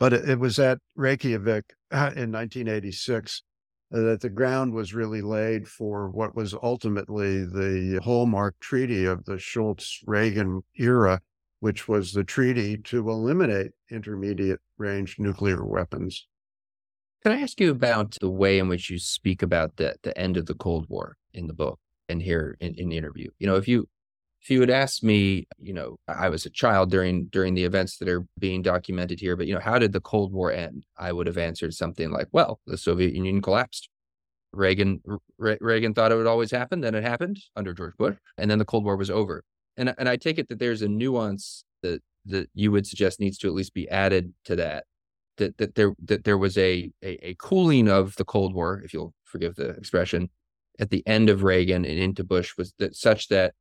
But 0.00 0.14
it, 0.14 0.40
was 0.40 0.58
at 0.58 0.78
Reykjavik 0.96 1.74
uh, 1.92 2.10
in 2.16 2.32
1986 2.32 3.42
uh, 3.42 3.51
Uh, 3.92 4.00
that 4.00 4.20
the 4.22 4.30
ground 4.30 4.72
was 4.72 4.94
really 4.94 5.20
laid 5.20 5.68
for 5.68 6.08
what 6.08 6.34
was 6.34 6.54
ultimately 6.62 7.44
the 7.44 8.00
hallmark 8.02 8.58
treaty 8.58 9.04
of 9.04 9.22
the 9.26 9.38
Shultz 9.38 10.00
Reagan 10.06 10.62
era, 10.76 11.20
which 11.60 11.88
was 11.88 12.12
the 12.12 12.24
treaty 12.24 12.78
to 12.78 13.10
eliminate 13.10 13.72
intermediate 13.90 14.60
range 14.78 15.16
nuclear 15.18 15.62
weapons. 15.64 16.26
Can 17.22 17.32
I 17.32 17.42
ask 17.42 17.60
you 17.60 17.70
about 17.70 18.16
the 18.20 18.30
way 18.30 18.58
in 18.58 18.68
which 18.68 18.88
you 18.88 18.98
speak 18.98 19.42
about 19.42 19.76
the, 19.76 19.94
the 20.02 20.16
end 20.16 20.38
of 20.38 20.46
the 20.46 20.54
Cold 20.54 20.86
War 20.88 21.18
in 21.34 21.46
the 21.46 21.52
book 21.52 21.78
and 22.08 22.22
here 22.22 22.56
in, 22.60 22.74
in 22.76 22.88
the 22.88 22.96
interview? 22.96 23.28
You 23.38 23.46
know, 23.46 23.56
if 23.56 23.68
you 23.68 23.88
if 24.42 24.50
you 24.50 24.60
had 24.60 24.70
asked 24.70 25.04
me, 25.04 25.46
you 25.60 25.72
know, 25.72 25.98
I 26.08 26.28
was 26.28 26.46
a 26.46 26.50
child 26.50 26.90
during 26.90 27.26
during 27.26 27.54
the 27.54 27.64
events 27.64 27.98
that 27.98 28.08
are 28.08 28.26
being 28.38 28.60
documented 28.60 29.20
here, 29.20 29.36
but 29.36 29.46
you 29.46 29.54
know, 29.54 29.60
how 29.60 29.78
did 29.78 29.92
the 29.92 30.00
Cold 30.00 30.32
War 30.32 30.50
end? 30.50 30.84
I 30.98 31.12
would 31.12 31.28
have 31.28 31.38
answered 31.38 31.74
something 31.74 32.10
like, 32.10 32.26
"Well, 32.32 32.60
the 32.66 32.76
Soviet 32.76 33.14
Union 33.14 33.40
collapsed. 33.40 33.88
Reagan 34.52 35.00
Re- 35.38 35.58
Reagan 35.60 35.94
thought 35.94 36.12
it 36.12 36.16
would 36.16 36.26
always 36.26 36.50
happen, 36.50 36.80
then 36.80 36.94
it 36.94 37.04
happened 37.04 37.38
under 37.56 37.72
George 37.72 37.96
Bush, 37.96 38.16
and 38.36 38.50
then 38.50 38.58
the 38.58 38.64
Cold 38.64 38.84
War 38.84 38.96
was 38.96 39.10
over." 39.10 39.44
And 39.76 39.94
and 39.96 40.08
I 40.08 40.16
take 40.16 40.38
it 40.38 40.48
that 40.48 40.58
there's 40.58 40.82
a 40.82 40.88
nuance 40.88 41.64
that 41.82 42.02
that 42.26 42.50
you 42.54 42.72
would 42.72 42.86
suggest 42.86 43.20
needs 43.20 43.38
to 43.38 43.48
at 43.48 43.54
least 43.54 43.74
be 43.74 43.88
added 43.88 44.34
to 44.46 44.56
that. 44.56 44.84
That 45.38 45.56
that 45.58 45.76
there 45.76 45.94
that 46.04 46.24
there 46.24 46.38
was 46.38 46.58
a 46.58 46.90
a, 47.02 47.28
a 47.28 47.36
cooling 47.38 47.88
of 47.88 48.16
the 48.16 48.24
Cold 48.24 48.54
War, 48.54 48.82
if 48.84 48.92
you'll 48.92 49.14
forgive 49.24 49.54
the 49.54 49.70
expression, 49.70 50.30
at 50.80 50.90
the 50.90 51.06
end 51.06 51.30
of 51.30 51.44
Reagan 51.44 51.84
and 51.84 51.98
into 51.98 52.24
Bush 52.24 52.54
was 52.58 52.74
that 52.78 52.96
such 52.96 53.28
that 53.28 53.54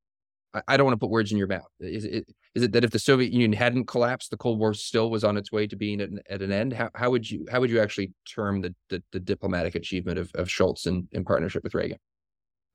I 0.67 0.75
don't 0.75 0.85
want 0.85 0.95
to 0.95 0.99
put 0.99 1.09
words 1.09 1.31
in 1.31 1.37
your 1.37 1.47
mouth. 1.47 1.67
Is 1.79 2.03
it 2.03 2.27
is 2.55 2.63
it 2.63 2.73
that 2.73 2.83
if 2.83 2.91
the 2.91 2.99
Soviet 2.99 3.31
Union 3.31 3.53
hadn't 3.53 3.85
collapsed, 3.85 4.31
the 4.31 4.37
Cold 4.37 4.59
War 4.59 4.73
still 4.73 5.09
was 5.09 5.23
on 5.23 5.37
its 5.37 5.51
way 5.51 5.65
to 5.67 5.75
being 5.75 6.01
at 6.01 6.09
an, 6.09 6.19
at 6.29 6.41
an 6.41 6.51
end? 6.51 6.73
How, 6.73 6.89
how 6.93 7.09
would 7.09 7.29
you 7.29 7.45
how 7.49 7.61
would 7.61 7.69
you 7.69 7.79
actually 7.79 8.13
term 8.33 8.61
the 8.61 8.75
the, 8.89 9.01
the 9.11 9.19
diplomatic 9.19 9.75
achievement 9.75 10.19
of, 10.19 10.31
of 10.35 10.49
Shultz 10.49 10.85
in, 10.85 11.07
in 11.11 11.23
partnership 11.23 11.63
with 11.63 11.73
Reagan? 11.73 11.97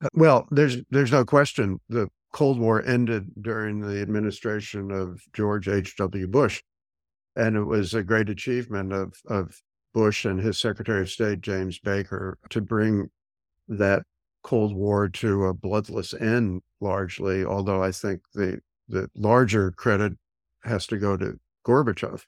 Uh, 0.03 0.09
well, 0.15 0.47
there's 0.51 0.79
there's 0.91 1.13
no 1.13 1.25
question 1.25 1.79
the 1.89 2.09
Cold 2.33 2.59
War 2.59 2.83
ended 2.85 3.31
during 3.41 3.81
the 3.81 4.01
administration 4.01 4.91
of 4.91 5.21
George 5.35 5.69
H. 5.69 5.97
W. 5.97 6.27
Bush, 6.27 6.63
and 7.35 7.57
it 7.57 7.65
was 7.65 7.93
a 7.93 8.03
great 8.03 8.31
achievement 8.31 8.93
of 8.93 9.13
of 9.27 9.61
Bush 9.93 10.25
and 10.25 10.41
his 10.41 10.59
Secretary 10.59 11.03
of 11.03 11.11
State 11.11 11.41
James 11.41 11.79
Baker 11.79 12.39
to 12.51 12.61
bring 12.61 13.11
that 13.69 14.03
Cold 14.43 14.75
War 14.75 15.09
to 15.09 15.47
a 15.47 15.55
bloodless 15.55 16.15
end, 16.15 16.63
largely. 16.81 17.45
Although 17.45 17.83
I 17.83 17.93
think 17.93 18.23
the 18.35 18.61
the 18.89 19.11
larger 19.15 19.73
credit 19.73 20.13
has 20.63 20.87
to 20.89 20.99
go 20.99 21.17
to 21.17 21.39
Gorbachev 21.67 22.25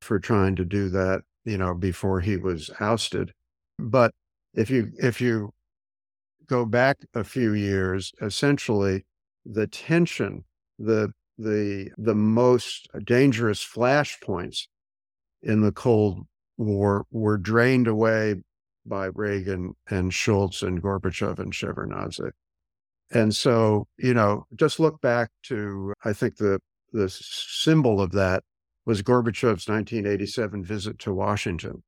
for 0.00 0.18
trying 0.18 0.56
to 0.56 0.64
do 0.64 0.88
that, 0.90 1.22
you 1.44 1.58
know, 1.58 1.74
before 1.74 2.20
he 2.20 2.36
was 2.36 2.70
ousted. 2.80 3.32
But 3.78 4.12
if 4.54 4.70
you 4.70 4.90
if 4.98 5.20
you 5.20 5.52
go 6.46 6.64
back 6.64 6.98
a 7.14 7.24
few 7.24 7.54
years, 7.54 8.12
essentially 8.20 9.04
the 9.44 9.66
tension, 9.66 10.44
the 10.78 11.12
the 11.38 11.90
the 11.96 12.14
most 12.14 12.88
dangerous 13.04 13.64
flashpoints 13.64 14.66
in 15.42 15.62
the 15.62 15.72
Cold 15.72 16.26
War 16.58 17.06
were 17.10 17.38
drained 17.38 17.86
away 17.86 18.42
by 18.84 19.06
Reagan 19.14 19.74
and 19.88 20.12
Shultz 20.12 20.62
and 20.62 20.82
Gorbachev 20.82 21.38
and 21.38 21.52
Shevardnadze. 21.52 22.32
And 23.10 23.34
so, 23.34 23.86
you 23.98 24.14
know, 24.14 24.46
just 24.54 24.78
look 24.78 25.00
back 25.00 25.30
to, 25.44 25.94
I 26.04 26.12
think 26.12 26.36
the, 26.36 26.60
the 26.92 27.08
symbol 27.08 28.00
of 28.00 28.12
that 28.12 28.44
was 28.86 29.02
Gorbachev's 29.02 29.68
1987 29.68 30.64
visit 30.64 30.98
to 31.00 31.12
Washington. 31.12 31.82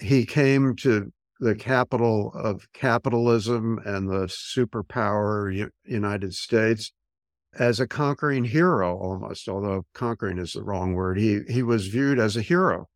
He 0.00 0.26
came 0.26 0.76
to 0.76 1.12
the 1.40 1.54
capital 1.54 2.32
of 2.34 2.66
capitalism 2.74 3.80
and 3.84 4.08
the 4.08 4.26
superpower 4.26 5.70
United 5.84 6.34
States 6.34 6.92
as 7.58 7.80
a 7.80 7.86
conquering 7.86 8.44
hero 8.44 8.96
almost, 8.96 9.48
although 9.48 9.84
conquering 9.94 10.38
is 10.38 10.52
the 10.52 10.62
wrong 10.62 10.94
word. 10.94 11.18
He, 11.18 11.40
he 11.48 11.62
was 11.62 11.88
viewed 11.88 12.18
as 12.18 12.36
a 12.36 12.42
hero 12.42 12.86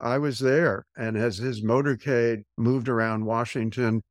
I 0.00 0.18
was 0.18 0.38
there. 0.38 0.84
And 0.96 1.16
as 1.16 1.38
his 1.38 1.62
motorcade 1.62 2.44
moved 2.56 2.88
around 2.88 3.24
Washington, 3.24 4.02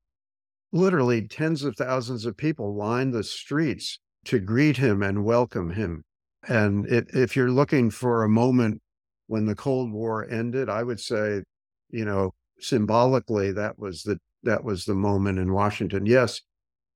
literally 0.73 1.27
tens 1.27 1.63
of 1.63 1.77
thousands 1.77 2.25
of 2.25 2.35
people 2.35 2.75
lined 2.75 3.13
the 3.13 3.23
streets 3.23 3.99
to 4.25 4.39
greet 4.39 4.75
him 4.75 5.03
and 5.03 5.23
welcome 5.23 5.69
him. 5.69 6.03
And 6.47 6.85
it, 6.87 7.07
if 7.13 7.35
you're 7.35 7.51
looking 7.51 7.91
for 7.91 8.23
a 8.23 8.29
moment 8.29 8.81
when 9.27 9.45
the 9.45 9.55
Cold 9.55 9.91
War 9.93 10.27
ended, 10.29 10.69
I 10.69 10.83
would 10.83 10.99
say, 10.99 11.43
you 11.89 12.03
know, 12.03 12.33
symbolically, 12.59 13.51
that 13.51 13.77
was 13.77 14.01
the, 14.03 14.17
that 14.41 14.63
was 14.63 14.85
the 14.85 14.95
moment 14.95 15.39
in 15.39 15.53
Washington. 15.53 16.05
Yes, 16.05 16.41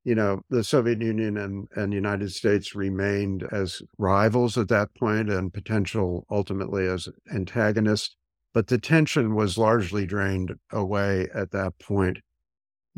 you 0.04 0.16
know, 0.16 0.42
the 0.50 0.64
Soviet 0.64 1.02
Union 1.02 1.38
and, 1.38 1.68
and 1.76 1.94
United 1.94 2.34
States 2.34 2.74
remained 2.74 3.48
as 3.52 3.82
rivals 3.98 4.58
at 4.58 4.70
that 4.70 4.90
point 4.96 5.30
and 5.30 5.54
potential 5.54 6.26
ultimately 6.32 6.88
as 6.88 7.08
antagonists, 7.32 8.16
but 8.54 8.68
the 8.68 8.78
tension 8.80 9.36
was 9.36 9.58
largely 9.58 10.06
drained 10.06 10.56
away 10.72 11.28
at 11.34 11.52
that 11.52 11.78
point. 11.80 12.20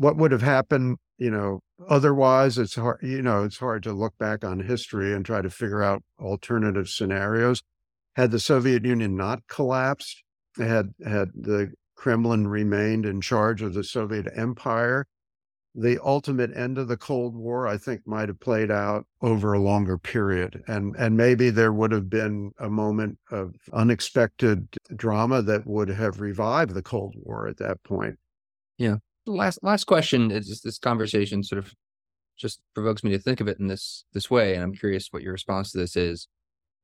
What 0.00 0.16
would 0.16 0.32
have 0.32 0.40
happened, 0.40 0.96
you 1.18 1.30
know, 1.30 1.60
otherwise 1.86 2.56
it's 2.56 2.74
hard, 2.74 3.00
you 3.02 3.20
know, 3.20 3.44
it's 3.44 3.58
hard 3.58 3.82
to 3.82 3.92
look 3.92 4.16
back 4.16 4.42
on 4.42 4.60
history 4.60 5.12
and 5.12 5.26
try 5.26 5.42
to 5.42 5.50
figure 5.50 5.82
out 5.82 6.02
alternative 6.18 6.88
scenarios. 6.88 7.62
Had 8.16 8.30
the 8.30 8.40
Soviet 8.40 8.86
Union 8.86 9.14
not 9.14 9.46
collapsed, 9.46 10.22
had 10.56 10.94
had 11.04 11.32
the 11.34 11.74
Kremlin 11.96 12.48
remained 12.48 13.04
in 13.04 13.20
charge 13.20 13.60
of 13.60 13.74
the 13.74 13.84
Soviet 13.84 14.26
Empire, 14.34 15.06
the 15.74 15.98
ultimate 16.02 16.56
end 16.56 16.78
of 16.78 16.88
the 16.88 16.96
Cold 16.96 17.36
War, 17.36 17.66
I 17.66 17.76
think, 17.76 18.06
might 18.06 18.30
have 18.30 18.40
played 18.40 18.70
out 18.70 19.04
over 19.20 19.52
a 19.52 19.60
longer 19.60 19.98
period. 19.98 20.62
And, 20.66 20.96
and 20.96 21.14
maybe 21.14 21.50
there 21.50 21.74
would 21.74 21.92
have 21.92 22.08
been 22.08 22.52
a 22.58 22.70
moment 22.70 23.18
of 23.30 23.54
unexpected 23.74 24.66
drama 24.96 25.42
that 25.42 25.66
would 25.66 25.90
have 25.90 26.22
revived 26.22 26.72
the 26.72 26.82
Cold 26.82 27.16
War 27.18 27.46
at 27.48 27.58
that 27.58 27.82
point. 27.82 28.18
Yeah. 28.78 28.96
Last 29.26 29.60
last 29.62 29.84
question 29.84 30.30
is 30.30 30.60
this 30.62 30.78
conversation 30.78 31.42
sort 31.42 31.58
of 31.58 31.74
just 32.36 32.60
provokes 32.74 33.04
me 33.04 33.10
to 33.10 33.18
think 33.18 33.40
of 33.40 33.48
it 33.48 33.58
in 33.60 33.66
this 33.66 34.04
this 34.12 34.30
way. 34.30 34.54
And 34.54 34.62
I'm 34.62 34.74
curious 34.74 35.08
what 35.10 35.22
your 35.22 35.32
response 35.32 35.72
to 35.72 35.78
this 35.78 35.96
is. 35.96 36.26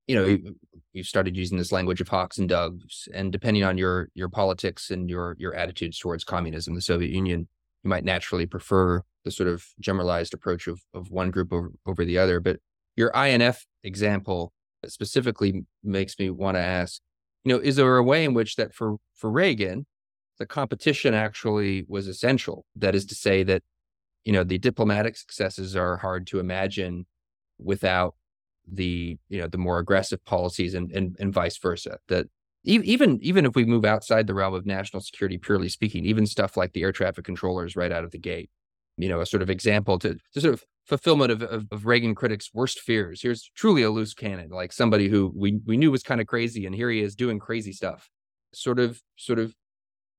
You 0.06 0.14
know, 0.14 0.24
you, 0.24 0.54
you 0.92 1.02
started 1.02 1.36
using 1.36 1.58
this 1.58 1.72
language 1.72 2.00
of 2.00 2.06
hawks 2.06 2.38
and 2.38 2.48
doves, 2.48 3.08
and 3.12 3.32
depending 3.32 3.64
on 3.64 3.76
your 3.78 4.08
your 4.14 4.28
politics 4.28 4.90
and 4.90 5.10
your 5.10 5.34
your 5.38 5.54
attitudes 5.54 5.98
towards 5.98 6.24
communism, 6.24 6.74
the 6.74 6.80
Soviet 6.80 7.10
Union, 7.10 7.48
you 7.82 7.90
might 7.90 8.04
naturally 8.04 8.46
prefer 8.46 9.02
the 9.26 9.30
sort 9.30 9.48
of 9.48 9.66
generalized 9.80 10.32
approach 10.32 10.68
of, 10.68 10.80
of 10.94 11.10
one 11.10 11.30
group 11.30 11.52
over, 11.52 11.72
over 11.84 12.04
the 12.04 12.16
other. 12.16 12.40
But 12.40 12.60
your 12.96 13.10
INF 13.10 13.66
example 13.82 14.52
specifically 14.86 15.64
makes 15.82 16.18
me 16.18 16.30
want 16.30 16.56
to 16.56 16.60
ask, 16.60 17.00
you 17.44 17.52
know, 17.52 17.60
is 17.60 17.76
there 17.76 17.96
a 17.96 18.04
way 18.04 18.24
in 18.24 18.34
which 18.34 18.56
that 18.56 18.72
for, 18.72 18.96
for 19.14 19.30
Reagan, 19.30 19.86
the 20.38 20.46
competition 20.46 21.14
actually 21.14 21.84
was 21.88 22.08
essential? 22.08 22.64
That 22.74 22.94
is 22.94 23.04
to 23.06 23.14
say 23.14 23.42
that, 23.44 23.62
you 24.24 24.32
know, 24.32 24.44
the 24.44 24.58
diplomatic 24.58 25.16
successes 25.16 25.76
are 25.76 25.96
hard 25.96 26.26
to 26.28 26.40
imagine 26.40 27.06
without 27.58 28.14
the, 28.70 29.16
you 29.28 29.38
know, 29.38 29.46
the 29.46 29.58
more 29.58 29.78
aggressive 29.78 30.24
policies 30.24 30.74
and, 30.74 30.90
and, 30.92 31.16
and 31.18 31.32
vice 31.32 31.56
versa. 31.58 31.98
That 32.08 32.26
even 32.66 33.18
even 33.22 33.46
if 33.46 33.54
we 33.54 33.64
move 33.64 33.84
outside 33.84 34.26
the 34.26 34.34
realm 34.34 34.52
of 34.52 34.66
national 34.66 35.00
security 35.00 35.38
purely 35.38 35.68
speaking 35.68 36.04
even 36.04 36.26
stuff 36.26 36.56
like 36.56 36.72
the 36.72 36.82
air 36.82 36.92
traffic 36.92 37.24
controllers 37.24 37.76
right 37.76 37.92
out 37.92 38.04
of 38.04 38.10
the 38.10 38.18
gate 38.18 38.50
you 38.98 39.08
know 39.08 39.20
a 39.20 39.26
sort 39.26 39.42
of 39.42 39.48
example 39.48 39.98
to, 39.98 40.18
to 40.34 40.40
sort 40.40 40.52
of 40.52 40.64
fulfillment 40.84 41.30
of, 41.30 41.42
of, 41.42 41.66
of 41.70 41.86
reagan 41.86 42.14
critics 42.14 42.50
worst 42.52 42.80
fears 42.80 43.22
here's 43.22 43.50
truly 43.54 43.82
a 43.82 43.90
loose 43.90 44.14
cannon 44.14 44.50
like 44.50 44.72
somebody 44.72 45.08
who 45.08 45.32
we, 45.34 45.60
we 45.64 45.76
knew 45.76 45.90
was 45.90 46.02
kind 46.02 46.20
of 46.20 46.26
crazy 46.26 46.66
and 46.66 46.74
here 46.74 46.90
he 46.90 47.00
is 47.00 47.14
doing 47.14 47.38
crazy 47.38 47.72
stuff 47.72 48.10
sort 48.52 48.78
of 48.78 49.00
sort 49.16 49.38
of 49.38 49.54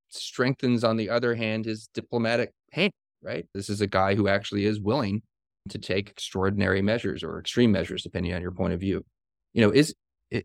strengthens 0.10 0.84
on 0.84 0.98
the 0.98 1.10
other 1.10 1.36
hand 1.36 1.66
his 1.66 1.90
diplomatic 1.94 2.52
hand 2.72 2.92
right? 3.22 3.46
This 3.54 3.70
is 3.70 3.82
a 3.82 3.88
guy 3.88 4.16
who 4.16 4.28
actually 4.28 4.66
is 4.66 4.80
willing 4.80 5.22
to 5.70 5.78
take 5.78 6.10
extraordinary 6.10 6.82
measures 6.82 7.24
or 7.24 7.40
extreme 7.40 7.72
measures 7.72 8.04
depending 8.04 8.34
on 8.34 8.42
your 8.42 8.52
point 8.52 8.74
of 8.74 8.80
view. 8.80 9.06
You 9.54 9.62
know 9.62 9.72
is 9.72 9.94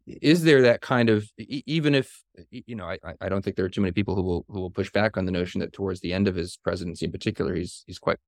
is 0.07 0.45
there 0.45 0.63
that 0.63 0.81
kind 0.81 1.11
of 1.11 1.29
even 1.39 1.95
if 1.95 2.23
you 2.51 2.77
know 2.77 2.87
I, 2.87 2.99
I 3.21 3.29
don't 3.29 3.43
think 3.43 3.57
there 3.57 3.65
are 3.65 3.71
too 3.71 3.81
many 3.81 3.93
people 3.93 4.15
who 4.15 4.23
will 4.23 4.45
who 4.49 4.61
will 4.61 4.71
push 4.71 4.91
back 4.91 5.17
on 5.17 5.25
the 5.25 5.33
notion 5.33 5.61
that 5.61 5.73
towards 5.73 6.01
the 6.01 6.13
end 6.13 6.29
of 6.29 6.37
his 6.37 6.57
presidency 6.57 7.07
in 7.07 7.13
particular 7.13 7.55
he's 7.55 7.83
he's 7.87 7.99
quite 7.99 8.19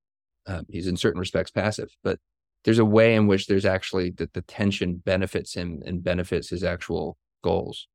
um, 0.46 0.66
he's 0.68 0.88
in 0.88 0.96
certain 0.96 1.20
respects 1.20 1.52
passive 1.52 1.90
but 2.02 2.18
there's 2.64 2.80
a 2.80 2.84
way 2.84 3.14
in 3.14 3.28
which 3.28 3.46
there's 3.46 3.64
actually 3.64 4.10
that 4.10 4.32
the 4.32 4.42
tension 4.42 4.96
benefits 4.96 5.54
him 5.54 5.80
and 5.86 6.02
benefits 6.02 6.48
his 6.48 6.64
actual 6.64 7.18
goals. 7.42 7.88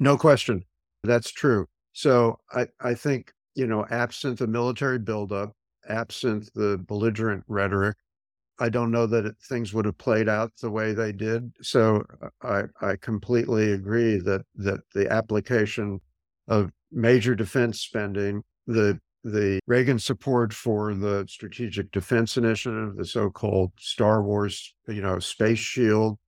No 0.00 0.18
question. 0.18 0.64
That's 1.04 1.30
true 1.30 1.68
so 1.94 2.38
i 2.52 2.66
i 2.80 2.92
think 2.92 3.32
you 3.54 3.66
know 3.66 3.86
absent 3.90 4.38
the 4.38 4.46
military 4.46 4.98
buildup 4.98 5.52
absent 5.88 6.50
the 6.54 6.78
belligerent 6.86 7.42
rhetoric 7.48 7.96
I 8.58 8.68
don't 8.68 8.92
know 8.92 9.06
that 9.06 9.26
it, 9.26 9.34
things 9.48 9.74
would 9.74 9.84
have 9.84 9.98
played 9.98 10.28
out 10.28 10.52
the 10.60 10.70
way 10.70 10.92
they 10.92 11.12
did. 11.12 11.52
So 11.60 12.04
I, 12.42 12.62
I 12.80 12.96
completely 12.96 13.72
agree 13.72 14.18
that 14.18 14.42
that 14.56 14.80
the 14.94 15.10
application 15.12 16.00
of 16.46 16.70
major 16.92 17.34
defense 17.34 17.80
spending, 17.80 18.42
the 18.66 19.00
the 19.24 19.58
Reagan 19.66 19.98
support 19.98 20.52
for 20.52 20.94
the 20.94 21.24
Strategic 21.28 21.90
Defense 21.90 22.36
Initiative, 22.36 22.96
the 22.96 23.06
so-called 23.06 23.72
Star 23.78 24.22
Wars, 24.22 24.74
you 24.86 25.00
know, 25.00 25.18
space 25.18 25.58
shield, 25.58 26.18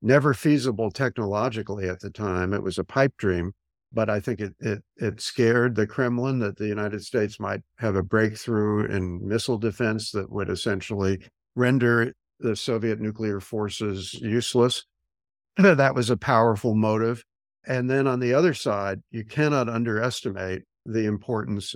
never 0.00 0.32
feasible 0.32 0.90
technologically 0.90 1.88
at 1.88 2.00
the 2.00 2.10
time. 2.10 2.54
It 2.54 2.62
was 2.62 2.78
a 2.78 2.84
pipe 2.84 3.12
dream, 3.18 3.52
but 3.92 4.08
I 4.08 4.20
think 4.20 4.40
it 4.40 4.54
it 4.60 4.82
it 4.96 5.20
scared 5.20 5.74
the 5.74 5.86
Kremlin 5.86 6.38
that 6.40 6.56
the 6.56 6.68
United 6.68 7.02
States 7.04 7.38
might 7.38 7.60
have 7.76 7.96
a 7.96 8.02
breakthrough 8.02 8.86
in 8.86 9.26
missile 9.26 9.58
defense 9.58 10.10
that 10.12 10.30
would 10.30 10.48
essentially 10.48 11.18
render 11.54 12.12
the 12.40 12.56
Soviet 12.56 13.00
nuclear 13.00 13.40
forces 13.40 14.14
useless. 14.14 14.84
that 15.56 15.94
was 15.94 16.10
a 16.10 16.16
powerful 16.16 16.74
motive. 16.74 17.24
And 17.66 17.88
then 17.88 18.06
on 18.06 18.18
the 18.18 18.34
other 18.34 18.54
side, 18.54 19.00
you 19.10 19.24
cannot 19.24 19.68
underestimate 19.68 20.62
the 20.84 21.06
importance 21.06 21.74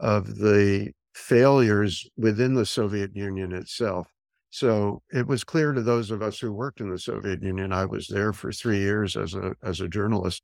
of 0.00 0.36
the 0.36 0.90
failures 1.14 2.08
within 2.16 2.54
the 2.54 2.66
Soviet 2.66 3.14
Union 3.14 3.52
itself. 3.52 4.08
So 4.50 5.02
it 5.12 5.26
was 5.26 5.44
clear 5.44 5.72
to 5.72 5.82
those 5.82 6.10
of 6.10 6.22
us 6.22 6.38
who 6.38 6.52
worked 6.52 6.80
in 6.80 6.90
the 6.90 6.98
Soviet 6.98 7.42
Union, 7.42 7.72
I 7.72 7.84
was 7.84 8.08
there 8.08 8.32
for 8.32 8.50
three 8.50 8.78
years 8.78 9.16
as 9.16 9.34
a 9.34 9.54
as 9.62 9.80
a 9.80 9.88
journalist, 9.88 10.42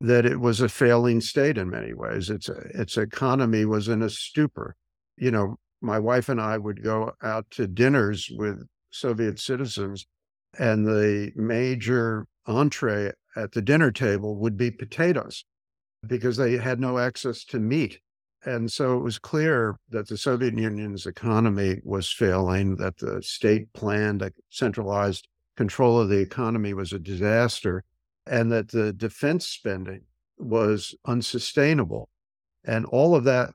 that 0.00 0.24
it 0.24 0.40
was 0.40 0.60
a 0.60 0.68
failing 0.68 1.20
state 1.20 1.58
in 1.58 1.70
many 1.70 1.92
ways. 1.92 2.30
Its 2.30 2.48
its 2.48 2.96
economy 2.96 3.64
was 3.64 3.88
in 3.88 4.02
a 4.02 4.10
stupor. 4.10 4.76
You 5.16 5.30
know, 5.30 5.56
my 5.80 5.98
wife 5.98 6.28
and 6.28 6.40
I 6.40 6.58
would 6.58 6.82
go 6.82 7.12
out 7.22 7.50
to 7.52 7.66
dinners 7.66 8.30
with 8.32 8.66
Soviet 8.90 9.38
citizens, 9.38 10.06
and 10.58 10.86
the 10.86 11.32
major 11.36 12.26
entree 12.46 13.12
at 13.36 13.52
the 13.52 13.62
dinner 13.62 13.90
table 13.90 14.36
would 14.36 14.56
be 14.56 14.70
potatoes 14.70 15.44
because 16.06 16.36
they 16.36 16.56
had 16.56 16.80
no 16.80 16.98
access 16.98 17.44
to 17.44 17.58
meat. 17.58 18.00
And 18.44 18.72
so 18.72 18.96
it 18.96 19.02
was 19.02 19.18
clear 19.18 19.76
that 19.90 20.08
the 20.08 20.16
Soviet 20.16 20.56
Union's 20.56 21.04
economy 21.04 21.80
was 21.84 22.10
failing, 22.10 22.76
that 22.76 22.96
the 22.96 23.22
state 23.22 23.70
planned 23.74 24.28
centralized 24.48 25.28
control 25.56 26.00
of 26.00 26.08
the 26.08 26.20
economy 26.20 26.72
was 26.72 26.94
a 26.94 26.98
disaster, 26.98 27.84
and 28.26 28.50
that 28.52 28.68
the 28.68 28.92
defense 28.92 29.46
spending 29.48 30.02
was 30.38 30.94
unsustainable. 31.06 32.08
And 32.64 32.86
all 32.86 33.14
of 33.14 33.24
that 33.24 33.50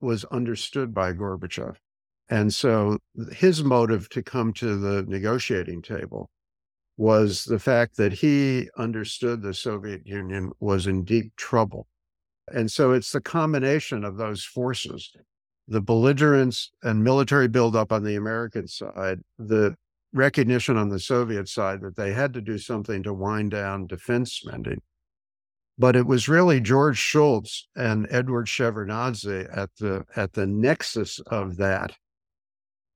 was 0.00 0.24
understood 0.26 0.94
by 0.94 1.12
Gorbachev. 1.12 1.76
And 2.28 2.54
so 2.54 2.98
his 3.32 3.64
motive 3.64 4.08
to 4.10 4.22
come 4.22 4.52
to 4.54 4.76
the 4.76 5.02
negotiating 5.08 5.82
table 5.82 6.30
was 6.96 7.44
the 7.44 7.58
fact 7.58 7.96
that 7.96 8.12
he 8.12 8.68
understood 8.76 9.42
the 9.42 9.54
Soviet 9.54 10.06
Union 10.06 10.52
was 10.60 10.86
in 10.86 11.04
deep 11.04 11.34
trouble. 11.36 11.86
And 12.52 12.70
so 12.70 12.92
it's 12.92 13.12
the 13.12 13.20
combination 13.20 14.04
of 14.04 14.16
those 14.16 14.44
forces 14.44 15.10
the 15.70 15.80
belligerence 15.80 16.72
and 16.82 17.04
military 17.04 17.46
buildup 17.46 17.92
on 17.92 18.02
the 18.02 18.16
American 18.16 18.66
side, 18.66 19.20
the 19.38 19.74
recognition 20.12 20.76
on 20.76 20.88
the 20.88 20.98
Soviet 20.98 21.48
side 21.48 21.80
that 21.82 21.96
they 21.96 22.12
had 22.12 22.32
to 22.34 22.40
do 22.40 22.58
something 22.58 23.02
to 23.02 23.14
wind 23.14 23.50
down 23.50 23.86
defense 23.86 24.32
spending, 24.32 24.80
but 25.78 25.96
it 25.96 26.06
was 26.06 26.28
really 26.28 26.60
George 26.60 26.98
Shultz 26.98 27.68
and 27.76 28.06
Edward 28.10 28.46
Shevardnadze 28.46 29.48
at 29.56 29.70
the 29.76 30.04
at 30.16 30.32
the 30.32 30.46
nexus 30.46 31.20
of 31.26 31.56
that. 31.58 31.96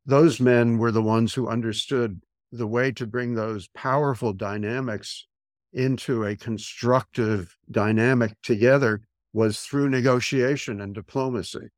Those 0.07 0.41
men 0.41 0.79
were 0.79 0.93
the 0.93 1.03
ones 1.03 1.35
who 1.35 1.49
understood 1.49 2.21
the 2.53 2.67
way 2.67 2.93
to 2.93 3.07
bring 3.07 3.35
those 3.35 3.69
powerful 3.69 4.33
dynamics 4.33 5.27
into 5.73 6.25
a 6.25 6.37
constructive 6.37 7.57
dynamic 7.71 8.41
together 8.43 9.03
was 9.33 9.61
through 9.61 9.89
negotiation 9.89 10.81
and 10.81 10.95
diplomacy. 10.95 11.69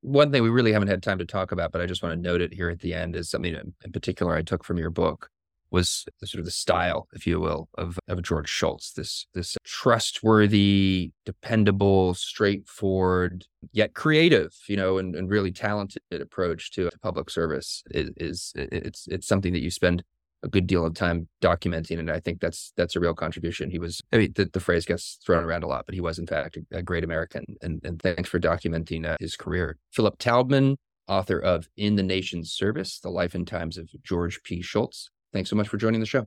One 0.00 0.30
thing 0.30 0.42
we 0.42 0.48
really 0.48 0.72
haven't 0.72 0.88
had 0.88 1.02
time 1.02 1.18
to 1.18 1.26
talk 1.26 1.52
about, 1.52 1.72
but 1.72 1.80
I 1.80 1.86
just 1.86 2.02
want 2.02 2.14
to 2.14 2.20
note 2.20 2.40
it 2.40 2.54
here 2.54 2.70
at 2.70 2.80
the 2.80 2.94
end 2.94 3.16
is 3.16 3.30
something 3.30 3.54
in 3.54 3.92
particular 3.92 4.34
I 4.34 4.42
took 4.42 4.64
from 4.64 4.78
your 4.78 4.90
book, 4.90 5.28
was 5.70 6.06
sort 6.24 6.38
of 6.38 6.44
the 6.44 6.50
style, 6.50 7.08
if 7.12 7.26
you 7.26 7.40
will, 7.40 7.68
of, 7.76 7.98
of 8.08 8.22
George 8.22 8.48
Shultz, 8.48 8.92
This 8.92 9.26
this 9.34 9.56
trustworthy, 9.64 11.10
dependable, 11.26 12.14
straightforward, 12.14 13.44
yet 13.72 13.94
creative, 13.94 14.54
you 14.68 14.76
know, 14.76 14.98
and, 14.98 15.14
and 15.14 15.28
really 15.28 15.52
talented 15.52 16.00
approach 16.12 16.70
to, 16.72 16.88
to 16.90 16.98
public 17.00 17.28
service. 17.28 17.82
Is, 17.90 18.10
is 18.16 18.52
it's 18.54 19.06
it's 19.08 19.26
something 19.26 19.52
that 19.52 19.62
you 19.62 19.70
spend 19.70 20.04
a 20.42 20.48
good 20.48 20.66
deal 20.66 20.86
of 20.86 20.94
time 20.94 21.28
documenting, 21.42 21.98
and 21.98 22.10
I 22.10 22.20
think 22.20 22.40
that's 22.40 22.72
that's 22.76 22.96
a 22.96 23.00
real 23.00 23.14
contribution. 23.14 23.70
He 23.70 23.78
was, 23.78 24.00
I 24.12 24.18
mean, 24.18 24.32
the, 24.34 24.48
the 24.52 24.60
phrase 24.60 24.84
gets 24.84 25.18
thrown 25.24 25.44
around 25.44 25.64
a 25.64 25.66
lot, 25.66 25.86
but 25.86 25.94
he 25.94 26.00
was 26.00 26.18
in 26.18 26.26
fact 26.26 26.56
a, 26.56 26.78
a 26.78 26.82
great 26.82 27.04
American. 27.04 27.56
And 27.62 27.80
and 27.84 28.00
thanks 28.00 28.28
for 28.28 28.38
documenting 28.38 29.06
uh, 29.06 29.16
his 29.20 29.36
career. 29.36 29.78
Philip 29.92 30.18
Taubman, 30.18 30.76
author 31.08 31.38
of 31.38 31.68
In 31.76 31.96
the 31.96 32.02
Nation's 32.02 32.52
Service: 32.52 33.00
The 33.00 33.10
Life 33.10 33.34
and 33.34 33.46
Times 33.46 33.78
of 33.78 33.90
George 34.02 34.42
P. 34.42 34.62
Shultz. 34.62 35.10
Thanks 35.32 35.50
so 35.50 35.56
much 35.56 35.68
for 35.68 35.76
joining 35.76 36.00
the 36.00 36.06
show. 36.06 36.26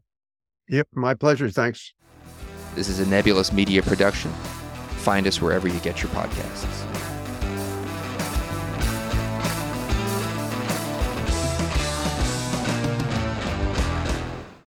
Yep, 0.70 0.88
my 0.94 1.14
pleasure. 1.14 1.50
Thanks. 1.50 1.94
This 2.76 2.88
is 2.88 3.00
a 3.00 3.06
Nebulous 3.08 3.52
Media 3.52 3.82
production. 3.82 4.32
Find 5.02 5.28
us 5.28 5.42
wherever 5.42 5.68
you 5.68 5.80
get 5.80 6.02
your 6.02 6.12
podcasts. 6.12 6.91